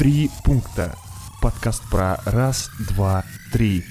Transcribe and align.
Три 0.00 0.30
пункта. 0.46 0.94
Подкаст 1.42 1.82
про 1.90 2.16
раз, 2.24 2.70
два, 2.88 3.22
три. 3.52 3.84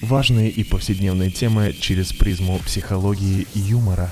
Важные 0.00 0.48
и 0.48 0.64
повседневные 0.64 1.30
темы 1.30 1.74
через 1.74 2.14
призму 2.14 2.58
психологии 2.60 3.46
и 3.54 3.58
юмора. 3.58 4.08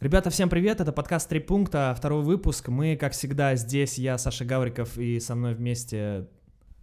Ребята, 0.00 0.30
всем 0.30 0.48
привет, 0.48 0.80
это 0.80 0.90
подкаст 0.90 1.28
«Три 1.28 1.38
пункта», 1.38 1.94
второй 1.96 2.24
выпуск. 2.24 2.66
Мы, 2.66 2.96
как 2.96 3.12
всегда, 3.12 3.54
здесь, 3.54 3.96
я, 3.96 4.18
Саша 4.18 4.44
Гавриков, 4.44 4.98
и 4.98 5.20
со 5.20 5.36
мной 5.36 5.54
вместе... 5.54 6.26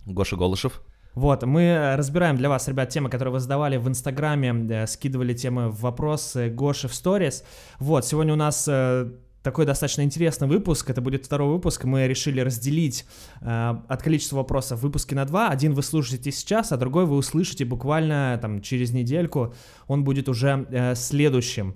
Гоша 0.05 0.37
Голышев. 0.37 0.81
Вот, 1.13 1.43
мы 1.43 1.95
разбираем 1.97 2.37
для 2.37 2.47
вас, 2.47 2.69
ребят, 2.69 2.87
темы, 2.87 3.09
которые 3.09 3.33
вы 3.33 3.41
задавали 3.41 3.75
в 3.75 3.89
Инстаграме, 3.89 4.65
э, 4.69 4.87
скидывали 4.87 5.33
темы 5.33 5.71
в 5.71 5.81
вопросы 5.81 6.49
Гоши 6.49 6.87
в 6.87 6.95
сторис. 6.95 7.43
Вот, 7.79 8.05
сегодня 8.05 8.31
у 8.31 8.37
нас 8.37 8.65
э, 8.69 9.11
такой 9.43 9.65
достаточно 9.65 10.01
интересный 10.01 10.47
выпуск. 10.47 10.89
Это 10.89 11.01
будет 11.01 11.25
второй 11.25 11.49
выпуск. 11.49 11.83
Мы 11.85 12.07
решили 12.07 12.41
разделить 12.41 13.05
э, 13.41 13.75
от 13.87 14.01
количества 14.03 14.37
вопросов 14.37 14.81
выпуски 14.81 15.13
на 15.13 15.25
два. 15.25 15.49
Один 15.49 15.73
вы 15.73 15.83
слушаете 15.83 16.31
сейчас, 16.31 16.71
а 16.71 16.77
другой 16.77 17.05
вы 17.05 17.15
услышите 17.15 17.65
буквально 17.65 18.37
там 18.41 18.61
через 18.61 18.91
недельку. 18.91 19.53
Он 19.87 20.03
будет 20.03 20.29
уже 20.29 20.67
э, 20.69 20.95
следующим. 20.95 21.75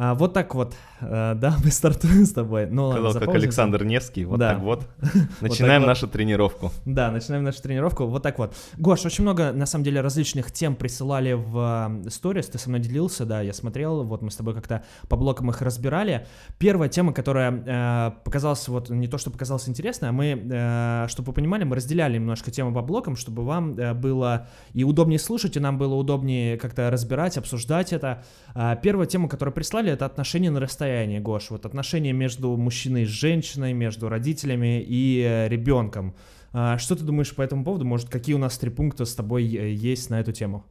А, 0.00 0.14
вот 0.14 0.32
так 0.32 0.54
вот, 0.54 0.76
а, 1.00 1.34
да, 1.40 1.56
мы 1.64 1.72
стартуем 1.72 2.24
с 2.24 2.32
тобой. 2.32 2.66
Ну, 2.70 2.92
Сказал, 2.92 3.14
как 3.14 3.34
Александр 3.34 3.84
Невский, 3.84 4.24
вот 4.24 4.38
да. 4.38 4.54
так 4.54 4.62
вот. 4.62 4.86
Начинаем 5.40 5.82
вот 5.82 5.88
нашу 5.88 6.06
тренировку. 6.06 6.70
Да, 6.84 7.10
начинаем 7.10 7.42
нашу 7.42 7.60
тренировку, 7.60 8.06
вот 8.06 8.22
так 8.22 8.38
вот. 8.38 8.54
Гош, 8.76 9.04
очень 9.04 9.22
много, 9.22 9.50
на 9.52 9.66
самом 9.66 9.84
деле, 9.84 10.00
различных 10.00 10.52
тем 10.52 10.76
присылали 10.76 11.32
в 11.32 12.04
сторис, 12.10 12.46
ты 12.46 12.58
со 12.58 12.68
мной 12.68 12.80
делился, 12.80 13.26
да, 13.26 13.40
я 13.40 13.52
смотрел, 13.52 14.04
вот 14.04 14.22
мы 14.22 14.30
с 14.30 14.36
тобой 14.36 14.54
как-то 14.54 14.84
по 15.08 15.16
блокам 15.16 15.50
их 15.50 15.62
разбирали. 15.62 16.28
Первая 16.58 16.88
тема, 16.88 17.12
которая 17.12 17.50
э, 17.66 18.12
показалась, 18.22 18.68
вот 18.68 18.90
не 18.90 19.08
то, 19.08 19.18
что 19.18 19.32
показалась 19.32 19.68
интересной, 19.68 20.10
а 20.10 20.12
мы, 20.12 20.40
э, 20.48 21.06
чтобы 21.08 21.28
вы 21.28 21.32
понимали, 21.32 21.64
мы 21.64 21.74
разделяли 21.74 22.14
немножко 22.14 22.52
тему 22.52 22.72
по 22.72 22.82
блокам, 22.82 23.16
чтобы 23.16 23.44
вам 23.44 23.76
э, 23.76 23.94
было 23.94 24.46
и 24.74 24.84
удобнее 24.84 25.18
слушать, 25.18 25.56
и 25.56 25.60
нам 25.60 25.76
было 25.76 25.94
удобнее 25.94 26.56
как-то 26.56 26.88
разбирать, 26.88 27.36
обсуждать 27.36 27.92
это. 27.92 28.22
Э, 28.54 28.76
первая 28.80 29.08
тема, 29.08 29.28
которую 29.28 29.52
прислали, 29.52 29.87
деле 29.88 29.94
это 29.94 30.06
отношения 30.06 30.50
на 30.50 30.60
расстоянии, 30.60 31.18
Гош. 31.18 31.50
Вот 31.50 31.64
отношения 31.64 32.12
между 32.12 32.56
мужчиной 32.56 33.02
и 33.02 33.06
женщиной, 33.06 33.72
между 33.72 34.08
родителями 34.08 34.84
и 34.86 35.22
э, 35.22 35.48
ребенком. 35.48 36.14
А, 36.52 36.78
что 36.78 36.94
ты 36.94 37.04
думаешь 37.04 37.34
по 37.34 37.42
этому 37.42 37.64
поводу? 37.64 37.84
Может, 37.84 38.08
какие 38.08 38.34
у 38.34 38.38
нас 38.38 38.58
три 38.58 38.70
пункта 38.70 39.04
с 39.04 39.14
тобой 39.14 39.44
э, 39.44 39.72
есть 39.72 40.10
на 40.10 40.20
эту 40.20 40.32
тему? 40.32 40.64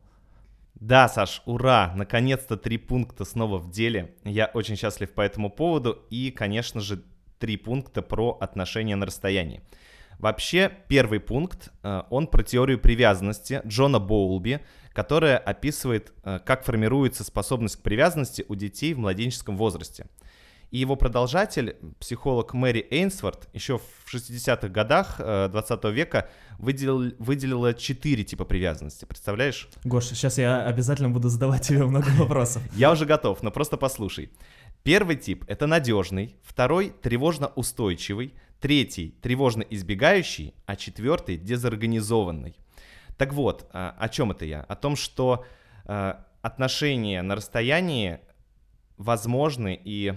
Да, 0.75 1.09
Саш, 1.09 1.41
ура! 1.45 1.93
Наконец-то 1.95 2.57
три 2.57 2.77
пункта 2.77 3.25
снова 3.25 3.57
в 3.57 3.71
деле. 3.71 4.11
Я 4.23 4.45
очень 4.53 4.75
счастлив 4.75 5.11
по 5.11 5.21
этому 5.21 5.49
поводу. 5.49 5.97
И, 6.11 6.29
конечно 6.29 6.81
же, 6.81 7.01
три 7.39 7.57
пункта 7.57 8.01
про 8.01 8.37
отношения 8.39 8.95
на 8.95 9.07
расстоянии. 9.07 9.61
Вообще, 10.19 10.71
первый 10.87 11.19
пункт, 11.19 11.69
э, 11.83 12.03
он 12.09 12.27
про 12.27 12.43
теорию 12.43 12.79
привязанности 12.79 13.61
Джона 13.65 13.99
Боулби, 13.99 14.59
которая 14.97 15.37
описывает, 15.37 16.11
э, 16.23 16.39
как 16.43 16.63
формируется 16.63 17.23
способность 17.23 17.75
к 17.75 17.81
привязанности 17.83 18.43
у 18.47 18.55
детей 18.55 18.95
в 18.95 18.97
младенческом 18.97 19.55
возрасте. 19.55 20.07
И 20.71 20.79
его 20.79 20.95
продолжатель, 20.95 21.77
психолог 21.99 22.55
Мэри 22.55 22.87
Эйнсворт, 22.89 23.47
еще 23.53 23.77
в 23.77 24.11
60-х 24.11 24.69
годах 24.69 25.17
20 25.19 25.85
э, 25.85 25.91
века 25.91 26.29
выделил, 26.57 27.13
выделила 27.19 27.75
четыре 27.75 28.23
типа 28.23 28.43
привязанности. 28.43 29.05
Представляешь? 29.05 29.69
Гоша, 29.83 30.15
сейчас 30.15 30.39
я 30.39 30.65
обязательно 30.65 31.11
буду 31.11 31.29
задавать 31.29 31.67
тебе 31.67 31.85
много 31.85 32.07
вопросов. 32.17 32.63
Я 32.73 32.91
уже 32.91 33.05
готов, 33.05 33.43
но 33.43 33.51
просто 33.51 33.77
послушай. 33.77 34.31
Первый 34.81 35.15
тип— 35.15 35.45
это 35.47 35.67
надежный, 35.67 36.37
второй— 36.41 36.91
тревожно-устойчивый, 37.03 38.33
третий— 38.59 39.13
тревожно-избегающий, 39.21 40.55
а 40.65 40.75
четвертый— 40.75 41.37
дезорганизованный. 41.37 42.55
Так 43.17 43.33
вот, 43.33 43.67
а, 43.73 43.95
о 43.97 44.09
чем 44.09 44.31
это 44.31 44.45
я? 44.45 44.61
О 44.61 44.75
том, 44.75 44.95
что 44.95 45.45
а, 45.85 46.23
отношения 46.41 47.21
на 47.21 47.35
расстоянии 47.35 48.19
возможны 48.97 49.79
и 49.83 50.13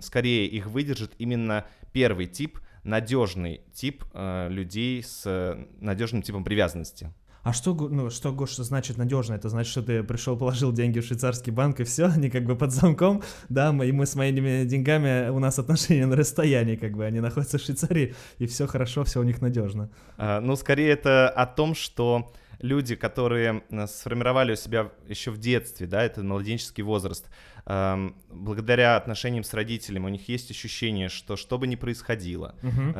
скорее 0.00 0.46
их 0.46 0.66
выдержит 0.66 1.12
именно 1.18 1.66
первый 1.92 2.26
тип, 2.26 2.58
надежный 2.84 3.60
тип 3.72 4.04
а, 4.12 4.48
людей 4.48 5.02
с 5.02 5.58
надежным 5.80 6.22
типом 6.22 6.44
привязанности. 6.44 7.12
А 7.44 7.52
что, 7.52 7.74
ну, 7.74 8.08
что, 8.08 8.32
Гош, 8.32 8.56
значит 8.56 8.96
надежно? 8.96 9.34
Это 9.34 9.50
значит, 9.50 9.70
что 9.70 9.82
ты 9.82 10.02
пришел, 10.02 10.34
положил 10.34 10.72
деньги 10.72 11.00
в 11.00 11.04
швейцарский 11.04 11.52
банк, 11.52 11.78
и 11.78 11.84
все, 11.84 12.06
они 12.14 12.30
как 12.30 12.44
бы 12.44 12.56
под 12.56 12.72
замком, 12.72 13.22
да, 13.50 13.68
и 13.84 13.92
мы 13.92 14.06
с 14.06 14.14
моими 14.14 14.64
деньгами, 14.64 15.28
у 15.28 15.38
нас 15.38 15.58
отношения 15.58 16.06
на 16.06 16.16
расстоянии, 16.16 16.76
как 16.76 16.92
бы, 16.92 17.04
они 17.04 17.20
находятся 17.20 17.58
в 17.58 17.62
Швейцарии, 17.62 18.14
и 18.38 18.46
все 18.46 18.66
хорошо, 18.66 19.04
все 19.04 19.20
у 19.20 19.24
них 19.24 19.42
надежно. 19.42 19.90
А, 20.16 20.40
ну, 20.40 20.56
скорее 20.56 20.88
это 20.88 21.28
о 21.28 21.44
том, 21.44 21.74
что 21.74 22.32
люди, 22.60 22.96
которые 22.96 23.62
э, 23.70 23.86
сформировали 23.86 24.52
у 24.52 24.56
себя 24.56 24.90
еще 25.08 25.30
в 25.30 25.38
детстве, 25.38 25.86
да, 25.86 26.02
это 26.02 26.22
младенческий 26.22 26.82
возраст, 26.82 27.28
эм, 27.66 28.16
благодаря 28.30 28.96
отношениям 28.96 29.44
с 29.44 29.54
родителями 29.54 30.06
у 30.06 30.08
них 30.08 30.28
есть 30.28 30.50
ощущение, 30.50 31.08
что 31.08 31.36
что 31.36 31.58
бы 31.58 31.66
ни 31.66 31.76
происходило, 31.76 32.54
угу. 32.62 32.98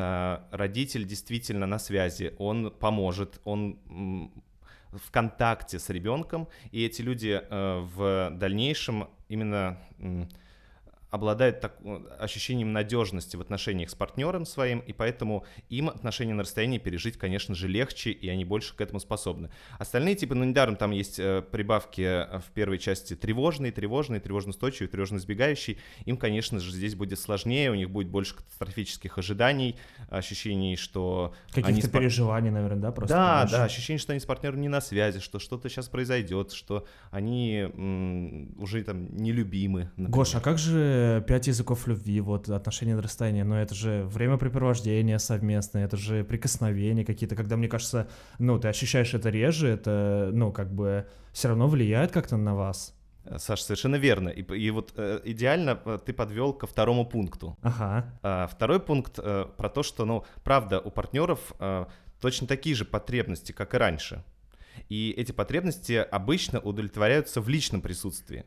родитель 0.51 1.05
действительно 1.05 1.67
на 1.67 1.79
связи, 1.79 2.35
он 2.39 2.71
поможет, 2.71 3.41
он 3.45 3.79
в 4.93 5.11
контакте 5.11 5.79
с 5.79 5.89
ребенком, 5.91 6.49
и 6.71 6.85
эти 6.85 7.03
люди 7.03 7.41
э, 7.43 7.81
в 7.95 8.31
дальнейшем 8.33 9.09
именно 9.29 9.79
обладают 11.15 11.61
так, 11.61 11.77
ощущением 12.19 12.73
надежности 12.73 13.37
в 13.37 13.41
отношениях 13.41 13.89
с 13.89 13.95
партнером 13.95 14.45
своим, 14.45 14.81
и 14.81 14.93
поэтому 14.93 15.45
им 15.69 15.89
отношения 15.89 16.35
на 16.35 16.43
расстоянии 16.43 16.79
пережить, 16.79 17.17
конечно 17.19 17.55
же, 17.55 17.69
легче, 17.69 18.11
и 18.11 18.29
они 18.29 18.45
больше 18.45 18.75
к 18.75 18.81
этому 18.81 18.99
способны. 18.99 19.51
Остальные 19.79 20.17
типы, 20.17 20.35
ну, 20.35 20.43
недаром 20.43 20.75
там 20.75 20.91
есть 20.91 21.21
э, 21.21 21.43
прибавки 21.43 22.01
э, 22.01 22.41
в 22.41 22.51
первой 22.53 22.79
части 22.79 23.15
тревожный, 23.15 23.71
тревожный, 23.71 24.19
тревожно-устойчивый, 24.19 24.89
тревожно-избегающий. 24.89 25.79
Им, 26.05 26.17
конечно 26.17 26.59
же, 26.59 26.73
здесь 26.73 26.97
будет 26.97 27.21
сложнее, 27.21 27.71
у 27.71 27.75
них 27.77 27.91
будет 27.91 28.09
больше 28.09 28.35
катастрофических 28.35 29.17
ожиданий, 29.17 29.77
ощущений, 30.11 30.75
что... 30.75 31.33
Каких-то 31.53 31.91
переживаний, 31.91 32.51
наверное, 32.51 32.83
да? 32.83 32.91
Просто 32.91 33.15
да, 33.15 33.41
больше. 33.43 33.57
да, 33.57 33.65
ощущение, 33.65 34.01
что 34.01 34.15
они 34.15 34.21
с 34.21 34.27
партнером 34.27 34.61
не 34.61 34.69
на 34.69 34.81
связи, 34.81 35.21
что 35.21 35.39
что-то 35.39 35.69
сейчас 35.69 35.89
произойдет, 35.89 36.51
что 36.51 36.89
они 37.13 37.59
м- 37.59 38.61
уже 38.61 38.83
там 38.83 39.17
нелюбимы. 39.17 39.93
Например. 39.97 40.11
Гоша, 40.11 40.39
а 40.39 40.41
как 40.41 40.59
же 40.59 41.04
пять 41.27 41.47
языков 41.47 41.87
любви, 41.87 42.21
вот 42.21 42.49
отношения 42.49 42.95
на 42.95 43.03
расстоянии, 43.03 43.43
но 43.43 43.61
это 43.61 43.75
же 43.75 44.05
времяпрепровождение 44.05 45.19
совместное, 45.19 45.85
это 45.85 45.97
же 45.97 46.25
прикосновения 46.25 47.05
какие-то, 47.05 47.37
когда, 47.37 47.57
мне 47.57 47.69
кажется, 47.69 48.09
ну, 48.39 48.59
ты 48.59 48.69
ощущаешь 48.69 49.15
это 49.15 49.31
реже, 49.31 49.69
это, 49.69 50.31
ну, 50.33 50.53
как 50.53 50.73
бы 50.73 51.07
все 51.33 51.49
равно 51.49 51.69
влияет 51.69 52.13
как-то 52.13 52.37
на 52.37 52.55
вас. 52.55 52.95
Саш, 53.39 53.63
совершенно 53.63 53.97
верно. 53.97 54.29
И, 54.29 54.43
и 54.43 54.71
вот 54.71 54.93
э, 54.97 55.21
идеально 55.25 55.81
э, 55.85 55.99
ты 56.05 56.13
подвел 56.13 56.53
ко 56.53 56.67
второму 56.67 57.07
пункту. 57.07 57.57
Ага. 57.63 58.19
А, 58.23 58.47
второй 58.47 58.81
пункт 58.81 59.19
э, 59.19 59.47
про 59.57 59.69
то, 59.71 59.83
что, 59.83 60.05
ну, 60.05 60.25
правда, 60.43 60.79
у 60.79 60.91
партнеров 60.91 61.55
э, 61.59 61.87
точно 62.21 62.47
такие 62.47 62.75
же 62.77 62.85
потребности, 62.85 63.53
как 63.53 63.75
и 63.75 63.79
раньше. 63.79 64.23
И 64.89 65.15
эти 65.17 65.33
потребности 65.33 65.93
обычно 65.93 66.61
удовлетворяются 66.61 67.41
в 67.41 67.49
личном 67.49 67.81
присутствии. 67.81 68.45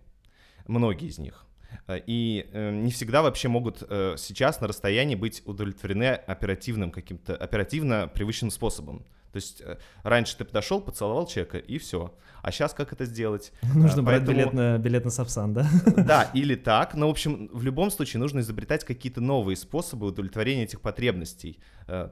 Многие 0.68 1.08
из 1.08 1.18
них. 1.18 1.46
Э, 1.88 2.00
и 2.06 2.48
э, 2.52 2.72
не 2.72 2.92
всегда 2.92 3.22
вообще 3.22 3.48
могут 3.48 3.84
э, 3.88 4.16
сейчас 4.18 4.62
на 4.62 4.68
расстоянии 4.68 5.16
быть 5.16 5.42
удовлетворены 5.46 6.14
оперативным 6.14 6.92
каким-то 6.92 7.36
оперативно 7.36 8.08
привычным 8.08 8.52
способом. 8.52 9.06
То 9.32 9.38
есть 9.38 9.62
раньше 10.04 10.36
ты 10.38 10.46
подошел, 10.46 10.82
поцеловал 10.82 11.28
человека 11.28 11.58
и 11.60 11.78
все. 11.78 12.14
А 12.42 12.52
сейчас 12.52 12.74
как 12.74 12.94
это 12.94 13.06
сделать? 13.06 13.52
Нужно 13.76 14.04
Поэтому... 14.04 14.06
брать 14.06 14.24
билет 14.24 14.54
на, 14.54 14.78
билет 14.78 15.06
на 15.06 15.12
Сапсан, 15.12 15.54
да? 15.54 15.68
Да, 15.98 16.32
или 16.34 16.56
так. 16.56 16.96
Но, 16.96 17.08
в 17.08 17.12
общем, 17.12 17.50
в 17.54 17.62
любом 17.62 17.92
случае 17.92 18.20
нужно 18.20 18.40
изобретать 18.40 18.84
какие-то 18.84 19.22
новые 19.22 19.56
способы 19.56 20.08
удовлетворения 20.08 20.64
этих 20.64 20.82
потребностей, 20.82 21.60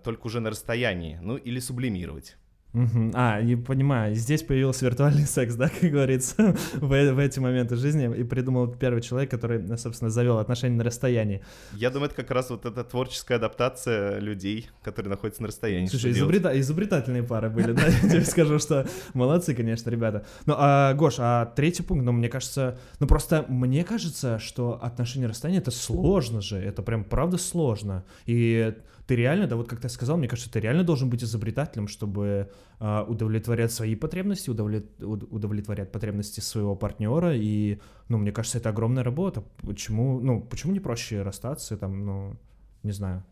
только 0.04 0.28
уже 0.28 0.40
на 0.40 0.52
расстоянии, 0.52 1.18
ну 1.22 1.38
или 1.38 1.60
сублимировать. 1.60 2.36
Угу. 2.76 3.12
А, 3.14 3.40
и 3.40 3.56
понимаю, 3.56 4.16
здесь 4.16 4.44
появился 4.44 4.86
виртуальный 4.86 5.26
секс, 5.26 5.56
да, 5.56 5.70
как 5.82 5.90
говорится, 5.90 6.56
в, 6.74 6.88
в 6.88 7.20
эти 7.20 7.40
моменты 7.40 7.78
жизни, 7.78 8.14
и 8.14 8.24
придумал 8.24 8.68
первый 8.68 9.02
человек, 9.02 9.32
который, 9.32 9.78
собственно, 9.78 10.12
завел 10.12 10.40
отношения 10.40 10.76
на 10.76 10.84
расстоянии. 10.84 11.42
Я 11.74 11.90
думаю, 11.90 12.08
это 12.08 12.16
как 12.16 12.32
раз 12.32 12.50
вот 12.50 12.66
эта 12.66 12.84
творческая 12.84 13.36
адаптация 13.36 14.20
людей, 14.20 14.70
которые 14.84 15.10
находятся 15.10 15.42
на 15.42 15.48
расстоянии. 15.48 15.88
Слушай, 15.88 16.12
изобрета... 16.12 16.60
изобретательные 16.60 17.24
пары 17.24 17.50
были, 17.50 17.72
да, 17.72 17.88
я 18.04 18.10
тебе 18.10 18.26
скажу, 18.26 18.60
что 18.60 18.86
молодцы, 19.14 19.56
конечно, 19.56 19.90
ребята. 19.90 20.26
Ну, 20.46 20.56
а, 20.58 20.94
Гош, 20.94 21.16
а 21.20 21.46
третий 21.56 21.84
пункт, 21.84 22.04
ну, 22.04 22.12
мне 22.12 22.28
кажется, 22.28 22.78
ну, 23.00 23.08
просто 23.08 23.46
мне 23.48 23.86
кажется, 23.86 24.38
что 24.40 24.80
отношения 24.82 25.28
на 25.28 25.30
расстоянии— 25.30 25.62
это 25.62 25.72
сложно 25.72 26.42
же, 26.42 26.58
это 26.58 26.82
прям 26.82 27.06
правда 27.06 27.38
сложно, 27.38 28.04
и 28.26 28.74
ты 29.08 29.16
реально, 29.16 29.48
да, 29.48 29.56
вот 29.56 29.68
как 29.70 29.80
ты 29.80 29.90
сказал, 29.90 30.18
мне 30.18 30.28
кажется, 30.28 30.52
ты 30.52 30.60
реально 30.60 30.84
должен 30.84 31.10
быть 31.10 31.24
изобретателем, 31.24 31.88
чтобы 31.88 32.50
э, 32.80 33.02
удовлетворять 33.08 33.72
свои 33.72 33.96
потребности, 33.96 34.50
удовлет, 34.50 34.86
удовлетворять 35.02 35.92
потребности 35.92 36.40
своего 36.40 36.76
партнера, 36.76 37.36
и, 37.36 37.80
ну, 38.10 38.18
мне 38.18 38.32
кажется, 38.32 38.58
это 38.58 38.70
огромная 38.70 39.04
работа. 39.04 39.44
Почему, 39.62 40.20
ну, 40.20 40.42
почему 40.42 40.74
не 40.74 40.80
проще 40.80 41.22
расстаться, 41.22 41.78
там, 41.78 42.06
ну, 42.06 42.36
не 42.82 42.92
знаю. 42.92 43.24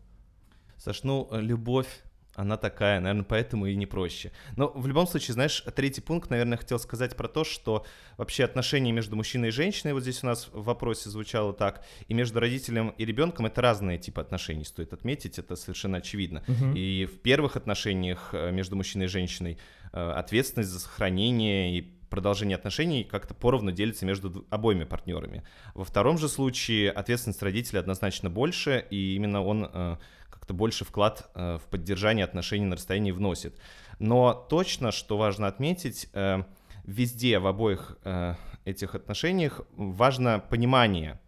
Саш, 0.76 1.02
ну, 1.02 1.28
любовь 1.32 2.03
она 2.34 2.56
такая, 2.56 3.00
наверное, 3.00 3.24
поэтому 3.24 3.66
и 3.66 3.76
не 3.76 3.86
проще. 3.86 4.32
Но 4.56 4.68
в 4.74 4.86
любом 4.86 5.06
случае, 5.06 5.34
знаешь, 5.34 5.64
третий 5.74 6.00
пункт, 6.00 6.30
наверное, 6.30 6.58
хотел 6.58 6.78
сказать 6.78 7.16
про 7.16 7.28
то, 7.28 7.44
что 7.44 7.86
вообще 8.16 8.44
отношения 8.44 8.92
между 8.92 9.16
мужчиной 9.16 9.48
и 9.48 9.52
женщиной, 9.52 9.92
вот 9.92 10.02
здесь 10.02 10.22
у 10.22 10.26
нас 10.26 10.48
в 10.52 10.64
вопросе 10.64 11.10
звучало 11.10 11.52
так, 11.52 11.84
и 12.08 12.14
между 12.14 12.40
родителем 12.40 12.90
и 12.90 13.04
ребенком 13.04 13.46
это 13.46 13.60
разные 13.62 13.98
типы 13.98 14.20
отношений, 14.20 14.64
стоит 14.64 14.92
отметить, 14.92 15.38
это 15.38 15.56
совершенно 15.56 15.98
очевидно. 15.98 16.42
Мгм. 16.46 16.74
И 16.74 17.06
в 17.06 17.20
первых 17.20 17.56
отношениях 17.56 18.30
э, 18.32 18.50
между 18.50 18.76
мужчиной 18.76 19.06
и 19.06 19.08
женщиной 19.08 19.58
э, 19.92 20.10
ответственность 20.10 20.70
за 20.70 20.80
сохранение 20.80 21.78
и 21.78 21.94
продолжение 22.14 22.54
отношений 22.54 23.02
как-то 23.02 23.34
поровну 23.34 23.72
делится 23.72 24.06
между 24.06 24.46
обоими 24.48 24.84
партнерами. 24.84 25.42
Во 25.74 25.84
втором 25.84 26.16
же 26.16 26.28
случае 26.28 26.92
ответственность 26.92 27.42
родителя 27.42 27.80
однозначно 27.80 28.30
больше, 28.30 28.86
и 28.88 29.16
именно 29.16 29.42
он 29.42 29.68
э, 29.72 29.96
как-то 30.44 30.52
больше 30.52 30.84
вклад 30.84 31.30
э, 31.34 31.56
в 31.56 31.70
поддержание 31.70 32.24
отношений 32.24 32.66
на 32.66 32.76
расстоянии 32.76 33.12
вносит. 33.12 33.58
Но 33.98 34.34
точно, 34.34 34.92
что 34.92 35.16
важно 35.16 35.46
отметить, 35.46 36.10
э, 36.12 36.42
везде, 36.84 37.38
в 37.38 37.46
обоих 37.46 37.96
э, 38.04 38.34
этих 38.66 38.94
отношениях 38.94 39.62
важно 39.76 40.40
понимание 40.50 41.18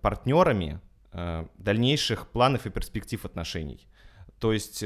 партнерами 0.00 0.80
дальнейших 1.58 2.28
планов 2.28 2.66
и 2.66 2.70
перспектив 2.70 3.24
отношений. 3.24 3.86
То 4.38 4.52
есть, 4.52 4.84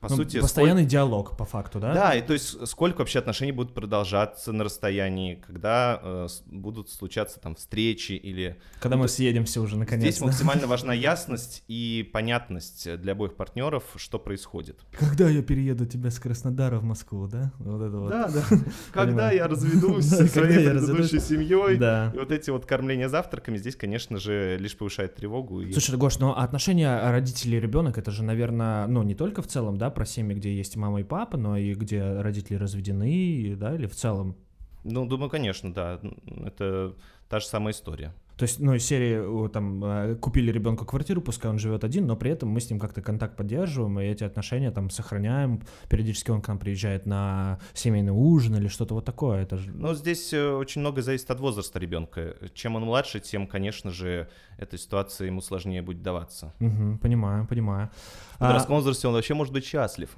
по 0.00 0.08
Ну, 0.08 0.16
сути, 0.16 0.40
постоянный 0.40 0.86
диалог, 0.86 1.36
по 1.36 1.44
факту, 1.44 1.78
да? 1.78 1.92
да, 1.92 2.14
и 2.14 2.22
то 2.22 2.32
есть 2.32 2.66
сколько 2.66 3.00
вообще 3.00 3.18
отношений 3.18 3.52
будут 3.52 3.74
продолжаться 3.74 4.50
на 4.52 4.64
расстоянии, 4.64 5.34
когда 5.34 6.00
э, 6.02 6.26
будут 6.46 6.88
случаться 6.90 7.38
там 7.38 7.54
встречи 7.54 8.12
или... 8.12 8.58
Когда 8.80 8.96
мы 8.96 9.08
съедемся 9.08 9.60
уже 9.60 9.76
наконец. 9.76 10.02
Здесь 10.02 10.20
максимально 10.20 10.66
важна 10.68 10.94
ясность 10.94 11.64
и 11.68 12.08
понятность 12.12 12.96
для 12.98 13.12
обоих 13.12 13.34
партнеров, 13.36 13.84
что 13.96 14.18
происходит. 14.18 14.80
Когда 14.98 15.28
я 15.28 15.42
перееду 15.42 15.84
тебя 15.84 16.10
с 16.10 16.18
Краснодара 16.18 16.78
в 16.78 16.84
Москву, 16.84 17.26
да? 17.26 17.52
Вот 17.58 17.82
это 17.82 17.96
вот. 17.98 18.10
да. 18.10 18.30
Когда 18.92 19.12
Понимаю. 19.12 19.36
я 19.36 19.48
разведусь 19.48 20.06
Да, 20.10 20.16
со 20.16 20.32
когда 20.32 20.52
своей 20.52 20.70
предыдущей 20.70 21.20
семьей. 21.20 21.76
Да. 21.76 22.10
И 22.14 22.18
вот 22.18 22.32
эти 22.32 22.48
вот 22.48 22.64
кормления 22.64 23.08
завтраками 23.08 23.58
здесь, 23.58 23.76
конечно 23.76 24.18
же, 24.18 24.56
лишь 24.58 24.76
повышает 24.76 25.14
тревогу. 25.14 25.62
Слушай, 25.72 25.96
Гош, 25.98 26.18
но 26.18 26.38
отношения 26.38 27.10
родителей 27.10 27.58
и 27.58 27.60
ребенок, 27.60 27.98
это 27.98 28.10
же, 28.10 28.22
наверное, 28.22 28.86
ну, 28.86 29.02
не 29.02 29.14
только 29.14 29.42
в 29.42 29.46
целом, 29.46 29.76
да, 29.76 29.89
про 29.90 30.04
семьи, 30.04 30.34
где 30.34 30.54
есть 30.54 30.76
мама 30.76 31.00
и 31.00 31.04
папа, 31.04 31.36
но 31.36 31.56
и 31.56 31.74
где 31.74 32.20
родители 32.20 32.56
разведены, 32.56 33.54
да, 33.56 33.74
или 33.74 33.86
в 33.86 33.94
целом. 33.94 34.36
Ну, 34.84 35.06
думаю, 35.06 35.30
конечно, 35.30 35.72
да. 35.72 36.00
Это 36.44 36.94
та 37.28 37.40
же 37.40 37.46
самая 37.46 37.72
история. 37.72 38.14
То 38.40 38.44
есть, 38.44 38.58
ну, 38.58 38.72
из 38.72 38.86
серии, 38.86 39.48
там, 39.48 39.84
э, 39.84 40.14
купили 40.14 40.50
ребенку 40.50 40.86
квартиру, 40.86 41.20
пускай 41.20 41.50
он 41.50 41.58
живет 41.58 41.84
один, 41.84 42.06
но 42.06 42.16
при 42.16 42.30
этом 42.30 42.48
мы 42.48 42.60
с 42.60 42.70
ним 42.70 42.80
как-то 42.80 43.02
контакт 43.02 43.36
поддерживаем, 43.36 44.00
и 44.00 44.04
эти 44.04 44.24
отношения 44.24 44.70
там 44.70 44.88
сохраняем. 44.88 45.60
Периодически 45.90 46.30
он 46.30 46.40
к 46.40 46.48
нам 46.48 46.58
приезжает 46.58 47.04
на 47.04 47.58
семейный 47.74 48.12
ужин 48.12 48.56
или 48.56 48.68
что-то 48.68 48.94
вот 48.94 49.04
такое. 49.04 49.42
Это 49.42 49.58
же... 49.58 49.70
Но 49.72 49.92
здесь 49.92 50.32
э, 50.32 50.52
очень 50.52 50.80
много 50.80 51.02
зависит 51.02 51.30
от 51.30 51.38
возраста 51.38 51.78
ребенка. 51.78 52.34
Чем 52.54 52.76
он 52.76 52.84
младше, 52.84 53.20
тем, 53.20 53.46
конечно 53.46 53.90
же, 53.90 54.26
эта 54.56 54.78
ситуация 54.78 55.26
ему 55.26 55.42
сложнее 55.42 55.82
будет 55.82 56.02
даваться. 56.02 56.54
Мгм, 56.60 56.96
понимаю, 56.96 57.46
понимаю. 57.46 57.90
В 58.36 58.38
подростковом 58.38 58.80
возрасте 58.80 59.06
он 59.06 59.14
вообще 59.14 59.34
может 59.34 59.52
быть 59.52 59.66
счастлив. 59.66 60.08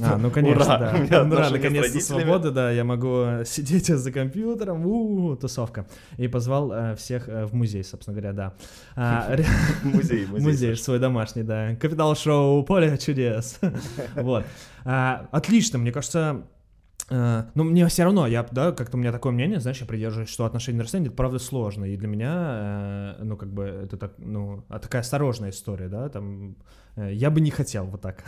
А, 0.00 0.16
ну 0.22 0.30
конечно, 0.30 0.64
Ура, 0.64 0.78
да. 0.78 1.24
Ну, 1.24 1.34
Ура, 1.34 1.50
наконец-то 1.50 2.00
свобода, 2.00 2.50
да, 2.50 2.70
я 2.70 2.84
могу 2.84 3.26
сидеть 3.44 3.88
за 3.88 4.12
компьютером, 4.12 4.86
у 4.86 5.36
тусовка. 5.36 5.86
И 6.16 6.26
позвал 6.26 6.72
э, 6.72 6.96
всех 6.96 7.28
э, 7.28 7.44
в 7.44 7.54
музей, 7.54 7.65
собственно 7.66 8.14
говоря, 8.14 8.32
да. 8.32 8.54
А, 8.96 9.36
Музей, 9.82 10.26
музей. 10.26 10.26
Музей 10.46 10.76
свой 10.76 10.98
домашний, 10.98 11.42
да. 11.42 11.74
Капитал-шоу, 11.76 12.62
поле 12.64 12.96
чудес. 12.98 13.58
Вот. 14.14 14.44
А, 14.84 15.28
Отлично, 15.32 15.78
мне 15.78 15.92
кажется, 15.92 16.44
э, 17.10 17.44
ну, 17.54 17.64
мне 17.64 17.86
все 17.88 18.04
равно, 18.04 18.26
я, 18.26 18.46
да, 18.50 18.72
как-то 18.72 18.96
у 18.96 19.00
меня 19.00 19.12
такое 19.12 19.32
мнение, 19.32 19.60
знаешь, 19.60 19.80
я 19.80 19.86
придерживаюсь, 19.86 20.28
что 20.28 20.44
отношения 20.44 20.78
на 20.78 20.84
расстоянии, 20.84 21.08
это 21.08 21.16
правда 21.16 21.38
сложно, 21.38 21.84
и 21.84 21.96
для 21.96 22.08
меня, 22.08 23.16
э, 23.18 23.24
ну, 23.24 23.36
как 23.36 23.52
бы, 23.52 23.64
это 23.64 23.96
так, 23.96 24.14
ну, 24.18 24.64
а 24.68 24.78
такая 24.78 25.02
осторожная 25.02 25.50
история, 25.50 25.88
да, 25.88 26.08
там, 26.08 26.56
э, 26.96 27.12
я 27.12 27.30
бы 27.30 27.40
не 27.40 27.50
хотел 27.50 27.86
вот 27.86 28.00
так, 28.00 28.24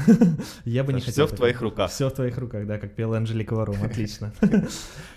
я 0.65 0.85
бы 0.85 0.93
не 0.93 1.01
хотел. 1.01 1.27
в 1.27 1.31
так. 1.31 1.39
твоих 1.39 1.61
руках. 1.61 1.91
Все 1.91 2.09
в 2.09 2.13
твоих 2.13 2.39
руках, 2.39 2.67
да, 2.67 2.79
как 2.79 2.95
пела 2.95 3.17
Анжелика 3.17 3.55
Варум, 3.55 3.83
отлично. 3.83 4.33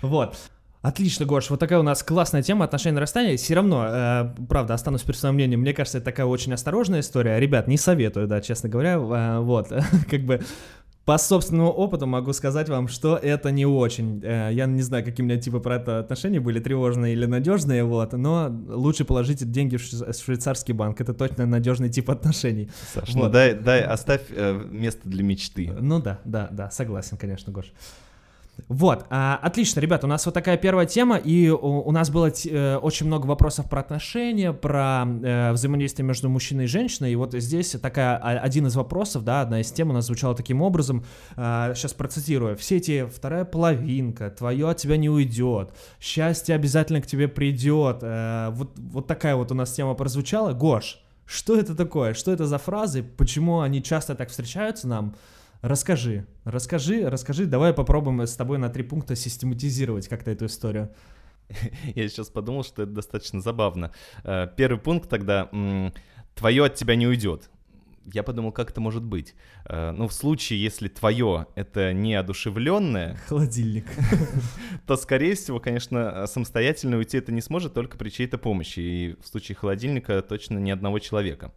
Вот. 0.00 0.36
Отлично, 0.82 1.26
Гош, 1.26 1.48
вот 1.48 1.60
такая 1.60 1.78
у 1.78 1.84
нас 1.84 2.02
классная 2.02 2.42
тема 2.42 2.64
отношений 2.64 2.96
на 2.96 3.00
расстоянии. 3.02 3.36
Все 3.36 3.54
равно, 3.54 3.86
э, 3.88 4.24
правда, 4.48 4.74
останусь 4.74 5.02
при 5.02 5.12
своем 5.14 5.36
мнении, 5.36 5.54
мне 5.54 5.72
кажется, 5.72 5.98
это 5.98 6.06
такая 6.06 6.26
очень 6.26 6.52
осторожная 6.52 7.00
история. 7.00 7.38
Ребят, 7.38 7.68
не 7.68 7.76
советую, 7.76 8.26
да, 8.26 8.40
честно 8.40 8.68
говоря. 8.68 8.94
Э, 8.94 9.38
вот, 9.40 9.68
как 10.10 10.22
бы 10.24 10.40
по 11.04 11.18
собственному 11.18 11.70
опыту 11.70 12.06
могу 12.06 12.32
сказать 12.32 12.68
вам, 12.68 12.88
что 12.88 13.16
это 13.16 13.52
не 13.52 13.64
очень. 13.64 14.20
Э, 14.24 14.50
Я 14.52 14.66
не 14.66 14.82
знаю, 14.82 15.04
какие 15.04 15.24
у 15.24 15.28
меня 15.28 15.40
типа 15.40 15.60
про 15.60 15.76
это 15.76 16.00
отношения 16.00 16.40
были, 16.40 16.58
тревожные 16.58 17.12
или 17.12 17.26
надежные, 17.26 17.84
вот, 17.84 18.12
но 18.14 18.48
лучше 18.68 19.04
положите 19.04 19.44
деньги 19.44 19.76
в 19.76 19.80
швейц- 19.82 20.12
в 20.12 20.24
швейцарский 20.24 20.74
банк. 20.74 21.00
Это 21.00 21.14
точно 21.14 21.46
надежный 21.46 21.90
тип 21.90 22.10
отношений. 22.10 22.70
Саш, 22.92 23.14
Вот. 23.14 23.24
ну 23.26 23.30
дай, 23.30 23.54
дай, 23.54 23.82
оставь 23.82 24.22
э, 24.30 24.64
место 24.68 25.08
для 25.08 25.22
мечты. 25.22 25.70
Ну 25.78 26.00
да, 26.02 26.18
да, 26.24 26.48
да, 26.50 26.70
согласен, 26.72 27.16
конечно, 27.16 27.52
Гош. 27.52 27.66
Вот, 28.68 29.06
а, 29.10 29.38
отлично, 29.42 29.80
ребят, 29.80 30.04
у 30.04 30.06
нас 30.06 30.24
вот 30.24 30.34
такая 30.34 30.56
первая 30.56 30.86
тема, 30.86 31.16
и 31.16 31.50
у, 31.50 31.56
у 31.56 31.90
нас 31.92 32.10
было 32.10 32.30
т- 32.30 32.48
э, 32.48 32.76
очень 32.76 33.06
много 33.06 33.26
вопросов 33.26 33.68
про 33.68 33.80
отношения, 33.80 34.52
про 34.52 35.04
э, 35.06 35.52
взаимодействие 35.52 36.06
между 36.06 36.28
мужчиной 36.28 36.64
и 36.64 36.66
женщиной, 36.66 37.12
и 37.12 37.16
вот 37.16 37.34
здесь 37.34 37.70
такая 37.82 38.16
а, 38.16 38.38
один 38.38 38.66
из 38.66 38.76
вопросов, 38.76 39.24
да, 39.24 39.42
одна 39.42 39.60
из 39.60 39.70
тем 39.72 39.90
у 39.90 39.92
нас 39.92 40.06
звучала 40.06 40.34
таким 40.34 40.62
образом, 40.62 41.04
сейчас 41.34 41.92
процитирую, 41.92 42.56
все 42.56 42.76
эти 42.76 43.06
вторая 43.06 43.44
половинка, 43.44 44.30
твое 44.30 44.70
от 44.70 44.78
тебя 44.78 44.96
не 44.96 45.10
уйдет, 45.10 45.70
счастье 46.00 46.54
обязательно 46.54 47.00
к 47.00 47.06
тебе 47.06 47.28
придет, 47.28 47.98
э, 48.02 48.48
вот, 48.52 48.70
вот 48.78 49.06
такая 49.06 49.36
вот 49.36 49.52
у 49.52 49.54
нас 49.54 49.72
тема 49.72 49.94
прозвучала, 49.94 50.52
Гош, 50.52 50.98
что 51.26 51.56
это 51.56 51.74
такое, 51.74 52.14
что 52.14 52.32
это 52.32 52.46
за 52.46 52.58
фразы, 52.58 53.02
почему 53.02 53.60
они 53.60 53.82
часто 53.82 54.14
так 54.14 54.30
встречаются 54.30 54.88
нам, 54.88 55.14
Расскажи, 55.62 56.26
расскажи, 56.42 57.08
расскажи, 57.08 57.46
давай 57.46 57.72
попробуем 57.72 58.20
с 58.20 58.34
тобой 58.34 58.58
на 58.58 58.68
три 58.68 58.82
пункта 58.82 59.14
систематизировать 59.14 60.08
как-то 60.08 60.32
эту 60.32 60.46
историю. 60.46 60.90
Я 61.94 62.08
сейчас 62.08 62.30
подумал, 62.30 62.64
что 62.64 62.82
это 62.82 62.90
достаточно 62.90 63.40
забавно. 63.40 63.92
Э, 64.24 64.48
Первый 64.56 64.80
пункт 64.80 65.08
тогда 65.08 65.48
«твое 66.34 66.64
от 66.64 66.74
тебя 66.74 66.96
не 66.96 67.06
уйдет». 67.06 67.48
Я 68.12 68.24
подумал, 68.24 68.50
как 68.50 68.70
это 68.70 68.80
может 68.80 69.04
быть. 69.04 69.36
Э, 69.64 69.92
Ну, 69.92 70.08
в 70.08 70.12
случае, 70.12 70.60
если 70.60 70.88
твое— 70.88 71.46
это 71.54 71.92
неодушевленное, 71.92 73.16
Холодильник. 73.28 73.86
то, 74.88 74.96
скорее 74.96 75.36
всего, 75.36 75.60
конечно, 75.60 76.26
самостоятельно 76.26 76.96
уйти 76.96 77.18
это 77.18 77.30
не 77.30 77.40
сможет 77.40 77.72
только 77.72 77.96
при 77.96 78.10
чьей-то 78.10 78.36
помощи. 78.36 78.80
И 78.80 79.16
в 79.22 79.28
случае 79.28 79.54
холодильника 79.54 80.20
точно 80.22 80.58
ни 80.58 80.72
одного 80.72 80.98
человека. 80.98 81.52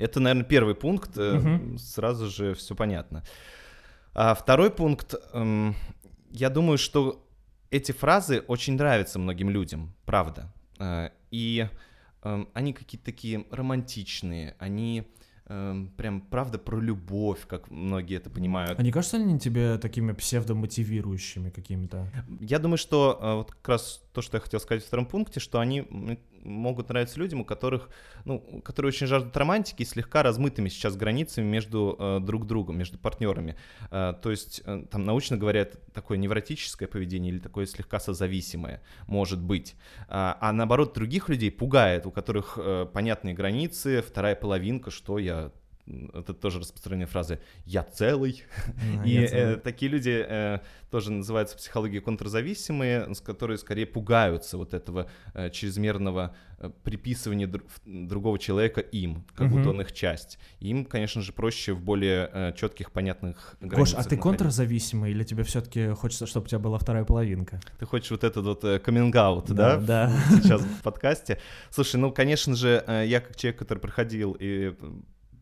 Это, 0.00 0.20
наверное, 0.20 0.44
первый 0.44 0.74
пункт. 0.74 1.16
Мгм. 1.16 1.78
Сразу 1.78 2.28
же 2.30 2.54
все 2.54 2.74
понятно. 2.74 3.22
А 4.14 4.34
второй 4.34 4.70
пункт. 4.70 5.14
эм, 5.32 5.74
Я 6.32 6.48
думаю, 6.50 6.78
что 6.78 7.26
эти 7.70 7.92
фразы 7.92 8.40
очень 8.48 8.74
нравятся 8.76 9.18
многим 9.18 9.50
людям, 9.50 9.92
правда. 10.04 10.52
Э, 10.78 11.10
И 11.30 11.68
эм, 12.22 12.48
они 12.54 12.72
какие-то 12.72 13.04
такие 13.04 13.44
романтичные, 13.50 14.54
они 14.58 15.04
эм, 15.46 15.88
прям, 15.96 16.20
правда, 16.20 16.58
про 16.58 16.80
любовь, 16.80 17.46
как 17.46 17.70
многие 17.70 18.16
это 18.16 18.30
понимают. 18.30 18.78
А 18.78 18.82
не 18.82 18.92
кажется 18.92 19.16
они 19.16 19.38
тебе 19.38 19.78
такими 19.78 20.12
псевдомотивирующими 20.12 21.50
какими-то? 21.50 22.06
Я 22.40 22.58
думаю, 22.58 22.78
что 22.78 23.18
э, 23.20 23.34
вот 23.34 23.50
как 23.52 23.68
раз 23.68 24.02
то, 24.12 24.22
что 24.22 24.36
я 24.36 24.40
хотел 24.40 24.60
сказать 24.60 24.84
в 24.84 24.86
втором 24.86 25.06
пункте, 25.06 25.40
что 25.40 25.58
они 25.60 26.18
могут 26.42 26.88
нравиться 26.88 27.18
людям, 27.18 27.40
у 27.40 27.44
которых, 27.44 27.90
ну, 28.24 28.40
которые 28.64 28.90
очень 28.90 29.06
жаждут 29.06 29.36
романтики 29.36 29.82
и 29.82 29.84
слегка 29.84 30.22
размытыми 30.22 30.68
сейчас 30.68 30.96
границами 30.96 31.44
между 31.44 31.96
э, 31.98 32.20
друг 32.20 32.46
другом, 32.46 32.78
между 32.78 32.98
партнерами. 32.98 33.56
Э, 33.90 34.14
то 34.20 34.30
есть, 34.30 34.62
э, 34.64 34.84
там 34.90 35.04
научно 35.04 35.36
говоря, 35.36 35.68
такое 35.92 36.18
невротическое 36.18 36.88
поведение 36.88 37.32
или 37.32 37.40
такое 37.40 37.66
слегка 37.66 38.00
созависимое 38.00 38.82
может 39.06 39.40
быть. 39.40 39.74
А, 40.08 40.36
а 40.40 40.52
наоборот, 40.52 40.94
других 40.94 41.28
людей 41.28 41.50
пугает, 41.50 42.06
у 42.06 42.10
которых 42.10 42.58
э, 42.60 42.86
понятные 42.92 43.34
границы, 43.34 44.02
вторая 44.02 44.34
половинка, 44.34 44.90
что 44.90 45.18
я 45.18 45.52
это 46.14 46.34
тоже 46.34 46.60
распространенная 46.60 47.06
фраза 47.06 47.40
«я 47.64 47.82
целый», 47.82 48.42
А, 49.00 49.06
и 49.06 49.10
я 49.10 49.22
э, 49.24 49.56
такие 49.56 49.90
люди 49.90 50.24
э, 50.26 50.58
тоже 50.90 51.12
называются 51.12 51.56
в 51.56 51.58
психологии 51.58 52.00
контрзависимые, 52.00 53.14
с 53.14 53.20
которые 53.20 53.58
скорее 53.58 53.86
пугаются 53.86 54.56
вот 54.56 54.74
этого 54.74 55.08
э, 55.34 55.50
чрезмерного 55.50 56.34
э, 56.58 56.70
приписывания 56.82 57.46
дру- 57.46 57.64
другого 57.84 58.38
человека 58.38 58.80
им, 58.80 59.24
как 59.34 59.50
будто 59.50 59.70
он 59.70 59.80
их 59.80 59.92
часть. 59.92 60.38
Им, 60.60 60.84
конечно 60.84 61.22
же, 61.22 61.32
проще 61.32 61.72
в 61.72 61.80
более 61.80 62.30
э, 62.32 62.52
четких, 62.56 62.90
понятных 62.92 63.56
Гош, 63.60 63.70
границах. 63.70 64.00
а 64.00 64.08
ты 64.08 64.16
контрзависимый 64.16 65.10
или 65.12 65.24
тебе 65.24 65.44
все-таки 65.44 65.88
хочется, 65.90 66.26
чтобы 66.26 66.46
у 66.46 66.48
тебя 66.48 66.58
была 66.58 66.78
вторая 66.78 67.04
половинка? 67.04 67.60
Ты 67.78 67.86
хочешь 67.86 68.10
вот 68.10 68.24
этот 68.24 68.44
вот 68.44 68.82
каминг-аут, 68.82 69.50
да? 69.50 69.76
Да. 69.76 70.12
Сейчас 70.42 70.62
в 70.62 70.82
подкасте. 70.82 71.38
Слушай, 71.70 71.96
ну, 71.96 72.12
конечно 72.12 72.54
же, 72.54 72.82
э, 72.86 73.04
я 73.06 73.20
как 73.20 73.36
человек, 73.36 73.58
который 73.58 73.78
проходил 73.78 74.36
и 74.38 74.74
э, 74.78 74.90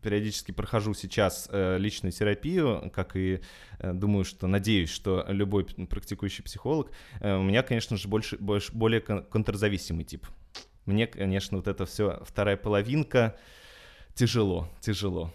периодически 0.01 0.51
прохожу 0.51 0.93
сейчас 0.93 1.47
э, 1.51 1.77
личную 1.77 2.11
терапию, 2.11 2.91
как 2.93 3.15
и 3.15 3.41
э, 3.79 3.93
думаю, 3.93 4.25
что 4.25 4.47
надеюсь, 4.47 4.89
что 4.89 5.25
любой 5.27 5.65
практикующий 5.65 6.43
психолог, 6.43 6.91
э, 7.19 7.35
у 7.35 7.43
меня, 7.43 7.63
конечно 7.63 7.97
же, 7.97 8.07
больше, 8.07 8.37
больше 8.37 8.71
более 8.73 9.01
контрзависимый 9.01 10.05
тип. 10.05 10.25
Мне, 10.85 11.07
конечно, 11.07 11.57
вот 11.57 11.67
это 11.67 11.85
все 11.85 12.21
вторая 12.25 12.57
половинка 12.57 13.37
тяжело, 14.15 14.69
тяжело. 14.81 15.31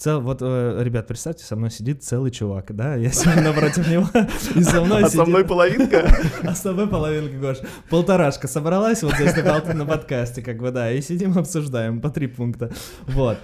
Цел, 0.00 0.22
вот, 0.22 0.38
э, 0.40 0.80
ребят, 0.82 1.06
представьте, 1.06 1.44
со 1.44 1.56
мной 1.56 1.70
сидит 1.70 2.02
целый 2.02 2.30
чувак, 2.30 2.74
да, 2.74 2.94
я 2.94 3.10
сегодня 3.12 3.42
напротив 3.42 3.86
него, 3.86 4.08
и 4.54 4.62
со 4.62 4.80
мной 4.80 5.04
А 5.04 5.10
со 5.10 5.26
мной 5.26 5.44
половинка? 5.44 6.10
А 6.42 6.54
со 6.54 6.72
мной 6.72 6.88
половинка, 6.88 7.36
Гош. 7.36 7.58
Полторашка 7.90 8.48
собралась 8.48 9.02
вот 9.02 9.12
здесь 9.16 9.36
на 9.36 9.84
подкасте, 9.84 10.40
как 10.40 10.56
бы, 10.56 10.70
да, 10.70 10.90
и 10.90 11.02
сидим, 11.02 11.36
обсуждаем 11.36 12.00
по 12.00 12.08
три 12.08 12.28
пункта, 12.28 12.72
вот. 13.08 13.36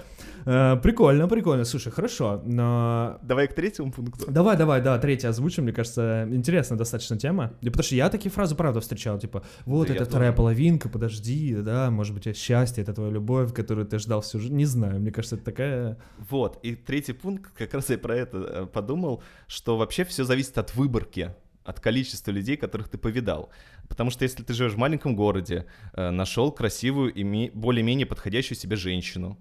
Э, 0.47 0.77
прикольно, 0.81 1.27
прикольно. 1.27 1.65
Слушай, 1.65 1.91
хорошо, 1.91 2.41
но... 2.45 3.19
Давай 3.21 3.49
к 3.49 3.53
третьему 3.53 3.91
пункту. 3.91 4.31
Давай, 4.31 4.55
давай, 4.55 4.81
да, 4.81 4.97
третий 4.97 5.27
озвучим. 5.27 5.63
Мне 5.63 5.73
кажется, 5.73 6.25
интересная 6.31 6.77
достаточно 6.77 7.17
тема. 7.17 7.53
И 7.59 7.65
потому 7.65 7.83
что 7.83 7.95
я 7.95 8.09
такие 8.09 8.31
фразы, 8.31 8.55
правда, 8.55 8.79
встречал, 8.79 9.19
типа, 9.19 9.43
вот, 9.65 9.89
да 9.89 9.95
это 9.95 10.05
вторая 10.05 10.29
тоже. 10.29 10.37
половинка, 10.37 10.87
подожди, 10.87 11.53
да, 11.55 11.91
может 11.91 12.13
быть, 12.13 12.37
счастье, 12.37 12.81
это 12.81 12.93
твоя 12.93 13.11
любовь, 13.11 13.53
которую 13.53 13.85
ты 13.87 13.99
ждал 13.99 14.21
всю 14.21 14.39
жизнь. 14.39 14.55
Не 14.55 14.65
знаю, 14.65 15.01
мне 15.01 15.11
кажется, 15.11 15.35
это 15.35 15.43
такая... 15.43 15.97
Вот, 16.29 16.59
и 16.63 16.75
третий 16.75 17.13
пункт, 17.13 17.51
как 17.53 17.73
раз 17.73 17.89
я 17.89 17.97
про 17.97 18.15
это 18.15 18.37
э, 18.37 18.65
подумал, 18.67 19.21
что 19.47 19.75
вообще 19.75 20.05
все 20.05 20.23
зависит 20.23 20.57
от 20.57 20.73
выборки 20.75 21.35
от 21.65 21.81
количества 21.81 22.31
людей, 22.31 22.55
которых 22.55 22.87
ты 22.87 22.97
повидал. 22.97 23.49
Потому 23.89 24.09
что 24.09 24.23
если 24.23 24.41
ты 24.41 24.53
живешь 24.53 24.75
в 24.75 24.77
маленьком 24.77 25.17
городе, 25.17 25.65
э, 25.91 26.11
нашел 26.11 26.49
красивую 26.53 27.13
и 27.13 27.49
более-менее 27.49 28.05
подходящую 28.05 28.57
себе 28.57 28.77
женщину, 28.77 29.37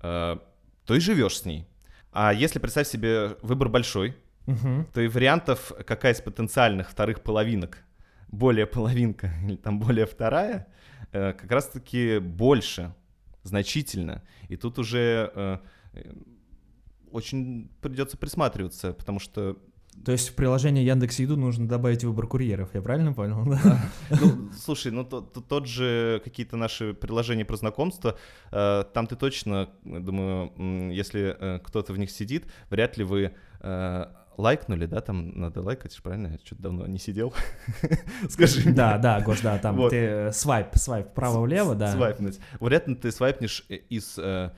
то 0.00 0.94
и 0.94 0.98
живешь 1.00 1.38
с 1.38 1.44
ней. 1.44 1.66
А 2.12 2.32
если 2.32 2.58
представь 2.58 2.88
себе 2.88 3.36
выбор 3.42 3.68
большой, 3.68 4.16
угу. 4.46 4.86
то 4.92 5.00
и 5.00 5.08
вариантов, 5.08 5.72
какая 5.86 6.12
из 6.12 6.20
потенциальных 6.20 6.90
вторых 6.90 7.22
половинок, 7.22 7.78
более 8.28 8.66
половинка 8.66 9.32
или 9.44 9.56
там 9.56 9.78
более 9.78 10.06
вторая, 10.06 10.66
э, 11.12 11.32
как 11.32 11.50
раз-таки 11.50 12.18
больше, 12.18 12.94
значительно. 13.42 14.22
И 14.48 14.56
тут 14.56 14.78
уже 14.78 15.30
э, 15.34 15.58
очень 17.10 17.70
придется 17.80 18.16
присматриваться, 18.16 18.92
потому 18.92 19.18
что 19.18 19.56
то 20.04 20.12
есть 20.12 20.30
в 20.30 20.34
приложение 20.34 20.84
Яндекс 20.84 21.18
Еду 21.18 21.36
нужно 21.36 21.68
добавить 21.68 22.04
выбор 22.04 22.26
курьеров, 22.26 22.70
я 22.74 22.82
правильно 22.82 23.12
понял? 23.12 23.44
Ну, 23.44 24.50
слушай, 24.58 24.92
ну 24.92 25.04
то, 25.04 25.20
то, 25.20 25.40
тот 25.40 25.66
же 25.66 26.20
какие-то 26.24 26.56
наши 26.56 26.94
приложения 26.94 27.44
про 27.44 27.56
знакомство, 27.56 28.18
э, 28.50 28.84
там 28.92 29.06
ты 29.06 29.16
точно, 29.16 29.70
думаю, 29.84 30.90
если 30.92 31.36
э, 31.38 31.58
кто-то 31.60 31.92
в 31.92 31.98
них 31.98 32.10
сидит, 32.10 32.46
вряд 32.70 32.96
ли 32.96 33.04
вы 33.04 33.32
э, 33.60 34.04
лайкнули, 34.40 34.86
да, 34.86 35.00
там 35.00 35.38
надо 35.38 35.62
лайкать, 35.62 35.98
правильно? 36.02 36.28
Я 36.28 36.38
что-то 36.44 36.62
давно 36.62 36.86
не 36.86 36.98
сидел. 36.98 37.32
Скажи 38.28 38.60
мне. 38.60 38.72
Да, 38.72 38.98
да, 38.98 39.20
Гош, 39.20 39.40
да, 39.40 39.58
там 39.58 39.76
вот. 39.76 39.90
ты 39.90 39.96
э, 39.96 40.32
свайп, 40.32 40.68
свайп 40.74 41.08
вправо-влево, 41.08 41.74
да. 41.74 41.92
Свайпнуть. 41.92 42.38
Вероятно, 42.60 42.96
ты 42.96 43.12
свайпнешь 43.12 43.64
э, 43.68 43.76
из 43.76 44.18
э, 44.18 44.50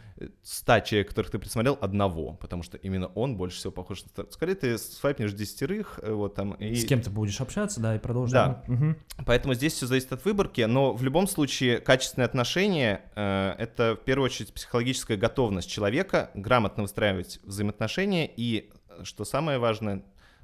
100 0.42 0.80
человек, 0.80 1.08
которых 1.08 1.30
ты 1.30 1.38
присмотрел, 1.38 1.78
одного, 1.80 2.34
потому 2.34 2.62
что 2.62 2.76
именно 2.76 3.08
он 3.08 3.36
больше 3.36 3.58
всего 3.58 3.72
похож 3.72 4.04
на... 4.16 4.24
Скорее, 4.30 4.54
ты 4.54 4.78
свайпнешь 4.78 5.32
десятерых, 5.32 6.00
вот 6.02 6.34
там... 6.34 6.52
И... 6.54 6.74
С 6.74 6.84
кем 6.84 7.00
ты 7.02 7.10
будешь 7.10 7.40
общаться, 7.40 7.80
да, 7.80 7.96
и 7.96 7.98
продолжить. 7.98 8.34
Да. 8.34 8.62
Угу. 8.68 9.24
Поэтому 9.26 9.54
здесь 9.54 9.74
все 9.74 9.86
зависит 9.86 10.12
от 10.12 10.24
выборки, 10.24 10.62
но 10.62 10.92
в 10.92 11.02
любом 11.02 11.26
случае 11.26 11.78
качественные 11.78 12.26
отношения 12.26 13.02
э,— 13.14 13.54
это 13.58 13.96
в 14.00 14.04
первую 14.04 14.26
очередь 14.26 14.52
психологическая 14.52 15.16
готовность 15.16 15.70
человека 15.70 16.30
грамотно 16.34 16.82
выстраивать 16.82 17.40
взаимоотношения 17.44 18.30
и 18.36 18.70
что 19.04 19.24
самое 19.24 19.58
важное, 19.58 20.02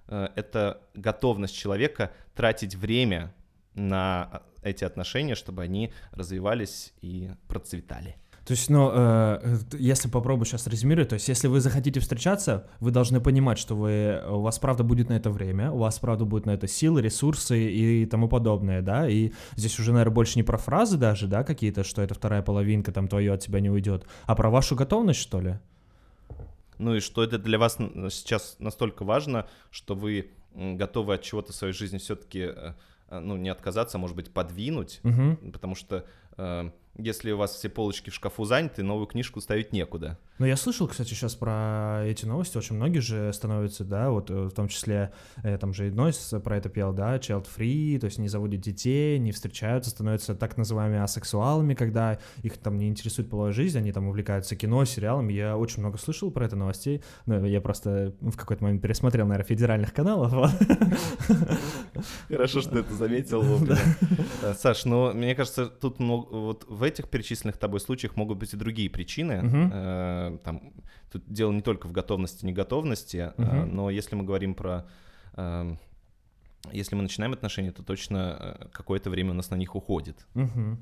э, 0.09 0.29
это 0.37 0.81
готовность 0.95 1.57
человека 1.57 2.13
тратить 2.35 2.75
время 2.75 3.35
на 3.75 4.43
эти 4.63 4.85
отношения, 4.85 5.35
чтобы 5.35 5.63
они 5.63 5.93
развивались 6.13 6.93
и 7.01 7.31
процветали. 7.47 8.17
То 8.49 8.53
есть, 8.53 8.71
ну, 8.71 8.91
э, 8.91 9.59
если 9.79 10.09
попробую 10.09 10.47
сейчас 10.47 10.67
резюмировать, 10.67 11.11
то 11.11 11.15
есть, 11.15 11.29
если 11.29 11.49
вы 11.49 11.61
захотите 11.61 12.01
встречаться, 12.01 12.67
вы 12.81 12.93
должны 12.93 13.21
понимать, 13.21 13.59
что 13.59 13.77
вы, 13.77 14.23
у 14.27 14.41
вас 14.41 14.59
правда 14.59 14.85
будет 14.85 15.11
на 15.11 15.13
это 15.13 15.29
время, 15.31 15.71
у 15.71 15.77
вас 15.77 15.99
правда 15.99 16.25
будет 16.25 16.47
на 16.47 16.53
это 16.53 16.67
силы, 16.67 17.03
ресурсы 17.03 17.71
и 17.71 18.07
тому 18.07 18.27
подобное, 18.27 18.81
да, 18.81 19.07
и 19.07 19.33
здесь 19.57 19.79
уже, 19.79 19.93
наверное, 19.93 20.15
больше 20.15 20.39
не 20.39 20.45
про 20.45 20.57
фразы 20.57 20.97
даже, 20.97 21.27
да, 21.27 21.45
какие-то, 21.45 21.85
что 21.85 22.01
это 22.01 22.15
вторая 22.15 22.41
половинка, 22.41 22.91
там, 22.91 23.07
твое 23.07 23.35
от 23.35 23.41
тебя 23.41 23.61
не 23.61 23.69
уйдет, 23.69 24.07
а 24.25 24.35
про 24.35 24.49
вашу 24.49 24.75
готовность, 24.77 25.21
что 25.21 25.43
ли? 25.43 25.59
Ну 26.79 26.95
и 26.95 27.01
что 27.01 27.23
это 27.23 27.39
для 27.39 27.59
вас 27.59 27.77
сейчас 28.11 28.57
настолько 28.59 29.05
важно, 29.05 29.49
что 29.71 29.95
вы 29.95 30.31
готовы 30.55 31.15
от 31.15 31.23
чего-то 31.23 31.53
в 31.53 31.57
своей 31.57 31.73
жизни 31.73 31.99
все-таки, 31.99 32.41
э, 32.41 32.73
э, 33.09 33.19
ну, 33.19 33.37
не 33.37 33.49
отказаться, 33.49 33.99
а 33.99 34.01
может 34.01 34.17
быть, 34.17 34.33
подвинуть, 34.33 35.01
угу. 35.05 35.37
потому 35.53 35.75
что 35.75 36.05
э, 36.37 36.71
если 36.99 37.31
у 37.31 37.37
вас 37.37 37.55
все 37.55 37.69
полочки 37.69 38.11
в 38.11 38.15
шкафу 38.15 38.45
заняты, 38.45 38.83
новую 38.83 39.07
книжку 39.07 39.41
ставить 39.41 39.73
некуда. 39.73 40.19
Ну, 40.39 40.47
я 40.47 40.57
слышал, 40.57 40.87
кстати, 40.87 41.11
сейчас 41.11 41.35
про 41.35 42.03
эти 42.05 42.25
новости, 42.25 42.59
очень 42.59 42.77
многие 42.77 42.99
же 42.99 43.33
становятся, 43.33 43.85
да, 43.85 44.11
вот 44.11 44.31
э, 44.31 44.35
в 44.35 44.51
том 44.51 44.69
числе, 44.69 45.13
э, 45.43 45.59
там 45.59 45.73
же 45.73 45.91
Нойс 45.91 46.35
про 46.45 46.57
это 46.57 46.69
пел, 46.69 46.93
да, 46.93 47.17
child 47.17 47.47
free, 47.57 47.99
то 47.99 48.07
есть 48.07 48.19
не 48.19 48.29
заводят 48.29 48.61
детей, 48.61 49.19
не 49.19 49.33
встречаются, 49.33 49.91
становятся 49.91 50.35
так 50.35 50.57
называемыми 50.57 51.01
асексуалами, 51.01 51.75
когда 51.75 52.19
их 52.43 52.59
там 52.59 52.79
не 52.79 52.89
интересует 52.89 53.31
половая 53.31 53.53
жизнь, 53.53 53.79
они 53.79 53.93
там 53.93 54.09
увлекаются 54.09 54.57
кино, 54.57 54.85
сериалами, 54.85 55.33
я 55.33 55.57
очень 55.57 55.81
много 55.81 55.99
слышал 55.99 56.31
про 56.31 56.47
это 56.47 56.57
новостей, 56.57 57.03
но 57.27 57.47
я 57.47 57.61
просто 57.61 58.15
в 58.21 58.37
какой-то 58.37 58.65
момент 58.65 58.83
пересмотрел, 58.83 59.27
наверное, 59.27 59.49
федеральных 59.49 59.93
каналов. 59.93 60.33
Хорошо, 62.29 62.61
что 62.61 62.71
ты 62.71 62.79
это 62.81 62.95
заметил. 62.95 63.45
Э, 64.43 64.55
Саш, 64.55 64.85
ну, 64.85 65.13
мне 65.13 65.35
кажется, 65.35 65.67
тут 65.67 65.99
вот 65.99 66.65
в 66.69 66.88
этих 66.89 67.09
перечисленных 67.09 67.57
тобой 67.57 67.81
случаях 67.81 68.17
могут 68.17 68.39
быть 68.39 68.53
и 68.53 68.57
другие 68.57 68.91
причины, 68.91 70.39
там, 70.45 70.73
тут 71.11 71.23
дело 71.27 71.53
не 71.53 71.63
только 71.63 71.87
в 71.87 71.93
готовности, 71.93 72.45
неготовности, 72.45 73.33
угу. 73.37 73.67
но 73.67 73.91
если 73.91 74.15
мы 74.15 74.25
говорим 74.25 74.55
про 74.55 74.87
эм, 75.37 75.79
если 76.73 76.97
мы 76.97 77.03
начинаем 77.03 77.33
отношения, 77.33 77.73
то 77.73 77.83
точно 77.83 78.37
э, 78.39 78.67
какое-то 78.73 79.11
время 79.11 79.31
у 79.31 79.35
нас 79.35 79.51
на 79.51 79.55
них 79.55 79.75
уходит. 79.75 80.27
Угу. 80.35 80.79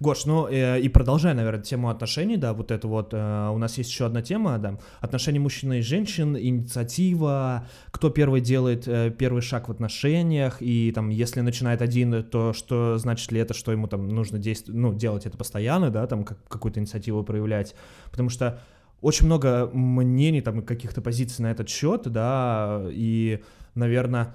Гош, 0.00 0.24
ну 0.24 0.48
э, 0.48 0.80
и 0.80 0.88
продолжая, 0.88 1.34
наверное, 1.34 1.62
тему 1.62 1.90
отношений, 1.90 2.36
да, 2.36 2.52
вот 2.54 2.70
это 2.70 2.88
вот, 2.88 3.10
э, 3.12 3.48
у 3.50 3.58
нас 3.58 3.78
есть 3.78 3.90
еще 3.90 4.06
одна 4.06 4.22
тема, 4.22 4.58
да, 4.58 4.78
отношения 5.00 5.38
мужчины 5.38 5.78
и 5.78 5.82
женщин, 5.82 6.36
инициатива, 6.36 7.66
кто 7.90 8.10
первый 8.10 8.40
делает 8.40 8.88
э, 8.88 9.10
первый 9.10 9.42
шаг 9.42 9.68
в 9.68 9.70
отношениях, 9.72 10.58
и 10.60 10.90
там, 10.92 11.10
если 11.10 11.40
начинает 11.40 11.82
один, 11.82 12.22
то 12.24 12.52
что 12.52 12.98
значит 12.98 13.30
ли 13.30 13.40
это, 13.40 13.54
что 13.54 13.72
ему 13.72 13.86
там 13.86 14.08
нужно 14.08 14.38
действовать, 14.38 14.80
ну, 14.80 14.94
делать 14.94 15.26
это 15.26 15.36
постоянно, 15.36 15.90
да, 15.90 16.06
там 16.06 16.24
как, 16.24 16.42
какую-то 16.48 16.80
инициативу 16.80 17.22
проявлять, 17.22 17.74
потому 18.10 18.30
что 18.30 18.60
очень 19.00 19.26
много 19.26 19.70
мнений, 19.72 20.40
там, 20.40 20.62
каких-то 20.62 21.00
позиций 21.00 21.42
на 21.42 21.50
этот 21.50 21.68
счет, 21.68 22.02
да, 22.06 22.82
и, 22.90 23.42
наверное, 23.74 24.34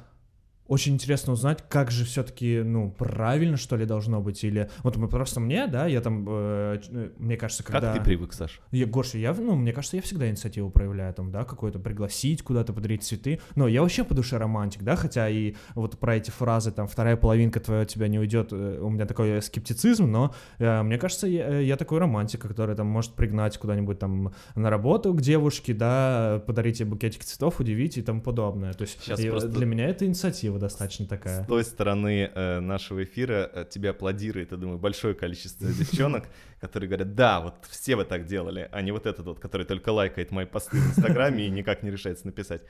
очень 0.67 0.93
интересно 0.93 1.33
узнать, 1.33 1.63
как 1.67 1.91
же 1.91 2.05
все-таки, 2.05 2.61
ну, 2.63 2.89
правильно, 2.91 3.57
что 3.57 3.75
ли, 3.75 3.85
должно 3.85 4.21
быть, 4.21 4.43
или... 4.43 4.69
Вот 4.83 4.95
мы 4.95 5.09
просто 5.09 5.39
мне, 5.39 5.67
да, 5.67 5.87
я 5.87 6.01
там, 6.01 6.25
э, 6.27 6.79
э 6.89 7.09
мне 7.17 7.37
кажется, 7.37 7.63
когда... 7.63 7.93
Как 7.93 7.99
ты 7.99 8.03
привык, 8.03 8.33
Саш? 8.33 8.61
Я, 8.71 8.85
Гоша, 8.85 9.17
я, 9.17 9.33
ну, 9.33 9.55
мне 9.55 9.73
кажется, 9.73 9.97
я 9.97 10.01
всегда 10.01 10.29
инициативу 10.29 10.69
проявляю, 10.69 11.13
там, 11.13 11.31
да, 11.31 11.43
какое-то 11.43 11.79
пригласить 11.79 12.43
куда-то, 12.43 12.73
подарить 12.73 13.03
цветы. 13.03 13.39
Но 13.55 13.67
я 13.67 13.81
вообще 13.81 14.03
по 14.03 14.13
душе 14.13 14.37
романтик, 14.37 14.83
да, 14.83 14.95
хотя 14.95 15.29
и 15.29 15.55
вот 15.75 15.99
про 15.99 16.15
эти 16.15 16.31
фразы, 16.31 16.71
там, 16.71 16.87
вторая 16.87 17.17
половинка 17.17 17.59
твоя 17.59 17.81
от 17.81 17.89
тебя 17.89 18.07
не 18.07 18.19
уйдет, 18.19 18.49
э, 18.51 18.79
у 18.81 18.89
меня 18.89 19.05
такой 19.05 19.41
скептицизм, 19.41 20.09
но 20.09 20.33
э, 20.59 20.81
мне 20.81 20.97
кажется, 20.97 21.27
я, 21.27 21.59
я 21.59 21.75
такой 21.75 21.99
романтик, 21.99 22.41
который 22.41 22.75
там 22.75 22.87
может 22.87 23.13
пригнать 23.13 23.57
куда-нибудь 23.57 23.99
там 23.99 24.33
на 24.55 24.69
работу 24.69 25.13
к 25.13 25.21
девушке, 25.21 25.73
да, 25.73 26.41
подарить 26.47 26.79
ей 26.79 26.85
букетик 26.85 27.23
цветов, 27.23 27.59
удивить 27.59 27.97
и 27.97 28.01
тому 28.01 28.21
подобное. 28.21 28.73
То 28.73 28.83
есть 28.83 29.01
Сейчас 29.03 29.19
просто... 29.21 29.49
для 29.49 29.65
меня 29.65 29.87
это 29.89 30.05
инициатива 30.05 30.52
инициатива 30.53 30.59
достаточно 30.59 31.05
такая. 31.05 31.43
С 31.43 31.47
той 31.47 31.63
стороны 31.63 32.31
э, 32.33 32.59
нашего 32.59 33.03
эфира 33.03 33.49
э, 33.53 33.65
тебе 33.69 33.89
аплодирует, 33.89 34.51
я 34.51 34.57
думаю, 34.57 34.77
большое 34.77 35.13
количество 35.13 35.67
девчонок, 35.67 36.27
которые 36.59 36.87
говорят, 36.87 37.15
да, 37.15 37.41
вот 37.41 37.55
все 37.69 37.95
вы 37.95 38.05
так 38.05 38.25
делали, 38.25 38.69
а 38.71 38.81
не 38.81 38.91
вот 38.91 39.05
этот 39.05 39.25
вот, 39.25 39.39
который 39.39 39.65
только 39.65 39.89
лайкает 39.89 40.31
мои 40.31 40.45
посты 40.45 40.77
в 40.77 40.89
Инстаграме 40.89 41.47
и 41.47 41.49
никак 41.49 41.83
не 41.83 41.91
решается 41.91 42.25
написать. 42.25 42.61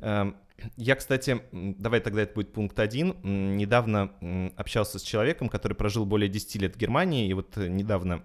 Эм, 0.00 0.36
я, 0.76 0.96
кстати, 0.96 1.40
давай 1.52 2.00
тогда 2.00 2.22
это 2.22 2.34
будет 2.34 2.52
пункт 2.52 2.78
один. 2.78 3.16
Недавно 3.56 4.10
общался 4.56 4.98
с 4.98 5.02
человеком, 5.02 5.48
который 5.48 5.74
прожил 5.74 6.04
более 6.04 6.28
10 6.28 6.62
лет 6.62 6.74
в 6.74 6.78
Германии, 6.78 7.28
и 7.28 7.34
вот 7.34 7.56
э, 7.56 7.68
недавно 7.68 8.22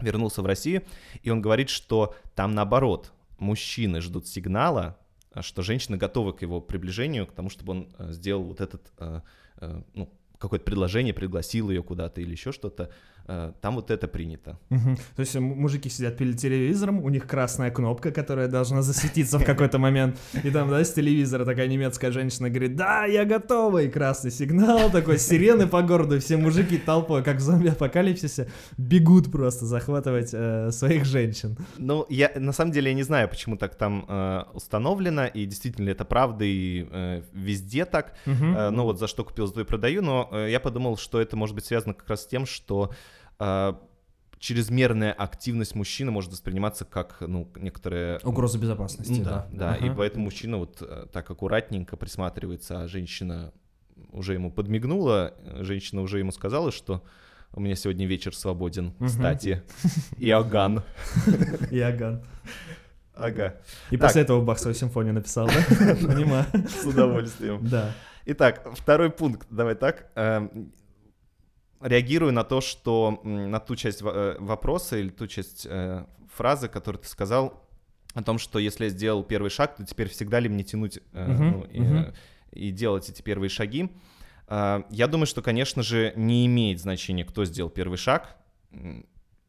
вернулся 0.00 0.42
в 0.42 0.46
Россию, 0.46 0.82
и 1.22 1.30
он 1.30 1.40
говорит, 1.40 1.68
что 1.68 2.16
там 2.34 2.52
наоборот, 2.52 3.12
мужчины 3.38 4.00
ждут 4.00 4.26
сигнала, 4.26 4.98
что 5.42 5.62
женщина 5.62 5.96
готова 5.96 6.32
к 6.32 6.42
его 6.42 6.60
приближению, 6.60 7.26
к 7.26 7.32
тому, 7.32 7.50
чтобы 7.50 7.72
он 7.72 7.88
э, 7.98 8.12
сделал 8.12 8.44
вот 8.44 8.60
этот, 8.60 8.92
э, 8.98 9.20
э, 9.58 9.82
ну, 9.94 10.12
какое-то 10.38 10.64
предложение, 10.64 11.14
пригласил 11.14 11.70
ее 11.70 11.82
куда-то 11.82 12.20
или 12.20 12.32
еще 12.32 12.52
что-то, 12.52 12.90
там 13.26 13.74
вот 13.76 13.90
это 13.90 14.08
принято. 14.08 14.58
То 14.68 15.20
есть 15.20 15.34
мужики 15.36 15.88
сидят 15.88 16.16
перед 16.16 16.38
телевизором, 16.38 17.02
у 17.02 17.08
них 17.08 17.26
красная 17.26 17.70
кнопка, 17.70 18.10
которая 18.10 18.48
должна 18.48 18.82
засветиться 18.82 19.38
в 19.38 19.44
какой-то 19.44 19.78
момент, 19.78 20.18
и 20.42 20.50
там, 20.50 20.68
да, 20.68 20.84
с 20.84 20.92
телевизора 20.92 21.44
такая 21.44 21.68
немецкая 21.68 22.10
женщина 22.12 22.50
говорит, 22.50 22.76
да, 22.76 23.04
я 23.06 23.24
готова, 23.24 23.82
и 23.82 23.88
красный 23.88 24.30
сигнал, 24.30 24.90
такой 24.90 25.18
сирены 25.18 25.66
по 25.66 25.82
городу, 25.82 26.20
все 26.20 26.36
мужики 26.36 26.78
толпой, 26.78 27.22
как 27.22 27.36
в 27.36 27.40
зомби-апокалипсисе, 27.40 28.48
бегут 28.76 29.30
просто 29.32 29.66
захватывать 29.66 30.30
э, 30.32 30.70
своих 30.70 31.04
женщин. 31.04 31.56
Ну, 31.78 32.06
я 32.08 32.30
на 32.36 32.52
самом 32.52 32.72
деле 32.72 32.90
я 32.90 32.94
не 32.94 33.02
знаю, 33.02 33.28
почему 33.28 33.56
так 33.56 33.74
там 33.74 34.04
э, 34.08 34.42
установлено, 34.52 35.26
и 35.26 35.46
действительно 35.46 35.90
это 35.90 36.04
правда, 36.04 36.44
и 36.44 36.86
э, 36.90 37.22
везде 37.32 37.84
так. 37.84 38.14
Э, 38.26 38.70
ну 38.70 38.84
вот 38.84 38.98
за 38.98 39.06
что 39.06 39.24
купил, 39.24 39.46
за 39.46 39.54
то 39.54 39.60
и 39.60 39.64
продаю, 39.64 40.02
но 40.02 40.28
э, 40.32 40.48
я 40.50 40.60
подумал, 40.60 40.96
что 40.96 41.20
это 41.20 41.36
может 41.36 41.54
быть 41.54 41.64
связано 41.64 41.94
как 41.94 42.08
раз 42.08 42.22
с 42.22 42.26
тем, 42.26 42.46
что 42.46 42.90
э, 42.90 42.94
чрезмерная 44.38 45.12
активность 45.12 45.74
мужчины 45.74 46.10
может 46.10 46.30
восприниматься 46.32 46.84
как, 46.84 47.16
ну, 47.20 47.50
некоторые... 47.56 48.18
Угроза 48.24 48.58
безопасности, 48.58 49.12
Ну 49.20 49.24
да. 49.24 49.46
да, 49.50 49.70
да, 49.70 49.76
и 49.76 49.86
Ага. 49.88 49.94
поэтому 49.96 50.24
мужчина 50.26 50.58
вот 50.58 50.82
э, 50.82 51.06
так 51.12 51.30
аккуратненько 51.30 51.96
присматривается, 51.96 52.82
а 52.82 52.88
женщина 52.88 53.52
уже 54.12 54.34
ему 54.34 54.50
подмигнула, 54.50 55.34
женщина 55.60 56.02
уже 56.02 56.18
ему 56.18 56.30
сказала, 56.30 56.72
что 56.72 57.02
у 57.52 57.60
меня 57.60 57.74
сегодня 57.76 58.06
вечер 58.06 58.34
свободен, 58.36 58.92
Мгм. 58.98 59.06
кстати, 59.06 59.62
Иоганн. 60.18 60.82
Иоганн. 61.70 62.22
Ага, 63.14 63.54
И 63.90 63.96
Так. 63.96 64.08
после 64.08 64.22
этого 64.22 64.40
Бах 64.44 64.58
свою 64.58 64.74
симфонию 64.74 65.14
написал, 65.14 65.46
да? 65.46 65.54
Понимаю. 65.94 66.46
с 66.68 66.84
удовольствием. 66.84 67.60
Да. 67.66 67.92
Итак, 68.26 68.66
второй 68.74 69.08
пункт, 69.10 69.46
давай 69.50 69.74
так. 69.76 70.10
Реагирую 71.84 72.32
на 72.32 72.44
то, 72.44 72.60
что 72.62 73.20
на 73.24 73.60
ту 73.60 73.76
часть 73.76 74.00
э, 74.02 74.36
вопроса 74.38 74.96
или 74.96 75.10
ту 75.10 75.26
часть 75.26 75.66
э, 75.68 76.06
фразы, 76.34 76.68
которую 76.68 77.02
ты 77.02 77.08
сказал, 77.08 77.62
о 78.14 78.22
том, 78.22 78.38
что 78.38 78.58
если 78.58 78.84
я 78.84 78.90
сделал 78.90 79.22
первый 79.22 79.50
шаг, 79.50 79.76
то 79.76 79.84
теперь 79.84 80.08
всегда 80.08 80.40
ли 80.40 80.48
мне 80.48 80.64
тянуть 80.64 80.98
э, 81.12 81.32
Мгм, 81.32 81.50
ну, 81.50 81.64
и, 81.64 81.80
мгм. 81.80 81.96
э, 81.96 82.12
и 82.52 82.70
делать 82.70 83.10
эти 83.10 83.20
первые 83.20 83.50
шаги. 83.50 83.90
Э, 84.48 84.82
Я 84.88 85.08
думаю, 85.08 85.26
что, 85.26 85.42
конечно 85.42 85.82
же, 85.82 86.14
не 86.16 86.46
имеет 86.46 86.80
значения, 86.80 87.24
кто 87.24 87.44
сделал 87.44 87.68
первый 87.70 87.98
шаг. 87.98 88.36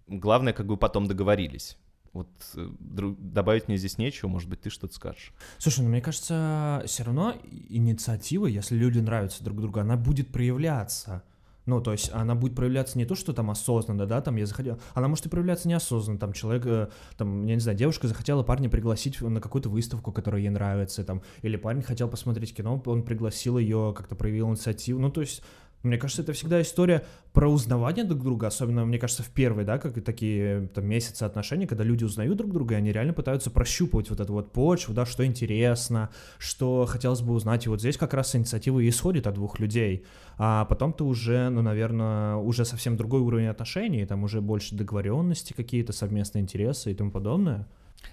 Главное, 0.07 0.51
как 0.51 0.65
бы 0.65 0.75
потом 0.75 1.07
договорились. 1.07 1.77
Вот 2.11 2.27
добавить 2.53 3.67
мне 3.67 3.77
здесь 3.77 3.97
нечего, 3.97 4.29
может 4.29 4.49
быть, 4.49 4.61
ты 4.61 4.69
что-то 4.69 4.93
скажешь. 4.93 5.31
Слушай, 5.57 5.81
ну 5.83 5.89
мне 5.89 6.01
кажется, 6.01 6.83
все 6.85 7.03
равно 7.03 7.35
инициатива, 7.69 8.45
если 8.45 8.75
люди 8.75 8.99
нравятся 8.99 9.43
друг 9.43 9.61
другу, 9.61 9.79
она 9.79 9.95
будет 9.97 10.31
проявляться. 10.31 11.23
Ну, 11.65 11.81
то 11.81 11.91
есть 11.91 12.11
она 12.13 12.35
будет 12.35 12.55
проявляться 12.55 12.97
не 12.97 13.05
то, 13.05 13.15
что 13.15 13.33
там 13.33 13.49
осознанно, 13.49 14.05
да, 14.05 14.21
там 14.21 14.35
я 14.35 14.45
захотел, 14.45 14.79
она 14.93 15.07
может 15.07 15.25
и 15.25 15.29
проявляться 15.29 15.67
неосознанно, 15.67 16.19
там 16.19 16.31
человек, 16.31 16.65
э, 16.65 16.89
там, 17.17 17.45
я 17.45 17.55
не 17.55 17.59
знаю, 17.59 17.77
девушка 17.77 18.07
захотела 18.07 18.43
парня 18.43 18.69
пригласить 18.69 19.19
на 19.21 19.41
какую-то 19.41 19.69
выставку, 19.69 20.11
которая 20.11 20.41
ей 20.41 20.49
нравится, 20.49 21.03
там, 21.03 21.23
или 21.41 21.57
парень 21.57 21.81
хотел 21.81 22.07
посмотреть 22.07 22.55
кино, 22.55 22.81
он 22.85 23.03
пригласил 23.03 23.57
ее, 23.57 23.93
как-то 23.97 24.15
проявил 24.15 24.49
инициативу, 24.49 24.99
ну, 24.99 25.09
то 25.09 25.21
есть 25.21 25.41
мне 25.85 25.97
кажется, 25.97 26.21
это 26.21 26.33
всегда 26.33 26.61
история 26.61 27.03
про 27.33 27.49
узнавание 27.49 28.03
друг 28.05 28.23
друга, 28.23 28.47
особенно, 28.47 28.85
мне 28.85 28.97
кажется, 28.97 29.23
в 29.23 29.29
первые, 29.29 29.65
да, 29.65 29.77
как 29.77 29.97
и 29.97 30.01
такие 30.01 30.67
там, 30.73 30.85
месяцы 30.85 31.23
отношений, 31.23 31.67
когда 31.67 31.83
люди 31.83 32.03
узнают 32.03 32.37
друг 32.37 32.51
друга, 32.51 32.75
и 32.75 32.77
они 32.77 32.91
реально 32.91 33.13
пытаются 33.13 33.51
прощупывать 33.51 34.09
вот 34.09 34.19
эту 34.19 34.33
вот 34.33 34.51
почву, 34.51 34.93
да, 34.93 35.05
что 35.05 35.25
интересно, 35.25 36.09
что 36.37 36.85
хотелось 36.85 37.21
бы 37.21 37.33
узнать. 37.33 37.65
И 37.65 37.69
вот 37.69 37.79
здесь 37.79 37.97
как 37.97 38.13
раз 38.13 38.35
инициатива 38.35 38.79
и 38.79 38.89
исходит 38.89 39.27
от 39.27 39.35
двух 39.35 39.59
людей. 39.59 40.05
А 40.37 40.65
потом 40.65 40.93
ты 40.93 41.03
уже, 41.03 41.49
ну, 41.49 41.61
наверное, 41.61 42.35
уже 42.35 42.65
совсем 42.65 42.97
другой 42.97 43.21
уровень 43.21 43.47
отношений, 43.47 44.05
там 44.05 44.23
уже 44.23 44.41
больше 44.41 44.75
договоренности 44.75 45.53
какие-то, 45.53 45.93
совместные 45.93 46.41
интересы 46.41 46.91
и 46.91 46.95
тому 46.95 47.11
подобное. 47.11 47.67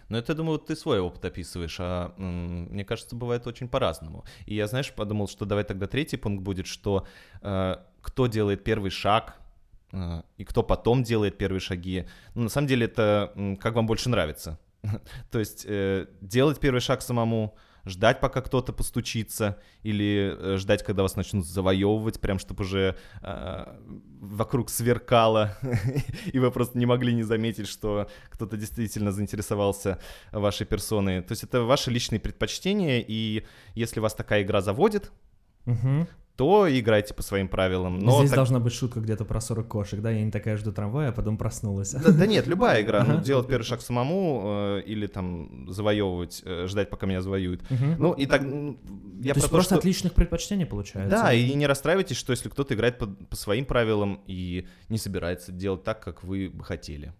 Ну, 0.09 0.19
это, 0.19 0.35
думаю, 0.35 0.59
ты 0.59 0.77
свой 0.77 1.01
опыт 1.01 1.25
описываешь, 1.25 1.77
а 1.81 2.15
мне 2.17 2.85
кажется, 2.85 3.17
бывает 3.17 3.47
очень 3.47 3.69
по-разному. 3.69 4.25
И 4.47 4.55
я, 4.55 4.67
знаешь, 4.67 4.93
подумал, 4.93 5.29
что 5.29 5.45
давай 5.45 5.65
тогда 5.65 5.87
третий 5.87 6.17
пункт 6.17 6.43
будет, 6.43 6.67
что 6.67 7.07
э, 7.43 7.77
кто 8.01 8.27
делает 8.27 8.65
первый 8.65 8.91
шаг, 8.91 9.37
э, 9.93 10.23
и 10.39 10.45
кто 10.45 10.63
потом 10.63 11.03
делает 11.03 11.39
первые 11.39 11.61
шаги. 11.61 12.07
Ну, 12.35 12.43
на 12.43 12.49
самом 12.49 12.69
деле, 12.69 12.87
это 12.87 13.33
как 13.61 13.75
вам 13.75 13.87
больше 13.87 14.09
нравится. 14.09 14.59
То 15.31 15.39
есть 15.39 15.65
э, 15.69 16.07
делать 16.21 16.61
первый 16.61 16.81
шаг 16.81 17.03
самому, 17.03 17.57
ждать, 17.85 18.21
пока 18.21 18.41
кто-то 18.41 18.73
постучится, 18.73 19.59
или 19.83 20.35
э, 20.39 20.57
ждать, 20.57 20.83
когда 20.83 21.03
вас 21.03 21.17
начнут 21.17 21.47
завоевывать, 21.47 22.21
прям 22.21 22.39
чтобы 22.39 22.63
уже 22.63 22.97
э, 23.23 23.79
вокруг 24.21 24.71
сверкало, 24.71 25.57
и 26.33 26.39
вы 26.39 26.51
просто 26.51 26.79
не 26.79 26.87
могли 26.87 27.15
не 27.15 27.23
заметить, 27.23 27.69
что 27.69 28.09
кто-то 28.31 28.57
действительно 28.57 29.13
заинтересовался 29.13 29.99
вашей 30.33 30.67
персоной. 30.67 31.23
То 31.23 31.33
есть 31.33 31.45
это 31.45 31.63
ваши 31.63 31.91
личные 31.91 32.21
предпочтения, 32.21 33.05
и 33.07 33.45
если 33.75 34.01
вас 34.01 34.15
такая 34.15 34.43
игра 34.43 34.61
заводит, 34.61 35.13
Мгм. 35.65 36.09
То 36.37 36.67
играйте 36.69 37.13
по 37.15 37.23
своим 37.23 37.47
правилам. 37.49 37.99
Но 37.99 38.19
Здесь 38.19 38.31
так- 38.31 38.37
должна 38.37 38.59
быть 38.59 38.73
шутка 38.73 39.01
где-то 39.01 39.25
про 39.25 39.41
40 39.41 39.69
кошек, 39.69 40.01
да? 40.01 40.11
Я 40.11 40.23
не 40.25 40.31
такая 40.31 40.57
жду 40.57 40.73
трамвая, 40.73 41.11
а 41.11 41.13
потом 41.13 41.37
проснулась. 41.37 41.93
Да, 41.93 42.11
да 42.11 42.27
нет, 42.27 42.47
любая 42.47 42.83
игра. 42.83 43.05
Ну, 43.05 43.21
делать 43.21 43.47
первый 43.47 43.65
шаг 43.65 43.83
самому 43.83 44.43
э, 44.79 44.83
или 44.87 45.07
там 45.07 45.71
завоевывать, 45.71 46.43
э, 46.45 46.67
ждать, 46.69 46.89
пока 46.91 47.07
меня 47.07 47.21
завоюют. 47.21 47.63
Мгм. 47.71 47.97
Ну 47.99 48.13
и 48.15 48.27
так... 48.27 48.43
Я 48.43 49.35
То 49.35 49.39
есть 49.39 49.43
то, 49.43 49.49
просто 49.51 49.75
что- 49.75 49.79
от 49.79 49.85
личных 49.85 50.15
предпочтений 50.15 50.65
получается. 50.67 51.17
Да, 51.17 51.33
и 51.35 51.53
не 51.55 51.67
расстраивайтесь, 51.67 52.17
что 52.17 52.33
если 52.33 52.49
кто-то 52.49 52.75
играет 52.75 52.99
по, 52.99 53.07
по 53.07 53.37
своим 53.37 53.65
правилам 53.67 54.21
и 54.27 54.67
не 54.89 54.99
собирается 54.99 55.53
делать 55.53 55.85
так, 55.85 56.03
как 56.03 56.25
вы 56.25 56.49
бы 56.49 56.65
хотели. 56.65 57.13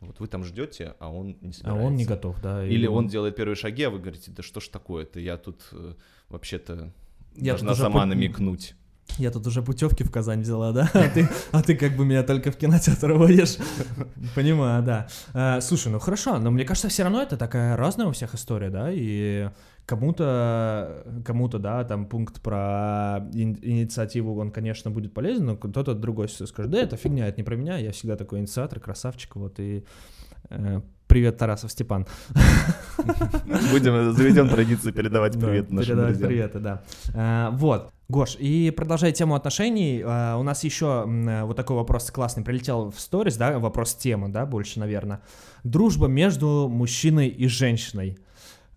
Вот 0.00 0.20
вы 0.20 0.26
там 0.26 0.44
ждете, 0.44 0.94
а 0.98 1.10
он 1.10 1.38
не 1.40 1.50
А 1.50 1.52
собирается. 1.52 1.86
он 1.86 1.94
не 1.94 2.04
готов, 2.04 2.42
да. 2.42 2.66
и- 2.66 2.70
Или 2.70 2.86
он 2.86 3.06
делает 3.08 3.36
первые 3.36 3.56
шаги, 3.56 3.84
а 3.84 3.90
вы 3.90 4.00
говорите, 4.00 4.30
да 4.32 4.42
что 4.42 4.60
ж 4.60 4.68
такое-то, 4.68 5.18
я 5.20 5.38
тут 5.38 5.62
э, 5.72 5.94
вообще-то 6.28 6.92
Я 7.36 7.52
должна 7.52 7.74
сама 7.74 8.02
пу- 8.02 8.06
намекнуть. 8.06 8.74
Я 9.18 9.30
тут 9.30 9.46
уже 9.46 9.62
путевки 9.62 10.02
в 10.04 10.10
Казань 10.10 10.42
взяла, 10.42 10.72
да? 10.72 10.90
А 10.92 11.08
ты, 11.08 11.28
а 11.52 11.62
ты 11.62 11.76
как 11.76 11.96
бы 11.96 12.04
меня 12.04 12.22
только 12.22 12.50
в 12.50 12.56
кинотеатр 12.56 13.12
водишь. 13.12 13.56
Понимаю, 14.34 14.82
да. 14.82 15.08
А, 15.32 15.60
слушай, 15.60 15.88
ну 15.92 15.98
хорошо, 15.98 16.38
но 16.38 16.50
мне 16.50 16.64
кажется, 16.64 16.88
все 16.88 17.04
равно 17.04 17.22
это 17.22 17.36
такая 17.36 17.76
разная 17.76 18.06
у 18.08 18.12
всех 18.12 18.34
история, 18.34 18.68
да, 18.68 18.90
и 18.92 19.48
кому-то, 19.86 21.22
кому-то, 21.24 21.58
да, 21.58 21.84
там 21.84 22.06
пункт 22.06 22.40
про 22.42 23.20
ин- 23.32 23.58
инициативу, 23.62 24.38
он, 24.38 24.50
конечно, 24.50 24.90
будет 24.90 25.14
полезен, 25.14 25.46
но 25.46 25.56
кто-то 25.56 25.94
другой 25.94 26.28
скажет, 26.28 26.70
да, 26.70 26.78
это 26.78 26.96
фигня, 26.96 27.28
это 27.28 27.38
не 27.38 27.44
про 27.44 27.54
меня, 27.56 27.78
я 27.78 27.92
всегда 27.92 28.16
такой 28.16 28.40
инициатор, 28.40 28.80
красавчик, 28.80 29.36
вот, 29.36 29.60
и 29.60 29.84
привет, 31.06 31.38
Тарасов 31.38 31.72
Степан. 31.72 32.06
Будем, 33.70 34.12
заведем 34.12 34.48
традицию 34.48 34.92
передавать 34.92 35.38
Да, 35.38 35.46
привет 35.46 35.70
нашим 35.70 35.88
передавать 35.88 36.18
друзьям. 36.18 36.28
приветы, 36.28 36.58
да. 36.58 36.82
А, 37.14 37.50
вот. 37.52 37.90
Гош, 38.08 38.36
и 38.38 38.70
продолжая 38.70 39.12
тему 39.12 39.34
отношений, 39.34 40.02
а, 40.04 40.36
у 40.36 40.42
нас 40.42 40.62
еще 40.62 41.04
э, 41.06 41.42
вот 41.42 41.56
такой 41.56 41.76
вопрос 41.76 42.10
классный 42.10 42.44
прилетел 42.44 42.90
в 42.90 43.00
сторис, 43.00 43.36
да, 43.36 43.58
вопрос 43.58 43.94
темы, 43.94 44.28
да, 44.28 44.46
больше, 44.46 44.78
наверное. 44.78 45.22
Дружба 45.64 46.06
между 46.06 46.68
мужчиной 46.70 47.28
и 47.28 47.48
женщиной. 47.48 48.18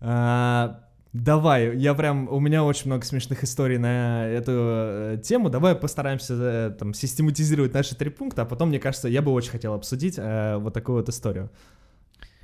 А, 0.00 0.80
Давай, 1.12 1.76
я 1.76 1.94
прям, 1.94 2.28
у 2.28 2.38
меня 2.38 2.62
очень 2.62 2.86
много 2.86 3.04
смешных 3.04 3.42
историй 3.42 3.78
на 3.78 4.26
эту 4.26 4.52
э, 4.54 5.18
тему. 5.22 5.50
Давай 5.50 5.74
постараемся 5.74 6.34
э, 6.34 6.70
там 6.78 6.94
систематизировать 6.94 7.74
наши 7.74 7.96
три 7.96 8.10
пункта, 8.10 8.42
а 8.42 8.44
потом, 8.44 8.68
мне 8.68 8.78
кажется, 8.78 9.08
я 9.08 9.20
бы 9.20 9.32
очень 9.32 9.50
хотел 9.50 9.74
обсудить 9.74 10.14
э, 10.18 10.56
вот 10.58 10.72
такую 10.72 10.98
вот 10.98 11.08
историю. 11.08 11.50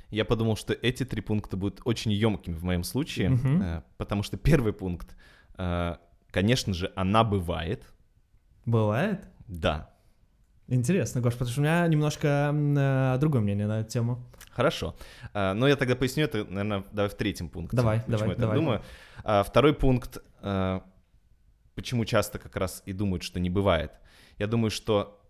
Я 0.09 0.25
подумал, 0.25 0.57
что 0.57 0.73
эти 0.73 1.05
три 1.05 1.21
пункта 1.21 1.55
будут 1.55 1.79
очень 1.85 2.11
емкими 2.11 2.55
в 2.55 2.63
моем 2.65 2.83
случае, 2.83 3.29
Мгм. 3.29 3.61
э, 3.61 3.81
потому 3.97 4.21
что 4.23 4.35
первый 4.35 4.73
пункт, 4.73 5.15
э, 5.57 5.95
конечно 6.31 6.73
же, 6.73 6.91
она 6.95 7.23
бывает, 7.23 7.83
Бывает? 8.65 9.29
да. 9.47 9.91
Интересно, 10.69 11.21
Гош, 11.21 11.33
потому 11.33 11.51
что 11.51 11.61
у 11.61 11.63
меня 11.63 11.87
немножко 11.87 12.53
э, 12.53 13.17
другое 13.19 13.41
мнение 13.41 13.67
на 13.67 13.81
эту 13.81 13.89
тему. 13.89 14.23
Хорошо. 14.51 14.95
А, 15.33 15.53
Но 15.53 15.67
я 15.67 15.75
тогда 15.75 15.95
поясню 15.95 16.25
это, 16.25 16.43
наверное, 16.43 16.83
давай 16.91 17.09
в 17.09 17.13
третьем 17.15 17.47
пункте. 17.47 17.77
Давай, 17.77 17.99
почему 17.99 18.17
давай, 18.17 18.29
я 18.29 18.35
так 18.35 18.41
давай. 18.41 18.57
думаю. 18.57 18.81
А, 19.23 19.43
Второй 19.43 19.73
пункт, 19.73 20.17
а, 20.41 20.83
почему 21.75 22.05
часто 22.05 22.37
как 22.39 22.55
раз 22.57 22.83
и 22.85 22.93
думают, 22.93 23.23
что 23.23 23.39
не 23.39 23.49
бывает. 23.49 23.91
Я 24.37 24.47
думаю, 24.47 24.71
что 24.71 25.21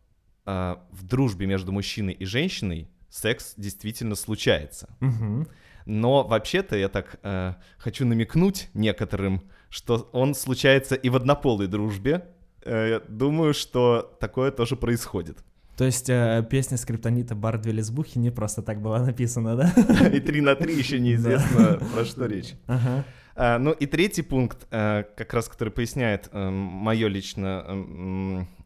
а, 0.45 0.83
в 0.91 1.03
дружбе 1.03 1.45
между 1.45 1.71
мужчиной 1.71 2.13
и 2.13 2.25
женщиной 2.25 2.89
секс 3.09 3.53
действительно 3.57 4.15
случается. 4.15 4.89
Мгм. 5.01 5.47
Но 5.85 6.23
вообще-то 6.27 6.75
я 6.75 6.89
так 6.89 7.17
э, 7.23 7.53
хочу 7.77 8.05
намекнуть 8.05 8.69
некоторым, 8.73 9.49
что 9.69 10.09
он 10.11 10.35
случается 10.35 10.95
и 10.95 11.09
в 11.09 11.15
однополой 11.15 11.67
дружбе. 11.67 12.27
Э, 12.67 13.01
думаю, 13.07 13.53
что 13.53 14.17
такое 14.19 14.51
тоже 14.51 14.75
происходит. 14.75 15.37
То 15.77 15.85
есть 15.85 16.09
э, 16.09 16.45
песня 16.49 16.77
скриптонита 16.77 17.35
Бардви 17.35 17.71
Лесбухи 17.71 18.17
не 18.17 18.31
просто 18.31 18.61
так 18.61 18.81
была 18.81 18.99
написана, 18.99 19.55
да? 19.55 19.73
И 20.11 20.19
три 20.19 20.41
на 20.41 20.55
три 20.55 20.75
еще 20.75 20.99
неизвестно, 20.99 21.79
про 21.93 22.05
что 22.05 22.25
речь. 22.25 22.53
Ага. 22.65 23.05
А, 23.35 23.59
ну 23.59 23.71
и 23.71 23.85
третий 23.85 24.23
пункт, 24.23 24.67
э, 24.71 25.03
как 25.15 25.33
раз 25.33 25.47
который 25.47 25.69
поясняет 25.69 26.29
мое 26.33 27.07
личное 27.07 27.63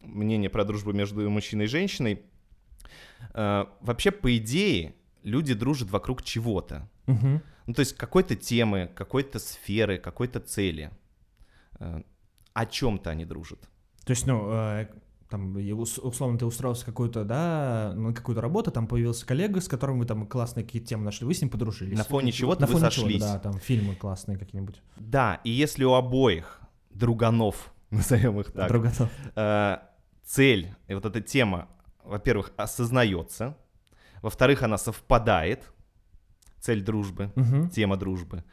мнение 0.02 0.50
про 0.50 0.64
дружбу 0.64 0.94
между 0.94 1.30
мужчиной 1.30 1.66
и 1.66 1.68
женщиной, 1.68 2.22
э, 3.34 3.66
вообще, 3.82 4.12
по 4.12 4.36
идее, 4.38 4.96
люди 5.24 5.54
дружат 5.54 5.92
вокруг 5.92 6.24
чего-то. 6.24 6.90
Мгм. 7.08 7.42
Ну, 7.68 7.74
то 7.74 7.82
есть 7.82 7.96
какой-то 7.96 8.36
темы, 8.36 8.90
какой-то 8.96 9.40
сферы, 9.40 9.98
какой-то 9.98 10.40
цели. 10.40 10.92
Э, 11.80 12.02
о 12.54 12.66
чем-то 12.66 13.10
они 13.10 13.26
дружат. 13.26 13.70
То 14.06 14.12
есть, 14.12 14.26
ну, 14.28 14.50
э, 14.52 14.88
там, 15.30 15.56
условно, 15.78 16.38
ты 16.38 16.46
устроился 16.46 16.86
какую-то, 16.86 17.24
да, 17.24 17.94
на 17.96 18.14
какую-то 18.14 18.42
работу, 18.42 18.70
там 18.72 18.88
появился 18.88 19.26
коллега, 19.26 19.62
с 19.62 19.68
которым 19.68 20.00
вы 20.00 20.06
там 20.06 20.28
классные 20.28 20.66
какие-то 20.66 20.90
темы 20.90 21.06
нашли, 21.06 21.26
вы 21.26 21.34
с 21.34 21.42
ним 21.42 21.50
подружились. 21.50 21.98
На 21.98 22.04
фоне 22.04 22.32
чего-то 22.32 22.62
На 22.62 22.68
фоне 22.68 22.80
сошлись. 22.92 23.22
да, 23.22 23.40
там 23.40 23.58
фильмы 23.60 23.96
классные 23.96 24.38
какие-нибудь. 24.38 24.82
Да, 24.98 25.40
и 25.44 25.50
если 25.50 25.86
у 25.86 25.94
обоих 25.94 26.60
друганов, 26.90 27.74
назовем 27.92 28.40
их 28.42 28.52
так, 28.52 28.68
Друготов. 28.68 29.10
э, 29.36 29.78
цель 30.26 30.76
и 30.88 30.94
вот 30.94 31.06
эта 31.06 31.22
тема, 31.22 31.70
во-первых, 32.04 32.52
осознается, 32.58 33.58
во-вторых, 34.22 34.64
она 34.64 34.78
совпадает, 34.78 35.72
цель 36.62 36.82
дружбы, 36.82 37.32
Мгм. 37.36 37.70
тема 37.70 37.98
дружбы, 37.98 38.44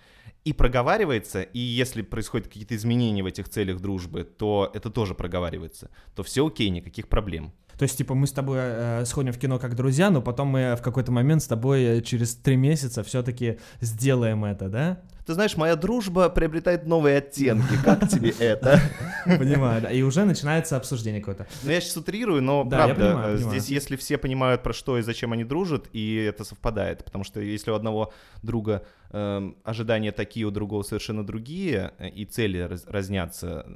и 0.44 0.52
проговаривается, 0.52 1.42
и 1.42 1.58
если 1.58 2.02
происходят 2.02 2.48
какие-то 2.48 2.74
изменения 2.74 3.22
в 3.22 3.26
этих 3.26 3.48
целях 3.48 3.80
дружбы, 3.80 4.24
то 4.24 4.70
это 4.74 4.88
тоже 4.90 5.14
проговаривается, 5.14 5.90
то 6.14 6.22
все 6.22 6.46
окей, 6.46 6.70
никаких 6.70 7.08
проблем. 7.08 7.52
То 7.78 7.84
есть, 7.84 7.96
типа, 7.96 8.14
мы 8.14 8.26
с 8.26 8.32
тобой 8.32 8.58
э, 8.60 9.04
сходим 9.04 9.32
в 9.32 9.38
кино 9.38 9.58
как 9.60 9.76
друзья, 9.76 10.10
но 10.10 10.20
потом 10.20 10.48
мы 10.48 10.74
в 10.76 10.82
какой-то 10.82 11.12
момент 11.12 11.42
с 11.42 11.46
тобой 11.46 12.02
через 12.02 12.34
три 12.34 12.56
месяца 12.56 13.04
все-таки 13.04 13.58
сделаем 13.80 14.44
это, 14.44 14.68
да? 14.68 15.02
Ты 15.28 15.34
знаешь, 15.34 15.58
моя 15.58 15.76
дружба 15.76 16.30
приобретает 16.30 16.86
новые 16.86 17.18
оттенки, 17.18 17.74
как 17.84 18.08
тебе 18.08 18.30
это? 18.38 18.80
Понимаю, 19.26 19.82
да. 19.82 19.90
И 19.90 20.00
уже 20.00 20.24
начинается 20.24 20.74
обсуждение 20.78 21.20
какое-то. 21.20 21.46
Ну, 21.64 21.70
я 21.70 21.82
сейчас 21.82 21.98
утрирую, 21.98 22.40
но 22.40 22.64
Да, 22.64 22.78
я 22.78 22.94
правда, 22.94 23.08
понимаю, 23.10 23.34
э, 23.34 23.36
понимаю. 23.36 23.60
здесь, 23.60 23.68
если 23.70 23.96
все 23.96 24.16
понимают, 24.16 24.62
про 24.62 24.72
что 24.72 24.96
и 24.96 25.02
зачем 25.02 25.34
они 25.34 25.44
дружат, 25.44 25.90
и 25.92 26.14
это 26.14 26.44
совпадает, 26.44 27.04
потому 27.04 27.24
что 27.24 27.40
если 27.42 27.70
у 27.70 27.74
одного 27.74 28.14
друга 28.42 28.86
эм, 29.10 29.58
ожидания 29.64 30.12
такие, 30.12 30.46
у 30.46 30.50
другого 30.50 30.82
совершенно 30.82 31.26
другие, 31.26 31.92
э, 31.98 32.08
и 32.08 32.24
цели 32.24 32.60
раз- 32.60 32.86
разнятся, 32.86 33.66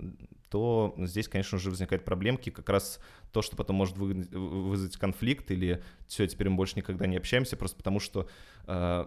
то 0.48 0.94
здесь, 0.96 1.28
конечно 1.28 1.58
же, 1.58 1.68
возникают 1.68 2.02
проблемки, 2.02 2.48
как 2.48 2.70
раз 2.70 2.98
то, 3.30 3.42
что 3.42 3.56
потом 3.56 3.76
может 3.76 3.98
вы- 3.98 4.26
вызвать 4.32 4.96
конфликт, 4.96 5.50
или 5.50 5.82
все, 6.06 6.26
теперь 6.26 6.48
мы 6.48 6.56
больше 6.56 6.76
никогда 6.76 7.06
не 7.06 7.18
общаемся, 7.18 7.58
просто 7.58 7.76
потому 7.76 8.00
что 8.00 8.26
э, 8.66 9.04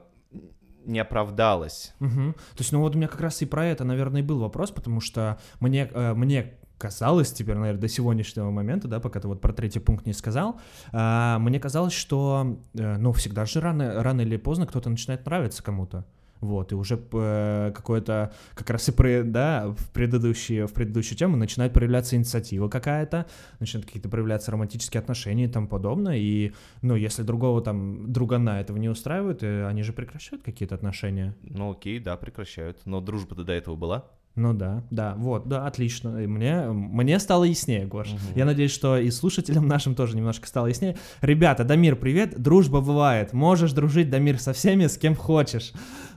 не 0.85 0.99
оправдалось. 0.99 1.93
Мгм. 1.99 2.33
То 2.33 2.59
есть, 2.59 2.71
ну 2.71 2.79
вот 2.79 2.95
у 2.95 2.97
меня 2.97 3.07
как 3.07 3.21
раз 3.21 3.41
и 3.41 3.45
про 3.45 3.65
это, 3.65 3.83
наверное, 3.83 4.21
и 4.21 4.23
был 4.23 4.39
вопрос, 4.39 4.71
потому 4.71 5.01
что 5.01 5.39
мне, 5.59 5.89
э, 5.93 6.13
мне 6.13 6.53
казалось 6.77 7.31
теперь, 7.31 7.55
наверное, 7.55 7.81
до 7.81 7.87
сегодняшнего 7.87 8.51
момента, 8.51 8.87
да, 8.87 8.99
пока 8.99 9.19
ты 9.19 9.27
вот 9.27 9.41
про 9.41 9.53
третий 9.53 9.79
пункт 9.79 10.05
не 10.05 10.13
сказал, 10.13 10.59
а, 10.91 11.39
мне 11.39 11.59
казалось, 11.59 11.93
что, 11.93 12.57
э, 12.73 12.97
ну, 12.97 13.13
всегда 13.13 13.45
же 13.45 13.61
рано, 13.61 14.03
рано 14.03 14.21
или 14.21 14.37
поздно 14.37 14.67
кто-то 14.67 14.89
начинает 14.89 15.25
нравиться 15.25 15.63
кому-то. 15.63 16.05
Вот, 16.45 16.71
и 16.71 16.75
уже 16.75 16.99
э, 17.11 17.71
какое-то, 17.75 18.33
как 18.53 18.69
раз 18.69 18.87
и 18.89 18.91
про, 18.91 19.23
да, 19.23 19.73
в 19.77 19.91
предыдущие, 19.91 20.67
в 20.67 20.73
предыдущую 20.73 21.17
тему 21.17 21.37
начинает 21.37 21.73
проявляться 21.73 22.15
инициатива 22.15 22.69
какая-то, 22.69 23.25
начинают 23.59 23.85
какие-то 23.85 24.09
проявляться 24.09 24.51
романтические 24.51 24.99
отношения 24.99 25.45
и 25.45 25.49
тому 25.49 25.67
подобное, 25.67 26.17
и, 26.17 26.53
ну, 26.81 26.95
если 26.95 27.23
другого 27.23 27.61
там, 27.61 28.11
другана 28.11 28.61
этого 28.61 28.77
не 28.77 28.89
устраивает, 28.89 29.43
э, 29.43 29.67
они 29.67 29.83
же 29.83 29.93
прекращают 29.93 30.43
какие-то 30.43 30.75
отношения. 30.75 31.35
Ну 31.43 31.71
окей, 31.71 31.99
да, 31.99 32.15
прекращают. 32.17 32.77
Но 32.85 33.01
дружба-то 33.01 33.43
до 33.43 33.53
этого 33.53 33.75
была. 33.75 34.05
Ну 34.35 34.53
да, 34.53 34.83
да, 34.91 35.15
вот, 35.17 35.47
да, 35.47 35.65
отлично. 35.65 36.21
И 36.21 36.27
мне, 36.27 36.67
мне 36.67 37.19
стало 37.19 37.45
яснее, 37.45 37.85
Гош. 37.85 38.09
Мгм. 38.09 38.19
Я 38.35 38.43
надеюсь, 38.43 38.71
что 38.71 38.97
и 38.97 39.09
слушателям 39.09 39.65
нашим 39.65 39.95
тоже 39.95 40.17
немножко 40.17 40.45
стало 40.45 40.67
яснее. 40.67 40.97
Ребята, 41.21 41.63
Дамир, 41.63 41.95
привет. 41.95 42.37
Дружба 42.37 42.81
бывает. 42.81 43.31
Можешь 43.31 43.71
дружить, 43.71 44.09
Дамир, 44.09 44.37
со 44.37 44.51
всеми, 44.51 44.87
с 44.87 44.97
кем 44.97 45.15
хочешь. 45.15 45.71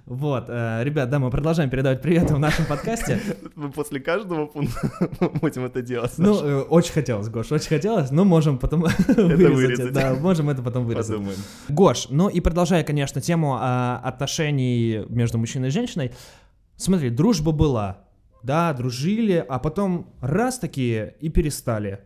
Вот, 0.09 0.47
э, 0.49 0.81
ребят, 0.85 1.11
да, 1.11 1.19
мы 1.19 1.29
продолжаем 1.31 1.69
передавать 1.69 2.01
приветы 2.01 2.35
в 2.35 2.39
нашем 2.39 2.65
подкасте. 2.65 3.21
Мы 3.55 3.71
после 3.71 4.01
каждого 4.01 4.47
пункта 4.47 4.91
будем 5.43 5.67
это 5.67 5.83
делать. 5.83 6.15
Ну, 6.17 6.33
Саша. 6.33 6.47
э, 6.47 6.61
очень 6.63 6.93
хотелось, 6.93 7.29
Гош, 7.29 7.53
очень 7.53 7.69
хотелось, 7.69 8.11
но 8.11 8.25
можем 8.25 8.59
потом 8.59 8.81
вырезать. 9.07 9.55
вырезать. 9.55 9.93
Да, 9.93 10.15
можем 10.15 10.49
это 10.49 10.63
потом 10.63 10.87
вырезать. 10.87 11.17
Подумаем. 11.17 11.39
Гош, 11.69 12.07
ну 12.09 12.31
и 12.31 12.41
продолжая, 12.41 12.85
конечно, 12.85 13.21
тему 13.21 13.59
а, 13.61 14.01
отношений 14.03 15.05
между 15.11 15.37
мужчиной 15.37 15.69
и 15.69 15.71
женщиной, 15.73 16.13
смотри, 16.77 17.11
дружба 17.11 17.53
была, 17.53 17.99
да, 18.43 18.73
дружили, 18.73 19.45
а 19.47 19.59
потом 19.59 20.15
раз 20.23 20.59
такие 20.59 21.17
и 21.21 21.29
перестали. 21.29 22.01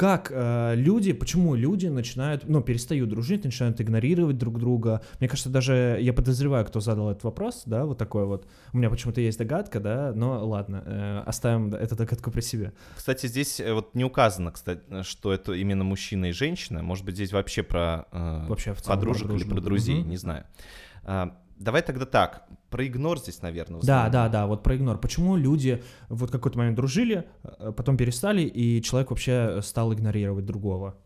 Как 0.00 0.32
э, 0.32 0.76
люди, 0.76 1.12
почему 1.12 1.54
люди 1.54 1.86
начинают, 1.88 2.48
ну, 2.48 2.62
перестают 2.62 3.10
дружить, 3.10 3.44
начинают 3.44 3.82
игнорировать 3.82 4.38
друг 4.38 4.58
друга? 4.58 5.02
Мне 5.18 5.28
кажется, 5.28 5.50
даже 5.50 5.98
я 6.00 6.14
подозреваю, 6.14 6.64
кто 6.64 6.80
задал 6.80 7.10
этот 7.10 7.24
вопрос, 7.24 7.64
да, 7.66 7.84
вот 7.84 7.98
такой 7.98 8.24
вот. 8.24 8.46
У 8.72 8.78
меня 8.78 8.88
почему-то 8.88 9.20
есть 9.20 9.36
догадка, 9.36 9.78
да, 9.78 10.14
но 10.16 10.42
ладно, 10.48 10.82
э, 10.86 11.22
оставим 11.26 11.74
эту 11.74 11.96
догадку 11.96 12.30
при 12.30 12.40
себе. 12.40 12.72
Кстати, 12.96 13.26
здесь 13.26 13.60
э, 13.60 13.74
вот 13.74 13.94
не 13.94 14.04
указано, 14.04 14.52
кстати, 14.52 14.80
что 15.02 15.34
это 15.34 15.52
именно 15.52 15.84
мужчина 15.84 16.30
и 16.30 16.32
женщина. 16.32 16.82
Может 16.82 17.04
быть, 17.04 17.16
здесь 17.16 17.34
вообще 17.34 17.62
про 17.62 18.06
э, 18.10 18.46
Вообще 18.48 18.72
в 18.72 18.80
целом 18.80 18.98
подружек 19.00 19.26
про 19.28 19.36
или 19.36 19.44
про 19.44 19.60
друзей, 19.60 20.00
Мгм. 20.00 20.08
не 20.08 20.16
знаю. 20.16 20.46
А, 21.04 21.36
давай 21.58 21.82
тогда 21.82 22.06
так, 22.06 22.46
про 22.70 22.86
игнор 22.86 23.18
здесь, 23.18 23.42
наверное. 23.42 23.80
Да, 23.82 24.08
да, 24.08 24.28
да, 24.28 24.46
вот 24.46 24.62
про 24.62 24.76
игнор. 24.76 24.98
Почему 24.98 25.36
люди 25.36 25.82
вот 26.08 26.30
какой-то 26.30 26.58
момент 26.58 26.76
дружили, 26.76 27.28
э, 27.42 27.72
потом 27.76 27.96
перестали, 27.96 28.42
и 28.42 28.80
человек 28.82 29.10
вообще 29.10 29.60
стал 29.62 29.92
игнорировать 29.92 30.46
другого? 30.46 30.96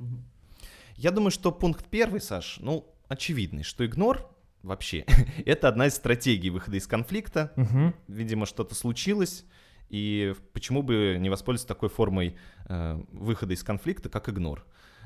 Я 0.97 1.11
думаю, 1.11 1.31
что 1.31 1.51
пункт 1.51 1.87
первый, 1.91 2.21
Саш, 2.21 2.59
ну, 2.61 2.95
очевидный, 3.09 3.63
что 3.63 3.85
игнор 3.85 4.31
вообще 4.63 5.05
это 5.47 5.69
одна 5.69 5.87
из 5.87 5.95
стратегий 5.95 6.51
выхода 6.51 6.77
из 6.77 6.87
конфликта. 6.87 7.53
Мгм. 7.57 7.95
Видимо, 8.09 8.47
что-то 8.47 8.75
случилось, 8.75 9.45
и 9.89 10.35
почему 10.53 10.83
бы 10.83 11.17
не 11.19 11.31
воспользоваться 11.31 11.69
такой 11.69 11.89
формой 11.89 12.37
э, 12.69 13.01
выхода 13.13 13.55
из 13.55 13.63
конфликта, 13.63 14.09
как 14.09 14.29
игнор. 14.29 14.65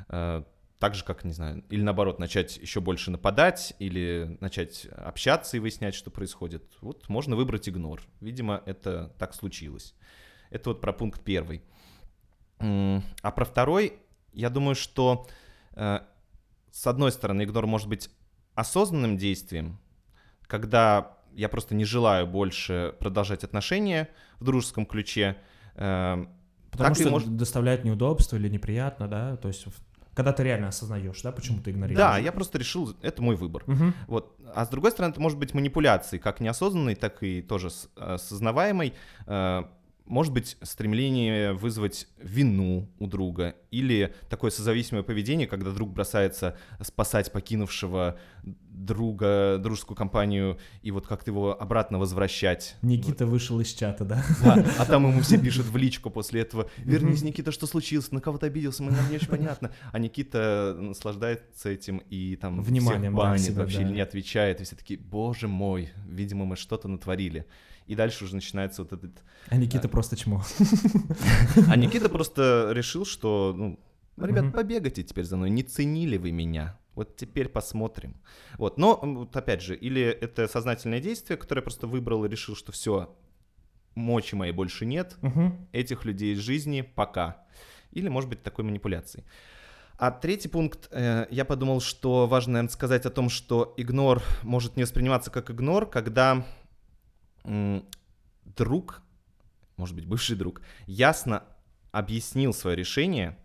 Э, 0.08 0.42
так 0.78 0.94
же, 0.94 1.04
как, 1.04 1.24
не 1.24 1.32
знаю, 1.32 1.64
или 1.70 1.82
наоборот, 1.82 2.18
начать 2.20 2.56
еще 2.56 2.80
больше 2.80 3.10
нападать, 3.10 3.74
или 3.80 4.36
начать 4.40 4.86
общаться 4.96 5.56
и 5.56 5.60
выяснять, 5.60 5.94
что 5.94 6.10
происходит. 6.10 6.62
Вот 6.80 7.08
можно 7.08 7.34
выбрать 7.36 7.68
игнор. 7.68 8.00
Видимо, 8.20 8.62
это 8.64 9.12
так 9.18 9.34
случилось. 9.34 9.94
Это 10.50 10.70
вот 10.70 10.80
про 10.80 10.92
пункт 10.92 11.22
первый. 11.24 11.62
А 12.60 13.30
про 13.34 13.44
второй, 13.44 13.98
я 14.32 14.50
думаю, 14.50 14.74
что 14.74 15.26
э, 15.72 16.00
с 16.70 16.86
одной 16.86 17.12
стороны, 17.12 17.42
игнор 17.44 17.66
может 17.66 17.88
быть 17.88 18.10
осознанным 18.54 19.16
действием, 19.16 19.78
когда 20.46 21.16
я 21.34 21.48
просто 21.48 21.74
не 21.74 21.84
желаю 21.84 22.26
больше 22.26 22.94
продолжать 22.98 23.44
отношения 23.44 24.08
в 24.40 24.44
дружеском 24.44 24.86
ключе. 24.86 25.36
э, 25.74 26.26
Потому 26.70 26.88
так 26.94 26.96
что 27.00 27.10
может- 27.10 27.36
доставляет 27.36 27.84
неудобство 27.84 28.36
или 28.36 28.48
неприятно, 28.48 29.08
да? 29.08 29.36
То 29.36 29.48
есть, 29.48 29.66
когда 30.18 30.32
ты 30.32 30.42
реально 30.42 30.68
осознаешь, 30.68 31.22
да, 31.22 31.30
почему 31.30 31.60
ты 31.62 31.70
игнорируешь. 31.70 31.96
Да, 31.96 32.18
я 32.18 32.32
просто 32.32 32.58
решил, 32.58 32.96
это 33.02 33.22
мой 33.22 33.36
выбор. 33.36 33.62
Мгм. 33.68 33.94
Вот. 34.08 34.34
А 34.52 34.66
с 34.66 34.68
другой 34.68 34.90
стороны, 34.90 35.12
это 35.12 35.20
может 35.20 35.38
быть 35.38 35.54
манипуляцией, 35.54 36.20
как 36.20 36.40
неосознанной, 36.40 36.96
так 36.96 37.22
и 37.22 37.40
тоже 37.40 37.70
с- 37.70 37.88
осознаваемой. 37.96 38.94
Э, 39.26 39.62
Может 40.06 40.32
быть 40.32 40.56
стремление 40.62 41.52
вызвать 41.52 42.08
вину 42.16 42.88
у 42.98 43.06
друга 43.06 43.54
или 43.70 44.14
такое 44.30 44.50
созависимое 44.50 45.02
поведение, 45.02 45.46
когда 45.46 45.70
друг 45.70 45.90
бросается 45.92 46.56
спасать 46.80 47.30
покинувшего 47.30 48.18
друга, 48.78 49.58
дружескую 49.58 49.96
компанию 49.96 50.58
и 50.82 50.90
вот 50.90 51.06
как-то 51.06 51.30
его 51.30 51.60
обратно 51.60 51.98
возвращать. 51.98 52.76
Никита 52.82 53.26
вышел 53.26 53.60
из 53.60 53.72
чата, 53.72 54.04
да? 54.04 54.24
Да, 54.42 54.64
а 54.78 54.84
там 54.84 55.08
ему 55.08 55.20
все 55.20 55.38
пишут 55.38 55.66
в 55.66 55.76
личку 55.76 56.10
после 56.10 56.42
этого. 56.42 56.70
Вернись, 56.78 57.22
Никита, 57.22 57.52
что 57.52 57.66
случилось? 57.66 58.12
На 58.12 58.20
кого 58.20 58.38
ты 58.38 58.46
обиделся? 58.46 58.82
Мы 58.82 58.92
нам 58.92 59.08
не 59.10 59.16
очень 59.16 59.28
понятно. 59.28 59.72
А 59.92 59.98
Никита 59.98 60.76
наслаждается 60.78 61.68
этим 61.68 61.98
и 62.08 62.36
там 62.36 62.62
Вниманием, 62.62 63.12
всех 63.12 63.12
да, 63.12 63.16
банит 63.16 63.40
себя, 63.40 63.62
вообще 63.62 63.78
да. 63.78 63.82
или 63.84 63.94
не 63.94 64.00
отвечает. 64.00 64.60
И 64.60 64.64
все 64.64 64.76
такие, 64.76 64.98
боже 64.98 65.48
мой, 65.48 65.90
видимо, 66.06 66.44
мы 66.44 66.56
что-то 66.56 66.88
натворили. 66.88 67.46
И 67.86 67.94
дальше 67.94 68.24
уже 68.24 68.34
начинается 68.34 68.82
вот 68.82 68.92
этот... 68.92 69.12
А 69.48 69.56
Никита 69.56 69.88
просто 69.88 70.16
чмо. 70.16 70.44
А 71.68 71.76
Никита 71.76 72.08
просто 72.10 72.70
решил, 72.72 73.06
что, 73.06 73.54
ну, 73.56 73.80
ребят, 74.18 74.52
побегайте 74.52 75.02
теперь 75.02 75.24
за 75.24 75.36
мной, 75.36 75.50
не 75.50 75.62
ценили 75.62 76.18
вы 76.18 76.30
меня. 76.30 76.78
Вот 76.98 77.16
теперь 77.16 77.48
посмотрим. 77.48 78.16
Вот, 78.56 78.76
но 78.76 78.98
вот 79.00 79.36
опять 79.36 79.62
же, 79.62 79.76
или 79.76 80.02
это 80.02 80.48
сознательное 80.48 80.98
действие, 80.98 81.36
которое 81.36 81.60
я 81.60 81.62
просто 81.62 81.86
выбрал 81.86 82.24
и 82.24 82.28
решил, 82.28 82.56
что 82.56 82.72
все, 82.72 83.16
мочи 83.94 84.34
моей 84.34 84.52
больше 84.52 84.84
нет, 84.84 85.16
Мгм. 85.22 85.68
этих 85.70 86.04
людей 86.04 86.34
из 86.34 86.40
жизни 86.40 86.80
пока. 86.80 87.46
Или, 87.92 88.08
может 88.08 88.28
быть, 88.28 88.42
такой 88.42 88.64
манипуляции. 88.64 89.24
А 89.96 90.10
третий 90.10 90.48
пункт, 90.48 90.88
э, 90.90 91.28
я 91.30 91.44
подумал, 91.44 91.80
что 91.80 92.26
важно, 92.26 92.54
наверное, 92.54 92.72
сказать 92.72 93.06
о 93.06 93.10
том, 93.10 93.28
что 93.30 93.74
игнор 93.76 94.20
может 94.42 94.76
не 94.76 94.82
восприниматься 94.82 95.30
как 95.30 95.52
игнор, 95.52 95.88
когда 95.88 96.44
м, 97.44 97.84
друг, 98.44 99.02
может 99.76 99.94
быть, 99.94 100.04
бывший 100.04 100.34
друг, 100.34 100.62
ясно 100.88 101.44
объяснил 101.92 102.52
свое 102.52 102.76
решение 102.76 103.38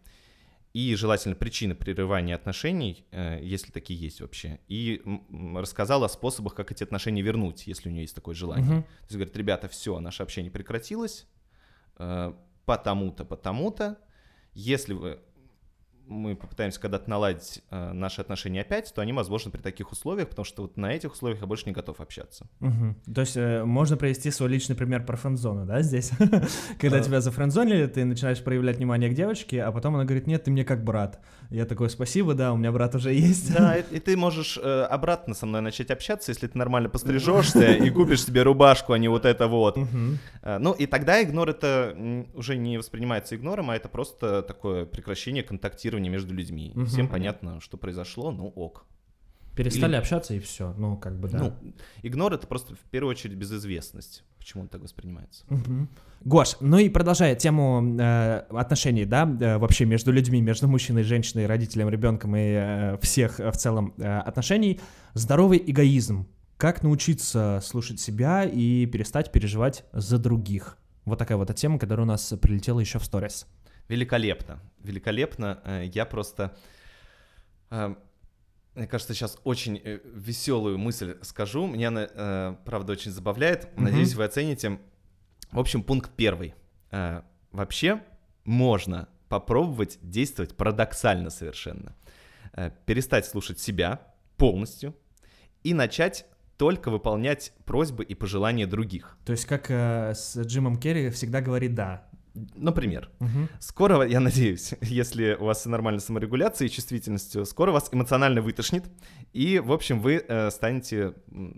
и 0.74 0.96
желательно 0.96 1.36
причины 1.36 1.76
прерывания 1.76 2.36
отношений, 2.36 3.06
э, 3.12 3.40
если 3.42 3.72
такие 3.72 4.00
есть 4.00 4.22
вообще, 4.22 4.60
и 4.68 5.02
м, 5.06 5.58
рассказал 5.58 6.04
о 6.04 6.10
способах, 6.10 6.56
как 6.56 6.72
эти 6.72 6.84
отношения 6.84 7.22
вернуть, 7.22 7.68
если 7.68 7.90
у 7.90 7.92
нее 7.92 8.02
есть 8.02 8.16
такое 8.16 8.34
желание. 8.34 8.66
Мгм. 8.66 8.84
То 8.84 9.04
есть 9.04 9.14
говорит, 9.14 9.38
ребята, 9.38 9.68
все, 9.68 10.00
наше 10.00 10.24
общение 10.24 10.52
прекратилось, 10.52 11.28
э, 12.00 12.34
потому-то, 12.66 13.24
потому-то. 13.24 14.00
Если 14.54 14.94
вы 14.94 15.20
мы 16.08 16.36
попытаемся 16.36 16.80
когда-то 16.80 17.10
наладить 17.10 17.64
э, 17.72 17.92
наши 17.94 18.22
отношения 18.22 18.62
опять, 18.62 18.94
то 18.94 19.02
они 19.02 19.14
возможны 19.14 19.52
при 19.52 19.62
таких 19.62 19.92
условиях, 19.92 20.30
потому 20.30 20.46
что 20.46 20.64
вот 20.64 20.78
на 20.78 20.92
этих 20.92 21.14
условиях 21.14 21.42
я 21.42 21.48
больше 21.48 21.66
не 21.66 21.72
готов 21.72 22.00
общаться. 22.02 22.48
Мгм. 22.60 22.96
То 23.14 23.22
есть 23.22 23.38
э, 23.38 23.64
можно 23.64 23.96
привести 23.98 24.30
свой 24.32 24.50
личный 24.50 24.76
пример 24.76 25.06
про 25.06 25.16
френдзону, 25.16 25.66
да, 25.66 25.82
здесь? 25.82 26.12
Когда 26.80 26.98
Да. 26.98 27.04
тебя 27.04 27.22
зафрендзонили, 27.22 27.88
ты 27.88 28.04
начинаешь 28.06 28.44
проявлять 28.44 28.78
внимание 28.78 29.10
к 29.10 29.14
девочке, 29.14 29.64
а 29.64 29.72
потом 29.72 29.96
она 29.96 30.04
говорит, 30.06 30.28
нет, 30.28 30.44
ты 30.44 30.52
мне 30.52 30.66
как 30.66 30.84
брат. 30.84 31.22
Я 31.50 31.66
такой, 31.66 31.90
спасибо, 31.90 32.34
да, 32.34 32.52
у 32.54 32.58
меня 32.58 32.72
брат 32.72 32.96
уже 32.96 33.14
есть. 33.14 33.54
Да, 33.54 33.78
и, 33.78 34.00
ты 34.00 34.18
можешь 34.18 34.60
э, 34.62 34.82
обратно 34.84 35.34
со 35.34 35.46
мной 35.46 35.62
начать 35.62 35.90
общаться, 35.90 36.32
если 36.32 36.48
ты 36.48 36.58
нормально 36.58 36.90
пострижешься 36.90 37.72
и 37.74 37.90
купишь 37.90 38.26
себе 38.26 38.44
рубашку, 38.44 38.94
а 38.94 38.98
не 38.98 39.08
вот 39.08 39.26
это 39.26 39.48
вот. 39.48 39.78
Э, 40.42 40.58
Ну 40.60 40.74
и 40.74 40.86
тогда 40.86 41.24
игнор 41.24 41.50
это 41.50 41.96
уже 42.34 42.58
не 42.58 42.78
воспринимается 42.78 43.36
игнором, 43.36 43.70
а 43.70 43.76
это 43.76 43.88
просто 43.90 44.42
такое 44.42 44.86
прекращение 44.86 45.44
контактирования 45.44 45.93
между 46.10 46.34
людьми. 46.34 46.72
Мгм. 46.76 46.86
Всем 46.86 47.08
понятно, 47.08 47.60
что 47.62 47.78
произошло, 47.78 48.32
ну 48.32 48.48
ок. 48.48 48.86
Перестали 49.56 49.92
Или- 49.92 49.98
общаться 49.98 50.34
и 50.34 50.40
все, 50.40 50.74
ну 50.78 50.98
как 50.98 51.20
бы 51.20 51.28
да. 51.30 51.38
Ну, 51.38 51.74
игнор 52.02 52.34
это 52.34 52.48
просто 52.48 52.76
в 52.76 52.80
первую 52.90 53.12
очередь 53.12 53.36
безызвестность. 53.36 54.24
Почему 54.40 54.64
он 54.64 54.68
так 54.68 54.82
воспринимается? 54.82 55.46
Мгм. 55.48 55.90
Гош, 56.22 56.58
ну 56.60 56.80
и 56.80 56.90
продолжая 56.90 57.36
тему 57.36 57.98
э, 58.00 58.38
отношений, 58.50 59.06
да, 59.06 59.24
э, 59.40 59.58
вообще 59.60 59.86
между 59.86 60.12
людьми, 60.12 60.42
между 60.42 60.68
мужчиной, 60.68 61.04
женщиной, 61.04 61.46
родителем, 61.46 61.90
ребенком 61.90 62.36
и 62.36 62.40
э, 62.40 62.98
всех 63.02 63.40
э, 63.40 63.52
в 63.52 63.58
целом 63.58 63.94
э, 63.98 64.20
отношений, 64.20 64.80
здоровый 65.14 65.62
эгоизм. 65.66 66.28
Как 66.58 66.82
научиться 66.82 67.60
слушать 67.64 68.00
себя 68.00 68.46
и 68.46 68.86
перестать 68.88 69.32
переживать 69.32 69.86
за 69.94 70.18
других? 70.18 70.78
Вот 71.06 71.20
такая 71.20 71.38
вот 71.38 71.54
тема, 71.56 71.78
которая 71.78 72.06
у 72.06 72.08
нас 72.08 72.34
прилетела 72.42 72.80
еще 72.80 72.98
в 73.00 73.06
сторис. 73.06 73.46
Великолепно. 73.94 74.60
Великолепно. 74.80 75.62
Э, 75.64 75.86
Я 75.86 76.06
просто... 76.06 76.56
э, 77.70 77.96
Мне 78.76 78.88
кажется, 78.88 79.14
сейчас 79.14 79.40
очень 79.44 79.80
э, 79.84 80.00
веселую 80.04 80.78
мысль 80.78 81.18
скажу. 81.22 81.68
Меня 81.68 81.90
она, 81.90 82.58
правда, 82.66 82.94
очень 82.94 83.12
забавляет. 83.12 83.70
Надеюсь, 83.78 84.16
вы 84.16 84.24
оцените. 84.24 84.80
В 85.52 85.60
общем, 85.60 85.84
пункт 85.84 86.12
первый. 86.16 86.56
Вообще 87.52 88.02
можно 88.46 89.08
попробовать 89.30 90.00
действовать 90.02 90.58
парадоксально 90.58 91.30
совершенно. 91.30 91.96
Перестать 92.86 93.26
слушать 93.28 93.60
себя 93.60 94.00
полностью 94.38 94.96
и 95.64 95.74
начать 95.74 96.26
только 96.58 96.90
выполнять 96.92 97.54
просьбы 97.66 98.04
и 98.04 98.16
пожелания 98.16 98.68
других. 98.68 99.18
То 99.26 99.32
есть 99.34 99.46
как 99.46 99.70
э, 99.70 100.14
с 100.14 100.40
Джимом 100.42 100.78
Керри 100.78 101.10
всегда 101.10 101.42
говорит 101.42 101.74
«да». 101.76 102.08
Например, 102.34 103.10
Мгм. 103.20 103.48
Скоро, 103.60 104.04
я 104.08 104.20
надеюсь, 104.20 104.74
если 104.82 105.38
у 105.40 105.46
вас 105.46 105.60
все 105.60 105.70
нормально 105.70 106.00
с 106.00 106.06
саморегуляцией 106.06 106.70
и 106.70 106.74
чувствительностью, 106.74 107.46
скоро 107.46 107.72
вас 107.72 107.90
эмоционально 107.92 108.42
вытошнит, 108.42 108.86
и, 109.34 109.60
в 109.60 109.72
общем, 109.72 110.00
вы 110.00 110.24
э, 110.28 110.50
станете, 110.52 111.14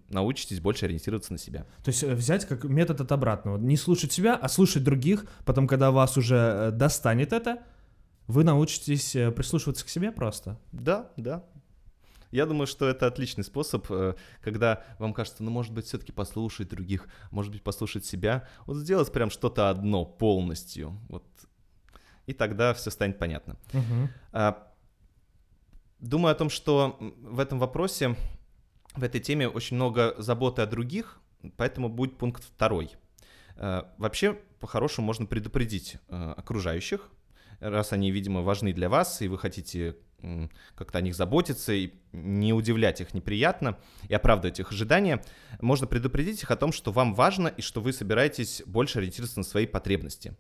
научитесь 0.10 0.60
больше 0.60 0.86
ориентироваться 0.86 1.32
на 1.32 1.40
себя. 1.40 1.66
То 1.84 1.90
есть 1.90 2.04
э, 2.04 2.14
взять 2.14 2.46
как 2.46 2.66
метод 2.66 3.02
от 3.02 3.12
обратного. 3.12 3.58
Не 3.58 3.78
слушать 3.78 4.12
себя, 4.12 4.36
а 4.36 4.50
слушать 4.50 4.84
других. 4.84 5.26
Потом, 5.46 5.68
когда 5.68 5.92
вас 5.92 6.18
уже 6.18 6.36
э, 6.36 6.72
достанет 6.72 7.32
это, 7.32 7.64
вы 8.28 8.44
научитесь 8.44 9.16
э, 9.16 9.32
прислушиваться 9.32 9.86
к 9.86 9.90
себе 9.90 10.12
просто. 10.12 10.60
Да, 10.72 11.12
да. 11.16 11.44
Я 12.36 12.46
думаю, 12.46 12.68
что 12.68 12.88
это 12.88 13.08
отличный 13.08 13.46
способ, 13.46 13.90
э, 13.90 14.16
когда 14.42 14.84
вам 15.00 15.14
кажется, 15.14 15.42
ну, 15.42 15.52
может 15.52 15.72
быть, 15.72 15.86
все-таки 15.86 16.12
послушать 16.12 16.68
других, 16.68 17.08
может 17.32 17.52
быть, 17.52 17.64
послушать 17.64 18.06
себя, 18.06 18.46
вот 18.66 18.76
сделать 18.76 19.12
прям 19.12 19.30
что-то 19.30 19.70
одно 19.70 20.06
полностью, 20.06 21.00
вот, 21.08 21.24
и 22.26 22.34
тогда 22.34 22.74
все 22.74 22.92
станет 22.92 23.18
понятно. 23.20 23.58
А, 24.34 24.72
Думаю 26.00 26.34
о 26.34 26.36
том, 26.36 26.50
что 26.50 26.98
в 27.00 27.40
этом 27.40 27.58
вопросе, 27.58 28.16
в 28.96 29.04
этой 29.04 29.22
теме 29.22 29.48
очень 29.48 29.78
много 29.78 30.14
заботы 30.18 30.62
о 30.62 30.66
других, 30.66 31.22
поэтому 31.56 31.88
будет 31.88 32.18
пункт 32.18 32.44
второй. 32.44 32.92
Э, 33.56 33.84
Вообще, 33.98 34.34
по-хорошему, 34.60 35.08
можно 35.08 35.26
предупредить 35.26 35.96
э, 36.10 36.34
окружающих, 36.36 37.10
раз 37.62 37.94
они, 37.94 38.12
видимо, 38.12 38.42
важны 38.42 38.74
для 38.74 38.90
вас, 38.90 39.22
и 39.22 39.30
вы 39.30 39.38
хотите 39.38 39.96
как-то 40.76 40.98
о 40.98 41.02
них 41.02 41.16
заботиться 41.16 41.74
и 41.74 41.92
не 42.12 42.54
удивлять 42.54 43.02
их 43.02 43.14
неприятно 43.14 43.78
и 44.08 44.14
оправдывать 44.14 44.60
их 44.60 44.72
ожидания, 44.72 45.24
можно 45.62 45.88
предупредить 45.88 46.42
их 46.44 46.52
о 46.52 46.56
том, 46.56 46.72
что 46.72 46.92
вам 46.92 47.14
важно 47.14 47.48
и 47.48 47.62
что 47.62 47.82
вы 47.82 47.94
собираетесь 47.94 48.64
больше 48.66 49.00
ориентироваться 49.00 49.40
на 49.40 49.46
свои 49.46 49.66
потребности, 49.66 50.36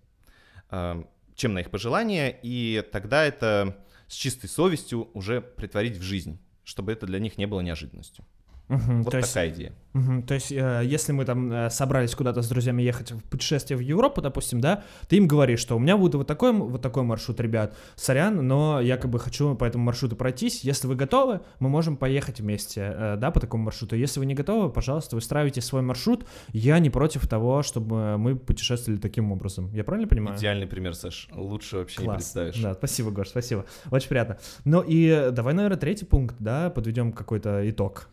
э, 0.72 1.04
чем 1.36 1.54
на 1.54 1.60
их 1.60 1.70
пожелания, 1.70 2.38
и 2.42 2.84
тогда 2.92 3.26
это 3.26 3.78
с 4.08 4.14
чистой 4.14 4.48
совестью 4.48 5.10
уже 5.14 5.42
притворить 5.42 5.98
в 5.98 6.02
жизнь, 6.02 6.40
чтобы 6.64 6.92
это 6.92 7.06
для 7.06 7.20
них 7.20 7.38
не 7.38 7.46
было 7.46 7.62
неожиданностью. 7.62 8.26
Мгм, 8.68 9.04
Вот 9.04 9.12
то 9.12 9.18
есть, 9.18 9.32
такая 9.32 9.50
идея. 9.52 9.74
мгм, 9.94 10.24
то 10.24 10.34
есть, 10.34 10.52
э, 10.52 10.82
если 10.84 11.12
мы 11.12 11.24
там 11.26 11.52
э, 11.52 11.70
собрались 11.70 12.16
куда-то 12.16 12.42
с 12.42 12.48
друзьями 12.48 12.82
ехать 12.82 13.12
в 13.12 13.24
путешествие 13.24 13.78
в 13.78 13.82
Европу, 13.82 14.22
допустим, 14.22 14.60
да, 14.60 14.84
ты 15.08 15.18
им 15.18 15.28
говоришь, 15.28 15.60
что 15.60 15.76
у 15.76 15.80
меня 15.80 15.98
будет 15.98 16.16
вот 16.16 16.26
такой, 16.26 16.52
вот 16.52 16.82
такой 16.82 17.04
маршрут, 17.04 17.40
ребят, 17.40 17.78
сорян, 17.96 18.48
но 18.48 18.82
я 18.82 18.98
как 18.98 19.12
бы 19.12 19.20
хочу 19.20 19.54
по 19.56 19.66
этому 19.66 19.84
маршруту 19.84 20.16
пройтись. 20.16 20.64
Если 20.64 20.88
вы 20.88 20.96
готовы, 20.96 21.42
мы 21.60 21.70
можем 21.70 21.96
поехать 21.96 22.40
вместе, 22.40 22.92
э, 22.96 23.16
да, 23.18 23.30
по 23.30 23.40
такому 23.40 23.66
маршруту. 23.66 23.96
Если 23.96 24.20
вы 24.20 24.26
не 24.26 24.34
готовы, 24.34 24.72
пожалуйста, 24.72 25.16
выстраивайте 25.16 25.62
свой 25.62 25.84
маршрут. 25.84 26.26
Я 26.52 26.80
не 26.80 26.90
против 26.90 27.28
того, 27.28 27.62
чтобы 27.62 28.18
мы 28.18 28.36
путешествовали 28.36 29.00
таким 29.00 29.32
образом. 29.32 29.72
Я 29.74 29.84
правильно 29.84 30.08
понимаю? 30.08 30.40
Идеальный 30.40 30.66
пример, 30.66 30.96
Саш. 30.96 31.28
Лучше 31.34 31.78
вообще 31.78 32.02
не 32.02 32.06
Класс. 32.06 32.18
представишь. 32.18 32.58
Да, 32.60 32.74
спасибо, 32.74 33.12
Гош, 33.12 33.28
спасибо. 33.30 33.66
Очень 33.92 34.10
приятно. 34.10 34.40
Ну 34.64 34.82
и 34.82 35.30
давай, 35.32 35.54
наверное, 35.54 35.78
третий 35.78 36.06
пункт, 36.06 36.36
да, 36.40 36.72
подведем 36.72 37.12
какой-то 37.14 37.70
итог. 37.70 38.10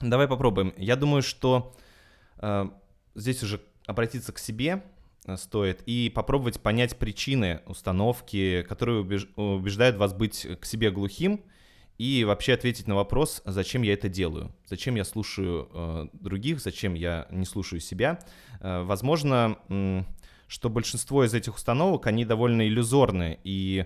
Давай 0.00 0.28
попробуем. 0.28 0.72
Я 0.76 0.96
думаю, 0.96 1.22
что 1.22 1.74
э, 2.38 2.68
здесь 3.14 3.42
уже 3.42 3.60
обратиться 3.86 4.32
к 4.32 4.38
себе 4.38 4.84
э, 5.24 5.36
стоит 5.36 5.82
и 5.86 6.10
попробовать 6.14 6.60
понять 6.60 6.96
причины 6.96 7.60
установки, 7.66 8.64
которые 8.68 9.02
убеж- 9.02 9.28
убеждают 9.34 9.96
вас 9.96 10.12
быть 10.12 10.46
к 10.60 10.64
себе 10.64 10.90
глухим, 10.90 11.42
и 11.98 12.22
вообще 12.24 12.52
ответить 12.52 12.86
на 12.86 12.94
вопрос, 12.94 13.42
зачем 13.44 13.82
я 13.82 13.92
это 13.92 14.08
делаю, 14.08 14.54
зачем 14.64 14.94
я 14.94 15.04
слушаю 15.04 15.68
э, 15.72 16.06
других, 16.12 16.60
зачем 16.60 16.94
я 16.94 17.26
не 17.30 17.44
слушаю 17.44 17.80
себя. 17.80 18.20
Э, 18.60 18.82
возможно, 18.84 19.58
что 20.46 20.70
большинство 20.70 21.24
из 21.24 21.34
этих 21.34 21.56
установок, 21.56 22.06
они 22.06 22.24
довольно 22.24 22.66
иллюзорны 22.66 23.38
и, 23.44 23.84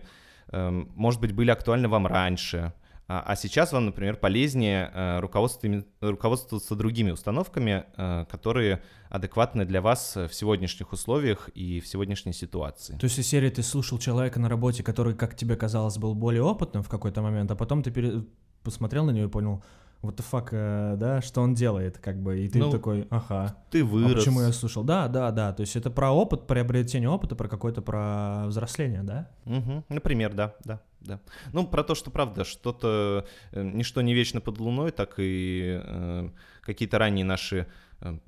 эм, 0.49 0.93
может 0.95 1.21
быть, 1.21 1.33
были 1.33 1.51
актуальны 1.51 1.89
вам 1.89 2.07
раньше, 2.07 2.73
а, 3.09 3.23
а 3.27 3.37
сейчас 3.37 3.73
вам, 3.73 3.87
например, 3.87 4.17
полезнее 4.17 4.91
э, 4.95 5.21
руководствоваться 5.21 6.75
другими 6.77 7.11
установками, 7.11 7.85
э, 7.97 8.25
которые 8.31 8.83
адекватны 9.11 9.65
для 9.65 9.81
вас 9.81 10.17
в 10.17 10.33
сегодняшних 10.33 10.93
условиях 10.93 11.49
и 11.55 11.81
в 11.81 11.87
сегодняшней 11.87 12.33
ситуации. 12.33 12.97
То 12.97 13.05
есть 13.05 13.19
из 13.19 13.27
серии 13.27 13.51
ты 13.51 13.63
слушал 13.63 13.99
человека 13.99 14.41
на 14.41 14.49
работе, 14.49 14.83
который, 14.83 15.15
как 15.15 15.37
тебе 15.37 15.57
казалось, 15.57 15.99
был 15.99 16.15
более 16.15 16.43
опытным 16.43 16.83
в 16.83 16.89
какой-то 16.89 17.23
момент, 17.23 17.51
а 17.51 17.57
потом 17.57 17.83
ты 17.83 17.91
пере- 17.91 18.25
посмотрел 18.63 19.05
на 19.05 19.11
него 19.11 19.27
и 19.27 19.31
понял, 19.31 19.63
what 20.03 20.17
the 20.17 20.25
fuck, 20.31 20.49
э, 20.51 20.97
да, 20.97 21.21
что 21.23 21.41
он 21.43 21.55
делает, 21.55 21.99
как 21.99 22.21
бы, 22.21 22.41
и 22.41 22.49
ты 22.49 22.59
Ну, 22.59 22.71
такой, 22.71 23.07
ага. 23.11 23.57
Ты 23.71 23.83
А 23.83 23.85
вырос. 23.85 24.15
почему 24.15 24.41
я 24.41 24.53
слушал? 24.53 24.83
Да, 24.85 25.09
да, 25.09 25.31
да. 25.31 25.53
То 25.53 25.61
есть 25.61 25.77
это 25.77 25.91
про 25.91 26.11
опыт, 26.11 26.47
приобретение 26.47 27.09
опыта, 27.09 27.37
про 27.37 27.49
какое-то 27.49 27.83
про 27.83 28.45
взросление, 28.47 29.03
да? 29.03 29.31
Мгм. 29.45 29.85
Например, 29.89 30.35
да, 30.35 30.55
да, 30.65 30.81
да. 31.01 31.21
Ну, 31.53 31.67
про 31.67 31.85
то, 31.85 31.95
что 31.95 32.11
правда, 32.11 32.45
что-то, 32.45 33.27
э, 33.53 33.63
ничто 33.63 34.03
не 34.03 34.13
вечно 34.15 34.41
под 34.41 34.59
луной, 34.59 34.91
так 34.91 35.15
и 35.19 35.81
э, 35.83 36.31
какие-то 36.63 36.99
ранние 36.99 37.25
наши 37.25 37.67
э, 38.01 38.19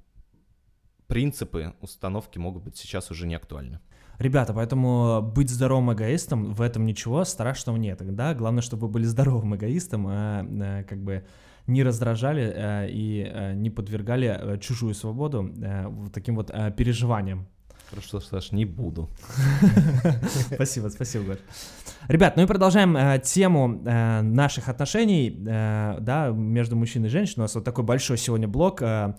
принципы, 1.07 1.75
установки 1.81 2.39
могут 2.39 2.65
быть 2.65 2.77
сейчас 2.77 3.11
уже 3.11 3.27
не 3.27 3.35
актуальны. 3.35 3.81
Ребята, 4.19 4.53
поэтому 4.55 5.21
быть 5.23 5.51
здоровым 5.51 5.93
эгоистом, 5.93 6.55
в 6.55 6.63
этом 6.63 6.87
ничего 6.87 7.25
страшного 7.25 7.77
нет, 7.77 7.99
да? 8.15 8.33
Главное, 8.35 8.63
чтобы 8.63 8.87
вы 8.87 8.93
были 8.93 9.05
здоровым 9.05 9.57
эгоистом, 9.57 10.07
а 10.09 10.45
э, 10.45 10.85
как 10.85 11.03
бы 11.03 11.25
не 11.67 11.83
раздражали 11.83 12.53
э, 12.55 12.89
и 12.91 13.31
э, 13.33 13.55
не 13.55 13.71
подвергали 13.71 14.27
э, 14.29 14.59
чужую 14.59 14.95
свободу 14.95 15.53
э, 15.63 15.87
вот 15.87 16.13
таким 16.13 16.37
вот 16.37 16.51
э, 16.53 16.73
переживаниям. 16.77 17.47
Хорошо, 17.91 18.21
Саш, 18.21 18.53
не 18.53 18.65
буду. 18.65 19.09
Спасибо, 20.55 20.89
спасибо, 20.89 21.25
Гош. 21.25 21.39
Ребят, 22.09 22.37
ну 22.37 22.43
и 22.43 22.47
продолжаем 22.47 22.97
э, 22.97 23.21
тему 23.23 23.83
э, 23.85 24.21
наших 24.23 24.69
отношений, 24.69 25.31
э, 25.47 25.97
да, 26.01 26.29
между 26.29 26.77
мужчиной 26.77 27.07
и 27.09 27.11
женщиной. 27.11 27.43
У 27.43 27.45
нас 27.45 27.55
вот 27.55 27.65
такой 27.65 27.85
большой 27.85 28.19
сегодня 28.19 28.49
блок. 28.49 28.83
э, 28.83 29.15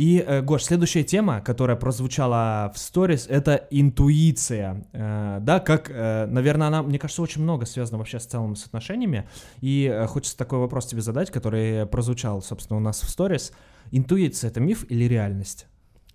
И, 0.00 0.24
э, 0.26 0.40
Гош, 0.40 0.62
следующая 0.62 1.04
тема, 1.04 1.42
которая 1.42 1.76
прозвучала 1.76 2.72
в 2.74 2.78
сторис, 2.78 3.26
это 3.28 3.66
интуиция. 3.70 4.86
Э, 4.94 5.40
да, 5.42 5.60
как, 5.60 5.90
э, 5.90 6.24
наверное, 6.24 6.68
она, 6.68 6.82
мне 6.82 6.98
кажется, 6.98 7.20
очень 7.20 7.42
много 7.42 7.66
связана 7.66 7.98
вообще 7.98 8.18
с 8.18 8.24
целым 8.24 8.56
с 8.56 8.64
отношениями. 8.64 9.28
И 9.60 9.84
э, 9.92 10.06
хочется 10.06 10.38
такой 10.38 10.58
вопрос 10.58 10.86
тебе 10.86 11.02
задать, 11.02 11.30
который 11.30 11.84
прозвучал, 11.84 12.40
собственно, 12.40 12.78
у 12.78 12.80
нас 12.80 13.02
в 13.02 13.10
сторис. 13.10 13.52
Интуиция— 13.90 14.48
это 14.50 14.58
миф 14.58 14.90
или 14.90 15.04
реальность? 15.04 15.66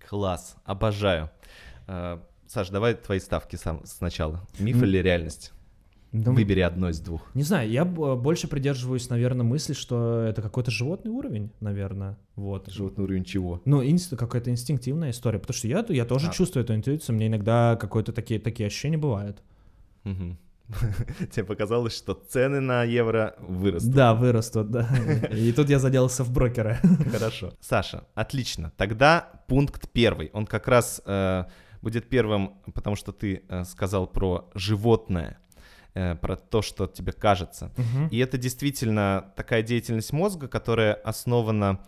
Класс, 0.08 0.56
обожаю. 0.64 1.30
Э, 1.86 2.18
Саш, 2.48 2.70
давай 2.70 2.94
твои 2.94 3.20
ставки 3.20 3.54
сам 3.54 3.82
сначала. 3.84 4.40
Миф 4.58 4.82
или 4.82 4.98
реальность? 4.98 5.52
Да, 6.24 6.30
Выбери 6.32 6.60
одно 6.60 6.88
из 6.88 7.00
двух. 7.00 7.22
Не 7.34 7.42
знаю, 7.42 7.70
я 7.70 7.84
б- 7.84 8.16
больше 8.16 8.48
придерживаюсь, 8.48 9.08
наверное, 9.10 9.44
мысли, 9.44 9.72
что 9.72 10.20
это 10.22 10.42
какой-то 10.42 10.70
животный 10.70 11.10
уровень, 11.10 11.50
наверное. 11.60 12.16
Вот. 12.36 12.68
Животный 12.70 13.04
уровень 13.04 13.24
чего? 13.24 13.60
Ну, 13.64 13.82
инст- 13.82 14.16
какая-то 14.16 14.50
инстинктивная 14.50 15.10
история, 15.10 15.38
потому 15.38 15.54
что 15.56 15.68
я, 15.68 15.84
я 15.88 16.04
тоже 16.04 16.28
А. 16.28 16.32
чувствую 16.32 16.64
эту 16.64 16.74
интуицию, 16.74 17.16
мне 17.16 17.26
иногда 17.26 17.76
какое-то 17.76 18.12
такие, 18.12 18.40
такие 18.40 18.66
ощущения 18.68 18.98
бывают. 18.98 19.42
Тебе 21.30 21.44
показалось, 21.44 21.96
что 21.96 22.14
цены 22.14 22.60
на 22.60 22.82
евро 22.82 23.36
вырастут. 23.38 23.92
Да, 23.92 24.14
вырастут, 24.14 24.70
да. 24.70 24.88
И 25.30 25.52
тут 25.52 25.70
я 25.70 25.78
заделался 25.78 26.24
в 26.24 26.32
брокера. 26.32 26.78
Хорошо. 27.12 27.52
Саша, 27.60 28.04
отлично. 28.14 28.72
Тогда 28.76 29.42
пункт 29.46 29.88
первый. 29.92 30.30
Он 30.32 30.44
как 30.44 30.66
раз 30.66 31.00
э, 31.06 31.44
будет 31.82 32.08
первым, 32.08 32.54
потому 32.74 32.96
что 32.96 33.12
ты 33.12 33.42
э, 33.48 33.64
сказал 33.64 34.08
про 34.08 34.50
животное, 34.54 35.38
э, 35.38 35.45
про 36.20 36.36
то, 36.36 36.62
что 36.62 36.86
тебе 36.86 37.12
кажется. 37.12 37.72
Мгм. 37.76 38.08
И 38.08 38.18
это 38.18 38.38
действительно 38.38 39.32
такая 39.36 39.62
деятельность 39.62 40.12
мозга, 40.12 40.48
которая 40.48 40.92
основана 40.94 41.80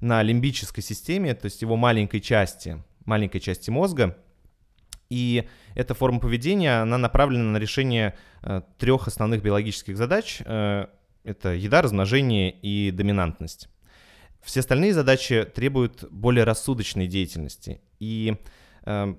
на 0.00 0.22
лимбической 0.22 0.82
системе, 0.82 1.34
то 1.34 1.46
есть 1.46 1.62
его 1.62 1.76
маленькой 1.76 2.20
части, 2.20 2.82
маленькой 3.04 3.40
части 3.40 3.70
мозга. 3.70 4.16
И 5.10 5.48
эта 5.74 5.94
форма 5.94 6.20
поведения, 6.20 6.82
она 6.82 6.98
направлена 6.98 7.44
на 7.44 7.56
решение 7.58 8.14
э, 8.42 8.62
трех 8.78 9.06
основных 9.06 9.42
биологических 9.42 9.96
задач. 9.96 10.42
Э, 10.44 10.86
это 11.24 11.50
еда, 11.50 11.82
размножение 11.82 12.50
и 12.50 12.90
доминантность. 12.90 13.68
Все 14.42 14.60
остальные 14.60 14.92
задачи 14.92 15.44
требуют 15.44 16.04
более 16.10 16.44
рассудочной 16.44 17.06
деятельности. 17.06 17.80
И 17.98 18.36
э, 18.84 19.14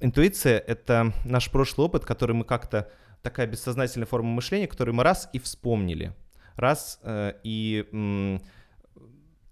интуиция— 0.00 0.58
это 0.66 1.12
наш 1.24 1.50
прошлый 1.50 1.86
опыт, 1.86 2.04
который 2.04 2.34
мы 2.34 2.44
как-то 2.44 2.90
такая 3.22 3.46
бессознательная 3.46 4.06
форма 4.06 4.28
мышления, 4.30 4.66
которую 4.66 4.94
мы 4.94 5.02
раз 5.02 5.28
и 5.32 5.38
вспомнили, 5.38 6.14
раз 6.56 7.00
э, 7.02 7.34
и 7.42 7.86
м, 7.92 8.40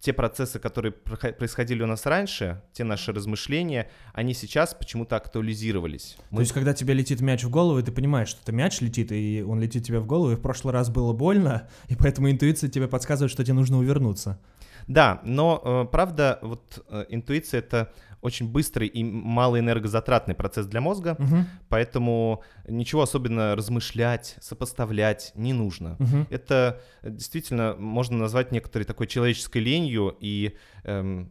те 0.00 0.12
процессы, 0.12 0.60
которые 0.60 0.92
происходили 0.92 1.82
у 1.82 1.86
нас 1.86 2.06
раньше, 2.06 2.62
те 2.72 2.84
наши 2.84 3.12
размышления, 3.12 3.90
они 4.12 4.34
сейчас 4.34 4.72
почему-то 4.72 5.16
актуализировались. 5.16 6.16
То 6.30 6.40
есть, 6.40 6.52
когда 6.52 6.74
тебе 6.74 6.94
летит 6.94 7.20
мяч 7.20 7.42
в 7.42 7.50
голову, 7.50 7.82
ты 7.82 7.90
понимаешь, 7.90 8.28
что 8.28 8.40
это 8.42 8.52
мяч 8.52 8.80
летит, 8.80 9.10
и 9.10 9.44
он 9.46 9.60
летит 9.60 9.84
тебе 9.84 9.98
в 9.98 10.06
голову, 10.06 10.32
и 10.32 10.36
в 10.36 10.40
прошлый 10.40 10.72
раз 10.72 10.90
было 10.90 11.12
больно, 11.12 11.68
и 11.88 11.96
поэтому 11.96 12.30
интуиция 12.30 12.70
тебе 12.70 12.86
подсказывает, 12.86 13.32
что 13.32 13.42
тебе 13.42 13.54
нужно 13.54 13.78
увернуться. 13.78 14.38
Да, 14.86 15.20
но 15.24 15.60
э, 15.64 15.90
правда, 15.90 16.38
вот 16.42 16.84
э, 16.88 17.06
интуиция 17.08 17.58
это 17.58 17.92
очень 18.22 18.50
быстрый 18.50 18.88
и 18.88 19.04
малоэнергозатратный 19.04 20.34
процесс 20.34 20.66
для 20.66 20.80
мозга, 20.80 21.16
Мгм, 21.18 21.46
поэтому 21.68 22.42
ничего 22.68 23.02
особенно 23.02 23.54
размышлять, 23.54 24.36
сопоставлять 24.40 25.32
не 25.34 25.52
нужно. 25.52 25.96
мгм. 25.98 26.26
Это 26.30 26.80
э, 27.02 27.10
действительно 27.10 27.74
можно 27.78 28.16
назвать 28.18 28.52
некоторой 28.52 28.84
такой 28.84 29.06
человеческой 29.06 29.58
ленью, 29.58 30.16
и 30.20 30.56
эм, 30.84 31.30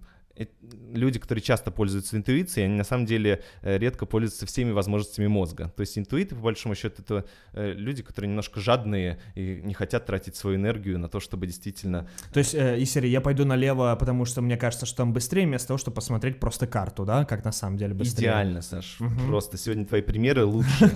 люди, 0.93 1.19
которые 1.19 1.41
часто 1.41 1.71
пользуются 1.71 2.17
интуицией, 2.17 2.67
они 2.67 2.75
на 2.75 2.83
самом 2.83 3.05
деле 3.05 3.41
э, 3.61 3.77
редко 3.77 4.05
пользуются 4.05 4.45
всеми 4.45 4.71
возможностями 4.71 5.27
мозга. 5.27 5.71
То 5.75 5.81
есть 5.81 5.97
интуиты, 5.97 6.35
по 6.35 6.41
большому 6.41 6.75
счету, 6.75 7.01
это 7.01 7.25
э, 7.53 7.73
люди, 7.73 8.03
которые 8.03 8.29
немножко 8.29 8.59
жадные 8.59 9.19
и 9.35 9.61
не 9.63 9.73
хотят 9.73 10.05
тратить 10.05 10.35
свою 10.35 10.57
энергию 10.57 10.99
на 10.99 11.07
то, 11.07 11.19
чтобы 11.19 11.47
действительно... 11.47 12.07
То 12.33 12.39
есть, 12.39 12.53
э, 12.53 12.79
из 12.79 12.91
серии 12.91 13.07
«я 13.07 13.21
пойду 13.21 13.45
налево, 13.45 13.95
потому 13.97 14.25
что 14.25 14.41
мне 14.41 14.57
кажется, 14.57 14.85
что 14.85 14.97
там 14.97 15.13
быстрее», 15.13 15.45
вместо 15.45 15.69
того, 15.69 15.77
чтобы 15.77 15.95
посмотреть 15.95 16.39
просто 16.39 16.67
карту, 16.67 17.05
да, 17.05 17.25
как 17.25 17.45
на 17.45 17.51
самом 17.51 17.77
деле 17.77 17.93
быстрее. 17.93 18.25
Идеально, 18.25 18.61
Саш. 18.61 18.97
Мгм. 18.99 19.27
Просто 19.27 19.57
сегодня 19.57 19.85
твои 19.85 20.01
примеры 20.01 20.45
лучшие. 20.45 20.91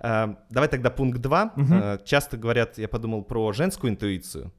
А, 0.00 0.36
Давай 0.50 0.68
тогда 0.68 0.90
пункт 0.90 1.20
2. 1.20 1.52
Мгм. 1.56 1.98
Часто 2.04 2.36
говорят, 2.36 2.78
я 2.78 2.88
подумал 2.88 3.22
про 3.22 3.52
женскую 3.52 3.92
интуицию, 3.92 4.52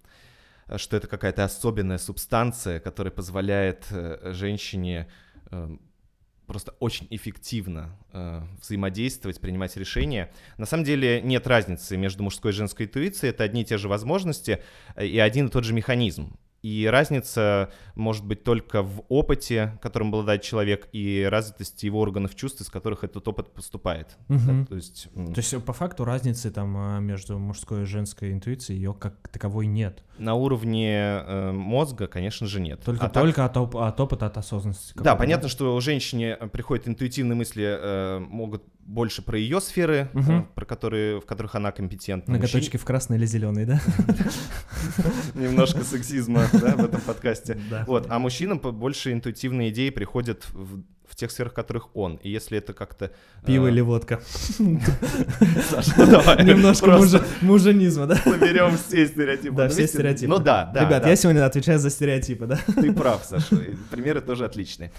что 0.78 0.98
это 0.98 1.08
какая-то 1.08 1.44
особенная 1.44 1.98
субстанция, 1.98 2.80
которая 2.80 3.12
позволяет 3.12 3.86
э, 3.92 4.32
женщине 4.34 5.08
э, 5.52 5.78
просто 6.46 6.74
очень 6.80 7.08
эффективно 7.10 7.98
э, 8.12 8.42
взаимодействовать, 8.62 9.40
принимать 9.40 9.76
решения. 9.78 10.32
На 10.58 10.66
самом 10.66 10.84
деле 10.84 11.22
нет 11.22 11.48
разницы 11.48 11.98
между 11.98 12.24
мужской 12.24 12.52
и 12.52 12.54
женской 12.54 12.86
интуицией, 12.86 13.32
это 13.32 13.44
одни 13.44 13.62
и 13.62 13.66
те 13.66 13.78
же 13.78 13.88
возможности 13.88 14.62
э, 14.96 15.08
и 15.08 15.20
один 15.20 15.48
и 15.48 15.50
тот 15.50 15.64
же 15.64 15.74
механизм. 15.74 16.38
И 16.64 16.88
разница 16.90 17.70
может 17.96 18.26
быть 18.26 18.44
только 18.44 18.82
в 18.82 19.04
опыте, 19.10 19.78
которым 19.82 20.08
обладает 20.08 20.42
человек, 20.44 20.88
и 20.94 21.28
развитости 21.30 21.86
его 21.86 22.00
органов 22.00 22.36
чувств, 22.36 22.62
из 22.62 22.70
которых 22.70 23.04
этот 23.04 23.28
опыт 23.28 23.54
поступает. 23.54 24.18
Мгм. 24.30 24.62
Да, 24.62 24.66
то 24.70 24.76
есть, 24.76 25.10
То 25.14 25.34
есть, 25.36 25.54
э, 25.54 25.60
по 25.60 25.74
факту, 25.74 26.06
разницы 26.06 26.50
там 26.52 26.76
а, 26.78 27.00
между 27.00 27.38
мужской 27.38 27.82
и 27.82 27.86
женской 27.86 28.32
интуицией, 28.32 28.80
ее 28.80 28.94
как 28.94 29.28
таковой 29.28 29.68
нет. 29.68 30.04
на 30.18 30.36
уровне 30.36 30.94
э, 30.96 31.52
мозга, 31.52 32.08
конечно 32.08 32.48
же, 32.48 32.62
нет. 32.62 32.80
Только, 32.86 33.08
А 33.08 33.10
так- 33.10 33.24
только 33.24 33.46
от, 33.46 33.58
оп- 33.58 33.76
от 33.76 34.00
опыта, 34.00 34.28
от 34.28 34.38
осознанности. 34.38 34.94
Да, 34.96 35.16
понятно, 35.16 35.50
что 35.50 35.76
у 35.76 35.82
женщине 35.82 36.38
э, 36.40 36.48
приходят 36.48 36.88
интуитивные 36.88 37.36
мысли, 37.36 37.64
э, 37.66 38.20
могут 38.20 38.64
больше 38.86 39.22
про 39.24 39.38
ее 39.40 39.60
сферы, 39.60 40.10
э, 40.14 40.18
Мгм. 40.18 40.48
про 40.56 40.66
которые, 40.66 41.20
в 41.20 41.26
которых 41.26 41.56
она 41.56 41.72
компетентна. 41.72 42.34
Ноготочки 42.36 42.78
в 42.78 42.86
красной 42.86 43.18
или 43.18 43.26
зеленый, 43.26 43.66
да? 43.66 43.82
Немножко 45.36 45.84
сексизма 45.84 46.44
да, 46.54 46.76
в 46.76 46.86
этом 46.86 47.02
подкасте. 47.02 47.60
Вот, 47.88 48.08
а 48.10 48.20
мужчинам 48.20 48.60
больше 48.60 49.12
интуитивные 49.12 49.70
идеи 49.70 49.90
приходят 49.90 50.46
в, 50.54 50.84
в 51.14 51.16
тех 51.16 51.30
сферах, 51.30 51.52
в 51.52 51.56
которых 51.56 51.96
он. 51.96 52.16
И 52.24 52.30
если 52.30 52.58
это 52.58 52.74
как-то... 52.74 53.06
э, 53.06 53.46
Пиво 53.46 53.68
или 53.68 53.82
водка. 53.82 54.20
Саша, 55.70 55.94
ну 55.98 56.08
давай. 56.12 56.44
Немножко 56.44 57.00
муженизма, 57.42 58.08
да? 58.08 58.16
Соберем 58.16 58.76
все 58.78 59.06
стереотипы. 59.06 59.56
Да, 59.56 59.64
на 59.64 59.70
все 59.70 59.88
стереотипы. 59.88 60.28
Ну 60.32 60.40
да, 60.40 60.72
да. 60.74 60.86
Ребят, 60.86 61.06
я 61.06 61.16
сегодня 61.16 61.46
отвечаю 61.46 61.78
за 61.80 61.90
стереотипы, 61.92 62.48
да? 62.48 62.60
Ты 62.82 62.92
прав, 62.92 63.24
Саша. 63.24 63.56
Примеры 63.92 64.22
тоже 64.22 64.46
отличные. 64.46 64.92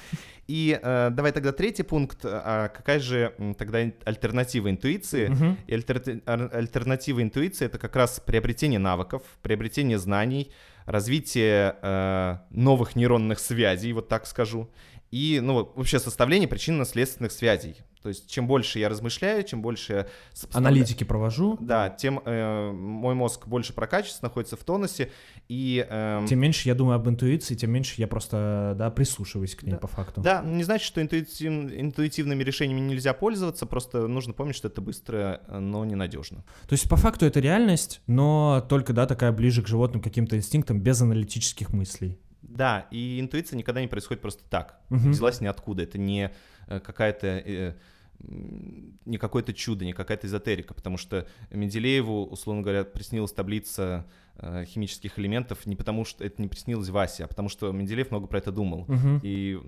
И 0.47 0.79
э, 0.81 1.11
давай 1.11 1.33
тогда 1.33 1.51
третий 1.53 1.83
пункт. 1.83 2.19
А 2.25 2.69
какая 2.69 3.01
же 3.01 3.33
тогда 3.59 3.79
альтернатива 4.05 4.71
интуиции? 4.71 5.29
Мгм. 5.29 5.59
И 5.67 5.75
альтер- 5.75 6.23
альтернатива 6.55 7.23
интуиции 7.23 7.65
это 7.67 7.79
как 7.79 7.97
раз 7.97 8.21
приобретение 8.25 8.79
навыков, 8.79 9.23
приобретение 9.43 9.99
знаний, 9.99 10.53
развитие 10.87 11.77
э, 11.83 12.37
новых 12.51 12.95
нейронных 12.95 13.39
связей, 13.41 13.93
вот 13.95 14.09
так 14.09 14.27
скажу, 14.27 14.69
и 15.15 15.39
ну, 15.41 15.71
вообще 15.77 16.01
составление 16.01 16.49
причинно-следственных 16.49 17.31
связей. 17.31 17.77
То 18.03 18.09
есть 18.09 18.29
чем 18.29 18.49
больше 18.49 18.81
я 18.81 18.89
размышляю, 18.89 19.45
чем 19.45 19.63
больше 19.63 19.93
я 19.93 20.07
Аналитики 20.53 21.05
провожу, 21.05 21.57
Да, 21.61 21.89
тем 21.89 22.21
э, 22.25 22.73
мой 22.73 23.15
мозг 23.15 23.47
больше 23.47 23.73
прокачивается, 23.73 24.25
находится 24.25 24.57
в 24.57 24.65
тонусе, 24.65 25.13
и 25.49 25.87
эм, 25.89 26.27
тем 26.27 26.41
меньше 26.41 26.69
я 26.69 26.75
думаю 26.75 26.97
об 26.97 27.09
интуиции, 27.09 27.55
тем 27.55 27.71
меньше 27.71 27.95
я 27.99 28.09
просто, 28.09 28.75
да, 28.77 28.91
прислушиваюсь 28.91 29.55
к 29.55 29.63
ней 29.63 29.71
Да. 29.71 29.79
по 29.79 29.87
факту. 29.87 30.21
Да, 30.21 30.43
не 30.43 30.65
значит, 30.65 30.85
что 30.85 31.01
интуитив- 31.01 31.81
интуитивными 31.81 32.43
решениями 32.43 32.81
нельзя 32.81 33.15
пользоваться, 33.15 33.67
просто 33.67 34.09
нужно 34.09 34.33
помнить, 34.33 34.57
что 34.57 34.67
это 34.67 34.81
быстро, 34.81 35.43
э, 35.47 35.59
но 35.61 35.85
ненадежно. 35.85 36.45
То 36.69 36.73
есть 36.73 36.89
по 36.91 36.97
факту 36.97 37.25
это 37.25 37.39
реальность, 37.39 38.01
но 38.09 38.67
только, 38.69 38.93
да, 38.93 39.07
такая 39.07 39.31
ближе 39.31 39.63
к 39.63 39.69
животным 39.69 40.03
каким-то 40.03 40.37
инстинктам, 40.37 40.81
без 40.81 41.01
аналитических 41.01 41.73
мыслей. 41.73 42.19
Да, 42.49 42.87
и 42.91 43.21
интуиция 43.21 43.57
никогда 43.57 43.81
не 43.81 43.89
происходит 43.89 44.23
просто 44.23 44.43
так. 44.49 44.81
Мгм. 44.91 45.11
Взялась 45.11 45.41
ниоткуда. 45.41 45.83
Это 45.83 45.99
не 45.99 46.31
э, 46.67 46.81
какая-то 46.81 47.27
э, 47.27 47.75
не 48.21 49.19
какое-то 49.19 49.53
чудо, 49.53 49.85
не 49.85 49.93
какая-то 49.93 50.27
эзотерика, 50.27 50.73
потому 50.75 50.97
что 50.97 51.27
Менделееву, 51.51 52.25
условно 52.27 52.63
говоря, 52.63 52.85
приснилась 52.85 53.33
таблица 53.33 54.07
э, 54.37 54.65
химических 54.67 55.19
элементов 55.19 55.67
не 55.67 55.77
потому, 55.77 56.05
что 56.05 56.25
это 56.25 56.41
не 56.41 56.49
приснилось 56.49 56.89
Васе, 56.89 57.25
а 57.25 57.27
потому 57.27 57.49
что 57.49 57.73
Менделеев 57.73 58.11
много 58.11 58.27
про 58.27 58.39
это 58.39 58.53
думал. 58.53 58.85
Мгм. 58.89 59.21
И 59.23 59.61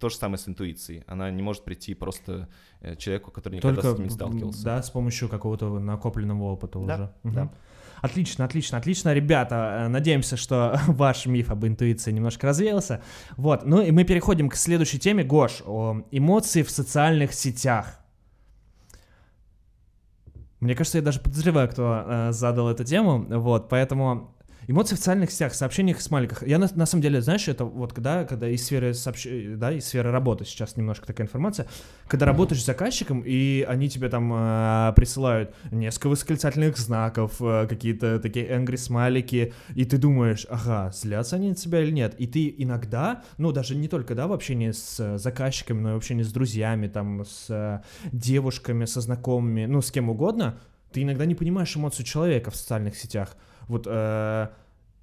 то 0.00 0.08
же 0.08 0.16
самое 0.16 0.38
с 0.38 0.48
интуицией. 0.48 1.04
Она 1.06 1.30
не 1.30 1.42
может 1.42 1.62
прийти 1.64 1.94
просто 1.94 2.48
э, 2.80 2.96
человеку, 2.96 3.30
который 3.30 3.56
никогда 3.56 3.82
Только, 3.82 3.90
с 3.90 3.94
этим 3.94 4.04
не 4.04 4.10
сталкивался. 4.10 4.64
да, 4.64 4.82
с 4.82 4.90
помощью 4.90 5.28
какого-то 5.28 5.78
накопленного 5.78 6.44
опыта 6.44 6.78
Да, 6.80 7.12
уже. 7.22 7.34
Да. 7.34 7.52
Отлично, 8.02 8.46
отлично, 8.46 8.78
отлично, 8.78 9.12
ребята. 9.12 9.82
э, 9.84 9.88
Надеемся, 9.88 10.36
что 10.38 10.80
ваш 10.86 11.26
миф 11.26 11.50
об 11.50 11.66
интуиции 11.66 12.10
немножко 12.12 12.46
развеялся. 12.46 13.02
Вот, 13.36 13.64
ну 13.66 13.82
и 13.82 13.90
мы 13.90 14.04
переходим 14.04 14.48
к 14.48 14.54
следующей 14.56 14.98
теме. 14.98 15.22
Гош, 15.22 15.62
о 15.66 16.02
эмоции 16.10 16.62
в 16.62 16.70
социальных 16.70 17.34
сетях. 17.34 17.98
Мне 20.60 20.74
кажется, 20.74 20.98
я 20.98 21.04
даже 21.04 21.20
подозреваю, 21.20 21.68
кто 21.68 22.04
э, 22.06 22.32
задал 22.32 22.68
эту 22.68 22.84
тему. 22.84 23.24
Вот, 23.38 23.68
поэтому 23.68 24.34
Эмоции 24.66 24.94
в 24.94 24.98
социальных 24.98 25.30
сетях, 25.30 25.54
сообщениях, 25.54 26.00
смайликах. 26.00 26.46
Я 26.46 26.58
на, 26.58 26.68
на 26.74 26.86
самом 26.86 27.02
деле, 27.02 27.20
знаешь, 27.22 27.48
это 27.48 27.64
вот 27.64 27.92
когда, 27.92 28.24
когда 28.24 28.48
из 28.48 28.64
сферы 28.64 28.94
сообщ... 28.94 29.26
да, 29.56 29.72
из 29.72 29.86
сферы 29.86 30.10
работы 30.10 30.44
сейчас 30.44 30.76
немножко 30.76 31.06
такая 31.06 31.26
информация, 31.26 31.66
когда 32.06 32.26
работаешь 32.26 32.62
с 32.62 32.66
заказчиком, 32.66 33.22
и 33.24 33.64
они 33.68 33.88
тебе 33.88 34.08
там 34.08 34.32
э, 34.32 34.92
присылают 34.94 35.54
несколько 35.70 36.08
восклицательных 36.08 36.76
знаков, 36.76 37.36
э, 37.40 37.66
какие-то 37.68 38.20
такие 38.20 38.46
angry 38.46 38.76
смайлики, 38.76 39.54
и 39.74 39.84
ты 39.84 39.98
думаешь, 39.98 40.46
ага, 40.48 40.92
злятся 40.92 41.36
они 41.36 41.50
на 41.50 41.54
тебя 41.54 41.80
или 41.80 41.90
нет. 41.90 42.14
И 42.18 42.26
ты 42.26 42.54
иногда, 42.58 43.22
ну 43.38 43.52
даже 43.52 43.74
не 43.74 43.88
только, 43.88 44.14
да, 44.14 44.26
в 44.26 44.32
общении 44.32 44.72
с 44.72 45.18
заказчиками, 45.18 45.80
но 45.80 45.90
и 45.90 45.94
в 45.94 45.96
общении 45.96 46.22
с 46.22 46.32
друзьями, 46.32 46.88
там, 46.88 47.24
с 47.24 47.46
э, 47.48 47.80
девушками, 48.12 48.84
со 48.84 49.00
знакомыми, 49.00 49.66
ну, 49.66 49.80
с 49.80 49.90
кем 49.90 50.10
угодно, 50.10 50.58
ты 50.92 51.02
иногда 51.02 51.24
не 51.24 51.34
понимаешь 51.34 51.76
эмоцию 51.76 52.04
человека 52.04 52.50
в 52.50 52.56
социальных 52.56 52.96
сетях. 52.96 53.36
Вот 53.70 53.86
э, 53.88 54.48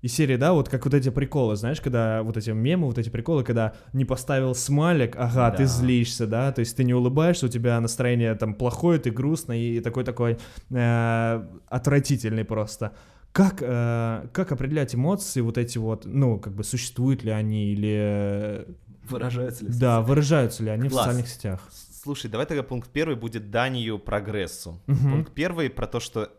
из 0.03 0.13
серии, 0.13 0.35
да, 0.37 0.53
вот 0.53 0.69
как 0.69 0.85
вот 0.85 0.93
эти 0.93 1.09
приколы, 1.09 1.55
знаешь, 1.55 1.81
когда 1.81 2.21
вот 2.21 2.37
эти 2.37 2.51
мемы, 2.51 2.85
вот 2.87 2.97
эти 2.99 3.09
приколы, 3.09 3.43
когда 3.43 3.73
не 3.93 4.05
поставил 4.05 4.53
смайлик, 4.53 5.15
ага, 5.17 5.49
Да. 5.49 5.57
ты 5.57 5.65
злишься, 5.65 6.27
да, 6.27 6.51
то 6.51 6.59
есть 6.59 6.77
ты 6.77 6.83
не 6.83 6.93
улыбаешься, 6.93 7.47
у 7.47 7.49
тебя 7.49 7.79
настроение 7.81 8.35
там 8.35 8.53
плохое, 8.53 8.99
ты 8.99 9.09
грустный 9.09 9.59
и 9.59 9.79
такой-такой 9.79 10.37
э, 10.69 11.47
отвратительный 11.67 12.45
просто. 12.45 12.91
Как, 13.31 13.57
э, 13.61 14.27
как 14.33 14.51
определять 14.51 14.95
эмоции 14.95 15.41
вот 15.41 15.57
эти 15.57 15.77
вот, 15.79 16.05
ну, 16.05 16.39
как 16.39 16.53
бы 16.53 16.63
существуют 16.63 17.23
ли 17.23 17.31
они 17.31 17.73
или, 17.73 17.95
э, 17.99 18.65
Выражается 19.09 19.65
ли? 19.65 19.71
да, 19.79 20.01
выражаются 20.01 20.63
ли 20.63 20.69
они 20.69 20.89
в 20.89 20.91
Класс. 20.91 21.05
социальных 21.05 21.27
сетях? 21.29 21.69
Слушай, 22.03 22.29
давай 22.31 22.45
тогда 22.45 22.63
пункт 22.63 22.89
первый 22.91 23.15
будет 23.15 23.51
данью 23.51 23.99
прогрессу. 23.99 24.79
Мгм. 24.87 25.11
Пункт 25.11 25.33
первый 25.33 25.69
про 25.69 25.87
то, 25.87 25.99
что 25.99 26.29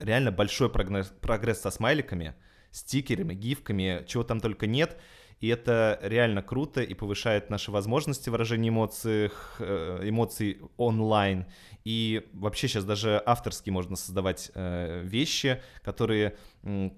реально 0.00 0.32
большой 0.32 0.70
прогресс, 0.70 1.12
прогресс 1.20 1.60
со 1.60 1.70
смайликами, 1.70 2.34
стикерами, 2.70 3.34
гифками, 3.34 4.04
чего 4.06 4.24
там 4.24 4.40
только 4.40 4.66
нет. 4.66 4.98
И 5.40 5.48
это 5.48 5.98
реально 6.02 6.42
круто 6.42 6.82
и 6.82 6.92
повышает 6.92 7.48
наши 7.48 7.70
возможности 7.70 8.28
выражения 8.28 8.68
эмоций, 8.68 9.30
э, 9.58 10.00
эмоций 10.02 10.60
онлайн. 10.76 11.46
И 11.82 12.28
вообще 12.34 12.68
сейчас 12.68 12.84
даже 12.84 13.22
авторски 13.24 13.70
можно 13.70 13.96
создавать 13.96 14.50
э, 14.54 15.00
вещи, 15.02 15.62
которые 15.82 16.36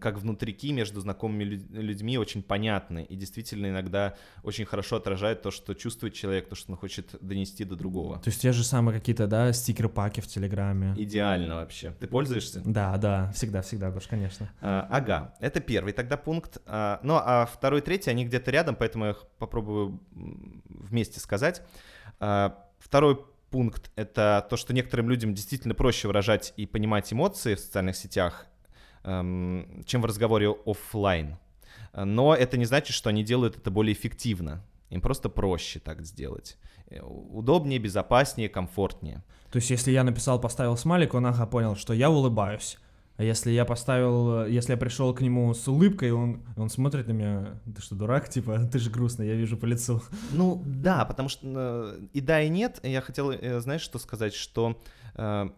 как 0.00 0.18
внутрики 0.18 0.72
между 0.72 1.00
знакомыми 1.00 1.44
лю- 1.44 1.66
людьми 1.70 2.18
очень 2.18 2.42
понятны. 2.42 3.04
И 3.04 3.14
действительно 3.14 3.66
иногда 3.68 4.16
очень 4.42 4.64
хорошо 4.64 4.96
отражают 4.96 5.42
то, 5.42 5.50
что 5.50 5.74
чувствует 5.74 6.14
человек, 6.14 6.48
то, 6.48 6.54
что 6.56 6.72
он 6.72 6.78
хочет 6.78 7.14
донести 7.20 7.64
до 7.64 7.76
другого. 7.76 8.18
То 8.18 8.30
есть 8.30 8.42
те 8.42 8.52
же 8.52 8.64
самые 8.64 8.98
какие-то, 8.98 9.26
да, 9.26 9.52
стикеры-паки 9.52 10.20
в 10.20 10.26
Телеграме. 10.26 10.94
Идеально 10.96 11.56
вообще. 11.56 11.94
Ты 12.00 12.08
пользуешься? 12.08 12.62
Да, 12.64 12.96
да, 12.96 13.30
всегда, 13.32 13.62
всегда, 13.62 13.90
Гош, 13.90 14.08
конечно. 14.08 14.50
А, 14.60 14.88
ага, 14.90 15.34
это 15.38 15.60
первый 15.60 15.92
тогда 15.92 16.16
пункт. 16.16 16.58
А, 16.66 16.98
ну, 17.04 17.14
а 17.14 17.46
второй, 17.46 17.82
третий, 17.82 18.10
они 18.10 18.24
где-то 18.24 18.50
рядом, 18.50 18.74
поэтому 18.74 19.04
я 19.04 19.10
их 19.12 19.24
попробую 19.38 20.00
вместе 20.10 21.20
сказать. 21.20 21.62
А, 22.18 22.66
второй 22.78 23.24
пункт— 23.50 23.92
это 23.96 24.44
то, 24.48 24.56
что 24.56 24.72
некоторым 24.72 25.08
людям 25.08 25.34
действительно 25.34 25.74
проще 25.74 26.08
выражать 26.08 26.52
и 26.56 26.66
понимать 26.66 27.12
эмоции 27.12 27.54
в 27.54 27.60
социальных 27.60 27.96
сетях, 27.96 28.46
чем 29.04 30.02
в 30.02 30.04
разговоре 30.04 30.50
оффлайн. 30.66 31.36
А, 31.92 32.04
Но 32.04 32.34
это 32.34 32.56
не 32.56 32.64
значит, 32.64 32.94
что 32.94 33.10
они 33.10 33.22
делают 33.22 33.56
это 33.56 33.70
более 33.70 33.94
эффективно. 33.94 34.64
Им 34.90 35.00
просто 35.00 35.28
проще 35.28 35.80
так 35.80 36.02
сделать. 36.02 36.58
Э, 36.88 37.00
Удобнее, 37.02 37.78
безопаснее, 37.78 38.48
комфортнее. 38.48 39.24
То 39.50 39.56
есть 39.56 39.70
если 39.70 39.90
я 39.90 40.04
написал, 40.04 40.40
поставил 40.40 40.76
смайлик, 40.76 41.14
он, 41.14 41.26
ага, 41.26 41.46
понял, 41.46 41.76
что 41.76 41.92
я 41.92 42.10
улыбаюсь. 42.10 42.78
А 43.16 43.24
если 43.24 43.50
я 43.50 43.66
поставил, 43.66 44.46
если 44.46 44.72
я 44.72 44.78
пришел 44.78 45.12
к 45.14 45.20
нему 45.20 45.52
с 45.52 45.68
улыбкой, 45.68 46.12
он, 46.12 46.42
он 46.56 46.70
смотрит 46.70 47.06
на 47.08 47.12
меня, 47.12 47.60
ты 47.74 47.82
что, 47.82 47.94
дурак, 47.94 48.28
типа, 48.28 48.58
ты 48.72 48.78
же 48.78 48.90
грустный, 48.90 49.28
я 49.28 49.34
вижу 49.34 49.56
по 49.58 49.66
лицу. 49.66 50.02
Ну 50.32 50.62
да, 50.64 51.04
потому 51.04 51.28
что 51.28 51.40
э, 51.44 52.00
и 52.14 52.20
да, 52.20 52.40
и 52.40 52.48
нет. 52.48 52.80
Я 52.82 53.02
хотел, 53.02 53.30
э, 53.30 53.60
знаешь, 53.60 53.82
что 53.82 53.98
сказать, 53.98 54.34
что 54.34 54.80
э, 55.14 55.50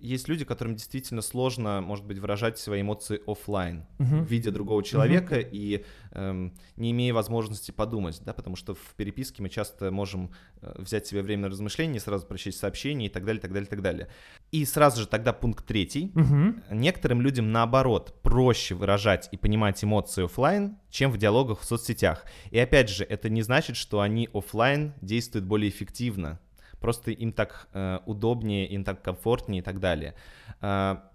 есть 0.00 0.28
люди, 0.28 0.44
которым 0.44 0.74
действительно 0.74 1.22
сложно, 1.22 1.80
может 1.80 2.04
быть, 2.04 2.18
выражать 2.18 2.58
свои 2.58 2.80
эмоции 2.82 3.20
оффлайн, 3.26 3.84
Мгм. 3.98 4.24
видя 4.24 4.50
другого 4.50 4.82
человека 4.82 5.38
и 5.40 5.84
эм, 6.12 6.54
не 6.76 6.90
имея 6.92 7.12
возможности 7.14 7.70
подумать, 7.70 8.20
да, 8.24 8.32
потому 8.32 8.56
что 8.56 8.74
в 8.74 8.94
переписке 8.96 9.42
мы 9.42 9.48
часто 9.48 9.90
можем 9.90 10.30
э, 10.60 10.74
взять 10.78 11.06
себе 11.06 11.22
время 11.22 11.42
на 11.42 11.48
размышление, 11.48 12.00
сразу 12.00 12.26
прочесть 12.26 12.58
сообщение 12.58 13.08
и 13.08 13.12
так 13.12 13.24
далее, 13.24 13.40
так 13.40 13.52
далее, 13.52 13.68
так 13.68 13.82
далее. 13.82 14.08
И 14.52 14.64
сразу 14.64 15.00
же 15.02 15.06
тогда 15.06 15.32
пункт 15.32 15.66
третий. 15.66 16.12
Мгм. 16.14 16.62
Некоторым 16.70 17.20
людям, 17.20 17.52
наоборот, 17.52 18.14
проще 18.22 18.74
выражать 18.74 19.28
и 19.32 19.36
понимать 19.36 19.82
эмоции 19.84 20.24
оффлайн, 20.24 20.76
чем 20.90 21.10
в 21.12 21.18
диалогах 21.18 21.60
в 21.60 21.64
соцсетях. 21.64 22.24
И 22.50 22.58
опять 22.58 22.88
же, 22.88 23.04
это 23.04 23.28
не 23.28 23.42
значит, 23.42 23.76
что 23.76 24.00
они 24.00 24.28
оффлайн 24.32 24.94
действуют 25.00 25.44
более 25.46 25.68
эффективно. 25.70 26.40
Просто 26.80 27.10
им 27.10 27.32
так 27.32 27.68
э, 27.72 27.98
удобнее, 28.06 28.68
им 28.68 28.84
так 28.84 29.02
комфортнее 29.02 29.60
и 29.60 29.64
так 29.64 29.80
далее. 29.80 30.14
А, 30.60 31.10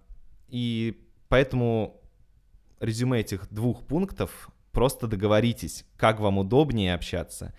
и 0.48 1.00
поэтому 1.28 2.00
резюме 2.80 3.20
этих 3.20 3.52
двух 3.52 3.86
пунктов 3.86 4.50
просто 4.72 5.06
договоритесь, 5.06 5.84
как 5.96 6.20
вам 6.20 6.38
удобнее 6.38 6.94
общаться, 6.94 7.54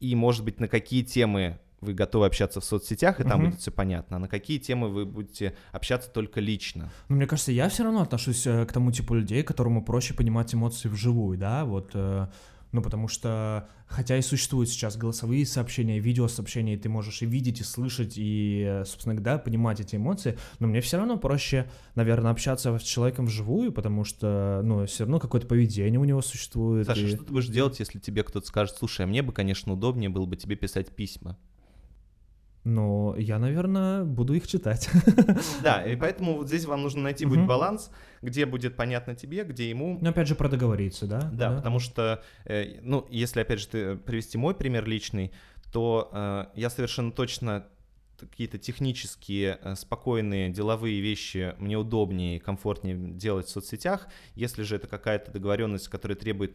и, 0.00 0.14
может 0.14 0.44
быть, 0.44 0.60
на 0.60 0.68
какие 0.68 1.02
темы 1.02 1.58
вы 1.80 1.94
готовы 1.94 2.26
общаться 2.26 2.60
в 2.60 2.64
соцсетях, 2.64 3.20
и 3.20 3.24
там 3.24 3.40
Мгм. 3.40 3.50
будет 3.50 3.60
все 3.60 3.70
понятно, 3.70 4.16
а 4.16 4.18
на 4.20 4.28
какие 4.28 4.58
темы 4.58 4.88
вы 4.88 5.06
будете 5.06 5.56
общаться 5.70 6.10
только 6.10 6.40
лично. 6.40 6.90
Но 7.08 7.16
мне 7.16 7.26
кажется, 7.26 7.52
я 7.52 7.68
все 7.68 7.84
равно 7.84 8.02
отношусь 8.02 8.46
э, 8.46 8.66
к 8.66 8.72
тому 8.72 8.90
типу 8.90 9.14
людей, 9.14 9.42
которому 9.44 9.84
проще 9.84 10.12
понимать 10.14 10.52
эмоции 10.54 10.88
вживую, 10.88 11.38
да, 11.38 11.64
вот, 11.64 11.90
э, 11.94 12.26
ну, 12.72 12.82
потому 12.82 13.08
что, 13.08 13.68
хотя 13.86 14.16
и 14.16 14.22
существуют 14.22 14.68
сейчас 14.68 14.96
голосовые 14.96 15.46
сообщения, 15.46 15.98
видеосообщения, 15.98 16.74
и 16.74 16.76
ты 16.76 16.88
можешь 16.88 17.22
и 17.22 17.26
видеть, 17.26 17.60
и 17.60 17.64
слышать, 17.64 18.14
и, 18.16 18.64
э, 18.66 18.84
собственно, 18.84 19.18
да, 19.18 19.38
понимать 19.38 19.80
эти 19.80 19.96
эмоции, 19.96 20.36
но 20.58 20.66
мне 20.66 20.80
все 20.80 20.98
равно 20.98 21.16
проще, 21.16 21.70
наверное, 21.94 22.30
общаться 22.30 22.78
с 22.78 22.82
человеком 22.82 23.26
вживую, 23.26 23.72
потому 23.72 24.04
что, 24.04 24.60
ну, 24.64 24.84
все 24.86 25.04
равно 25.04 25.18
какое-то 25.18 25.46
поведение 25.46 25.98
у 25.98 26.04
него 26.04 26.20
существует. 26.22 26.86
Саша, 26.86 27.00
и- 27.06 27.08
что 27.08 27.24
ты 27.24 27.32
будешь 27.32 27.48
делать, 27.48 27.78
если 27.80 27.98
тебе 27.98 28.22
кто-то 28.22 28.46
скажет, 28.46 28.76
слушай, 28.76 29.02
а 29.04 29.06
мне 29.08 29.22
бы, 29.22 29.32
конечно, 29.32 29.72
удобнее 29.72 30.10
было 30.10 30.26
бы 30.26 30.36
тебе 30.36 30.56
писать 30.56 30.88
письма? 30.94 31.38
Но 32.64 33.14
я, 33.16 33.38
наверное, 33.38 34.04
буду 34.04 34.34
их 34.34 34.46
читать. 34.46 34.88
Да, 35.62 35.84
и 35.84 35.96
поэтому 35.96 36.36
вот 36.36 36.48
здесь 36.48 36.64
вам 36.64 36.82
нужно 36.82 37.02
найти 37.02 37.24
будет 37.24 37.46
баланс, 37.46 37.90
где 38.22 38.46
будет 38.46 38.76
понятно 38.76 39.14
тебе, 39.14 39.44
где 39.44 39.68
ему. 39.70 39.98
Но 40.00 40.10
опять 40.10 40.28
же, 40.28 40.34
про 40.34 40.48
договориться, 40.48 41.06
да? 41.06 41.30
Да, 41.32 41.56
потому 41.56 41.78
что, 41.78 42.22
э, 42.44 42.80
ну, 42.82 43.06
если, 43.10 43.40
опять 43.40 43.60
же, 43.60 43.68
ты 43.68 43.96
привести 43.96 44.38
мой 44.38 44.54
пример 44.54 44.86
личный, 44.86 45.32
то 45.72 46.10
э, 46.12 46.46
я 46.54 46.70
совершенно 46.70 47.12
точно 47.12 47.66
какие-то 48.18 48.58
технические, 48.58 49.58
э, 49.62 49.74
спокойные 49.74 50.50
деловые 50.50 51.00
вещи 51.00 51.54
мне 51.58 51.76
удобнее 51.76 52.36
и 52.36 52.40
комфортнее 52.40 52.96
делать 52.96 53.46
в 53.46 53.50
соцсетях. 53.50 54.08
Если 54.34 54.62
же 54.62 54.76
это 54.76 54.86
какая-то 54.86 55.30
договоренность, 55.30 55.88
которая 55.88 56.16
требует 56.16 56.54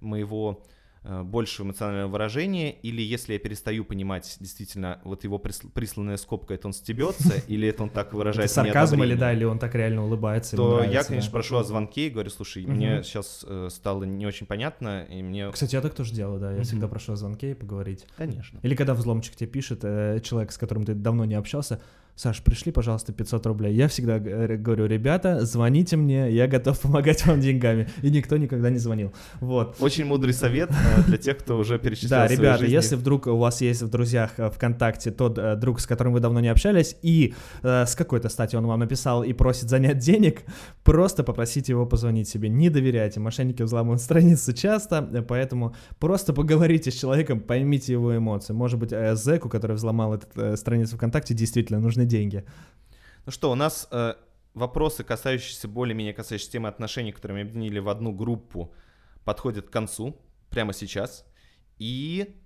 моего 0.00 0.64
э, 1.08 1.22
большего 1.22 1.66
эмоционального 1.66 2.08
выражения, 2.08 2.70
или 2.70 3.02
если 3.02 3.32
я 3.32 3.38
перестаю 3.38 3.84
понимать 3.84 4.36
действительно 4.38 5.00
вот 5.04 5.24
его 5.24 5.38
присл- 5.38 5.70
присланная 5.72 6.16
скобка, 6.16 6.54
это 6.54 6.68
он 6.68 6.72
стебется, 6.72 7.34
или 7.48 7.66
это 7.66 7.82
он 7.82 7.90
так 7.90 8.08
Это 8.08 8.16
выражает 8.16 8.50
сарказм 8.50 9.02
или 9.02 9.14
да, 9.14 9.32
или 9.32 9.44
он 9.44 9.58
так 9.58 9.74
реально 9.74 10.04
улыбается, 10.04 10.56
то 10.56 10.84
я, 10.84 11.02
конечно, 11.02 11.32
прошу 11.32 11.56
о 11.56 11.64
звонке 11.64 12.06
и 12.06 12.10
говорю, 12.10 12.30
слушай, 12.30 12.64
мне 12.64 13.02
сейчас 13.02 13.44
э, 13.48 13.68
стало 13.70 14.04
не 14.04 14.26
очень 14.26 14.46
понятно, 14.46 15.04
и 15.04 15.22
мне... 15.22 15.50
Кстати, 15.50 15.74
я 15.74 15.80
так 15.80 15.94
тоже 15.94 16.12
делаю, 16.12 16.40
да. 16.40 16.52
Я 16.52 16.62
всегда 16.62 16.88
прошу 16.88 17.14
о 17.14 17.16
звонке 17.16 17.52
и 17.52 17.54
поговорить. 17.54 18.06
Конечно. 18.16 18.60
Или 18.62 18.74
когда 18.74 18.94
взломчик 18.94 19.34
тебе 19.34 19.48
пишет, 19.48 19.80
э, 19.82 20.20
человек, 20.22 20.52
с 20.52 20.58
которым 20.58 20.84
ты 20.84 20.94
давно 20.94 21.24
не 21.24 21.34
общался, 21.34 21.80
Саш, 22.18 22.42
пришли, 22.42 22.72
пожалуйста, 22.72 23.12
500 23.12 23.46
рублей. 23.46 23.74
Я 23.76 23.86
всегда 23.86 24.18
говорю, 24.18 24.86
ребята, 24.86 25.44
звоните 25.44 25.96
мне, 25.96 26.28
я 26.32 26.48
готов 26.48 26.80
помогать 26.80 27.24
вам 27.24 27.40
деньгами. 27.40 27.88
И 28.02 28.10
никто 28.10 28.36
никогда 28.36 28.70
не 28.70 28.78
звонил. 28.78 29.12
Вот. 29.38 29.76
Очень 29.78 30.04
мудрый 30.04 30.34
совет 30.34 30.68
э, 30.68 31.02
для 31.04 31.16
тех, 31.16 31.38
кто 31.38 31.56
уже 31.56 31.78
перечислял 31.78 32.26
Да, 32.26 32.34
ребята, 32.34 32.62
жизни. 32.62 32.74
если 32.74 32.96
вдруг 32.96 33.28
у 33.28 33.36
вас 33.36 33.60
есть 33.60 33.82
в 33.82 33.88
друзьях 33.88 34.32
э, 34.36 34.50
ВКонтакте 34.50 35.12
тот 35.12 35.38
э, 35.38 35.54
друг, 35.54 35.78
с 35.78 35.86
которым 35.86 36.12
вы 36.12 36.18
давно 36.18 36.40
не 36.40 36.48
общались, 36.48 36.96
и 37.02 37.34
э, 37.62 37.86
с 37.86 37.94
какой-то 37.94 38.28
стати 38.28 38.56
он 38.56 38.66
вам 38.66 38.80
написал 38.80 39.22
и 39.22 39.32
просит 39.32 39.68
занять 39.68 39.98
денег, 39.98 40.42
просто 40.82 41.22
попросите 41.22 41.70
его 41.70 41.86
позвонить 41.86 42.28
себе. 42.28 42.48
Не 42.48 42.68
доверяйте, 42.68 43.20
мошенники 43.20 43.62
взламывают 43.62 44.02
страницу 44.02 44.52
часто, 44.52 45.02
поэтому 45.28 45.76
просто 46.00 46.32
поговорите 46.32 46.90
с 46.90 46.94
человеком, 46.94 47.38
поймите 47.38 47.92
его 47.92 48.16
эмоции. 48.16 48.54
Может 48.54 48.80
быть, 48.80 48.92
э, 48.92 49.14
зэку, 49.14 49.48
который 49.48 49.76
взломал 49.76 50.14
эту 50.14 50.26
э, 50.34 50.56
страницу 50.56 50.96
ВКонтакте, 50.96 51.32
действительно 51.32 51.78
нужны 51.78 52.07
деньги. 52.08 52.44
Ну 53.26 53.32
что, 53.32 53.50
у 53.50 53.54
нас 53.54 53.88
э, 53.90 54.14
вопросы, 54.54 55.04
касающиеся 55.04 55.68
более-менее 55.68 56.14
касающиеся 56.14 56.52
темы 56.52 56.68
отношений, 56.68 57.12
которые 57.12 57.44
мы 57.44 57.50
объединили 57.50 57.78
в 57.78 57.88
одну 57.88 58.12
группу, 58.12 58.74
подходят 59.24 59.68
к 59.68 59.70
концу 59.70 60.16
прямо 60.50 60.72
сейчас. 60.72 61.24
И 61.78 62.36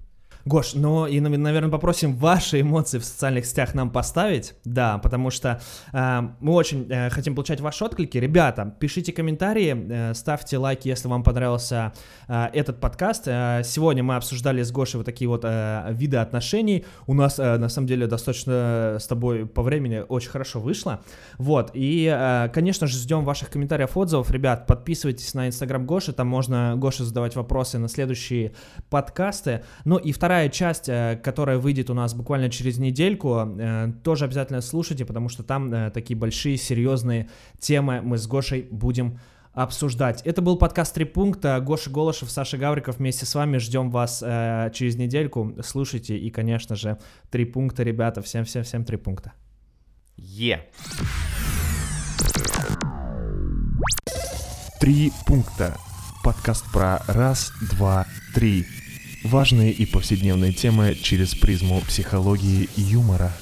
Гош, 0.44 0.74
ну 0.74 1.06
и, 1.06 1.20
наверное, 1.20 1.70
попросим 1.70 2.16
ваши 2.16 2.60
эмоции 2.60 2.98
в 2.98 3.04
социальных 3.04 3.46
сетях 3.46 3.74
нам 3.74 3.90
поставить, 3.90 4.54
да, 4.64 4.98
потому 4.98 5.30
что 5.30 5.60
э, 5.92 6.20
мы 6.40 6.52
очень 6.52 6.86
э, 6.90 7.10
хотим 7.10 7.34
получать 7.34 7.60
ваши 7.60 7.84
отклики. 7.84 8.18
Ребята, 8.18 8.74
пишите 8.80 9.12
комментарии, 9.12 9.86
э, 9.88 10.14
ставьте 10.14 10.58
лайки, 10.58 10.88
если 10.88 11.06
вам 11.08 11.22
понравился 11.22 11.92
э, 12.26 12.46
этот 12.52 12.80
подкаст. 12.80 13.24
Э, 13.26 13.62
сегодня 13.64 14.02
мы 14.02 14.16
обсуждали 14.16 14.62
с 14.62 14.72
Гошей 14.72 14.98
вот 14.98 15.06
такие 15.06 15.28
вот 15.28 15.42
э, 15.44 15.88
виды 15.90 16.16
отношений. 16.16 16.84
У 17.06 17.14
нас, 17.14 17.38
э, 17.38 17.56
на 17.58 17.68
самом 17.68 17.86
деле, 17.86 18.06
достаточно 18.06 18.96
с 18.98 19.06
тобой 19.06 19.46
по 19.46 19.62
времени 19.62 20.04
очень 20.08 20.30
хорошо 20.30 20.58
вышло. 20.60 21.02
Вот, 21.38 21.70
и, 21.74 22.12
э, 22.12 22.48
конечно 22.52 22.88
же, 22.88 22.98
ждем 22.98 23.24
ваших 23.24 23.50
комментариев, 23.50 23.96
отзывов. 23.96 24.30
Ребят, 24.30 24.66
подписывайтесь 24.66 25.34
на 25.34 25.46
инстаграм 25.46 25.86
Гоши, 25.86 26.12
там 26.12 26.26
можно 26.26 26.74
Гоше 26.76 27.04
задавать 27.04 27.36
вопросы 27.36 27.78
на 27.78 27.88
следующие 27.88 28.54
подкасты. 28.90 29.62
Ну 29.84 29.98
и 29.98 30.12
вторая 30.22 30.48
часть, 30.48 30.88
э, 30.88 31.18
которая 31.20 31.58
выйдет 31.58 31.90
у 31.90 31.94
нас 31.94 32.14
буквально 32.14 32.48
через 32.48 32.78
недельку, 32.78 33.40
э, 33.40 33.92
тоже 34.04 34.26
обязательно 34.26 34.60
слушайте, 34.60 35.04
потому 35.04 35.28
что 35.28 35.42
там 35.42 35.74
э, 35.74 35.90
такие 35.90 36.16
большие, 36.16 36.56
серьезные 36.58 37.28
темы 37.58 38.02
мы 38.02 38.18
с 38.18 38.28
Гошей 38.28 38.68
будем 38.70 39.18
обсуждать. 39.52 40.22
Это 40.22 40.40
был 40.40 40.58
подкаст 40.58 40.94
«Три 40.94 41.06
пункта». 41.06 41.58
Гоша 41.58 41.90
Голышев, 41.90 42.30
Саша 42.30 42.56
Гавриков 42.56 42.98
вместе 42.98 43.26
с 43.26 43.34
вами. 43.34 43.58
Ждем 43.58 43.90
вас 43.90 44.22
э, 44.24 44.70
через 44.72 44.94
недельку. 44.94 45.56
Слушайте. 45.60 46.16
И, 46.16 46.30
конечно 46.30 46.76
же, 46.76 46.98
«Три 47.28 47.44
пункта», 47.44 47.82
ребята. 47.82 48.22
Всем-всем-всем 48.22 48.84
«Три 48.84 48.98
пункта». 48.98 49.32
Е. 50.16 50.68
«Три 54.78 55.10
пункта». 55.26 55.76
Подкаст 56.22 56.64
про 56.72 57.02
раз, 57.08 57.52
два, 57.72 58.06
три. 58.32 58.64
Важные 59.24 59.70
и 59.72 59.86
повседневные 59.86 60.52
темы 60.52 60.96
через 61.00 61.34
призму 61.34 61.80
психологии 61.82 62.68
и 62.76 62.80
юмора. 62.80 63.32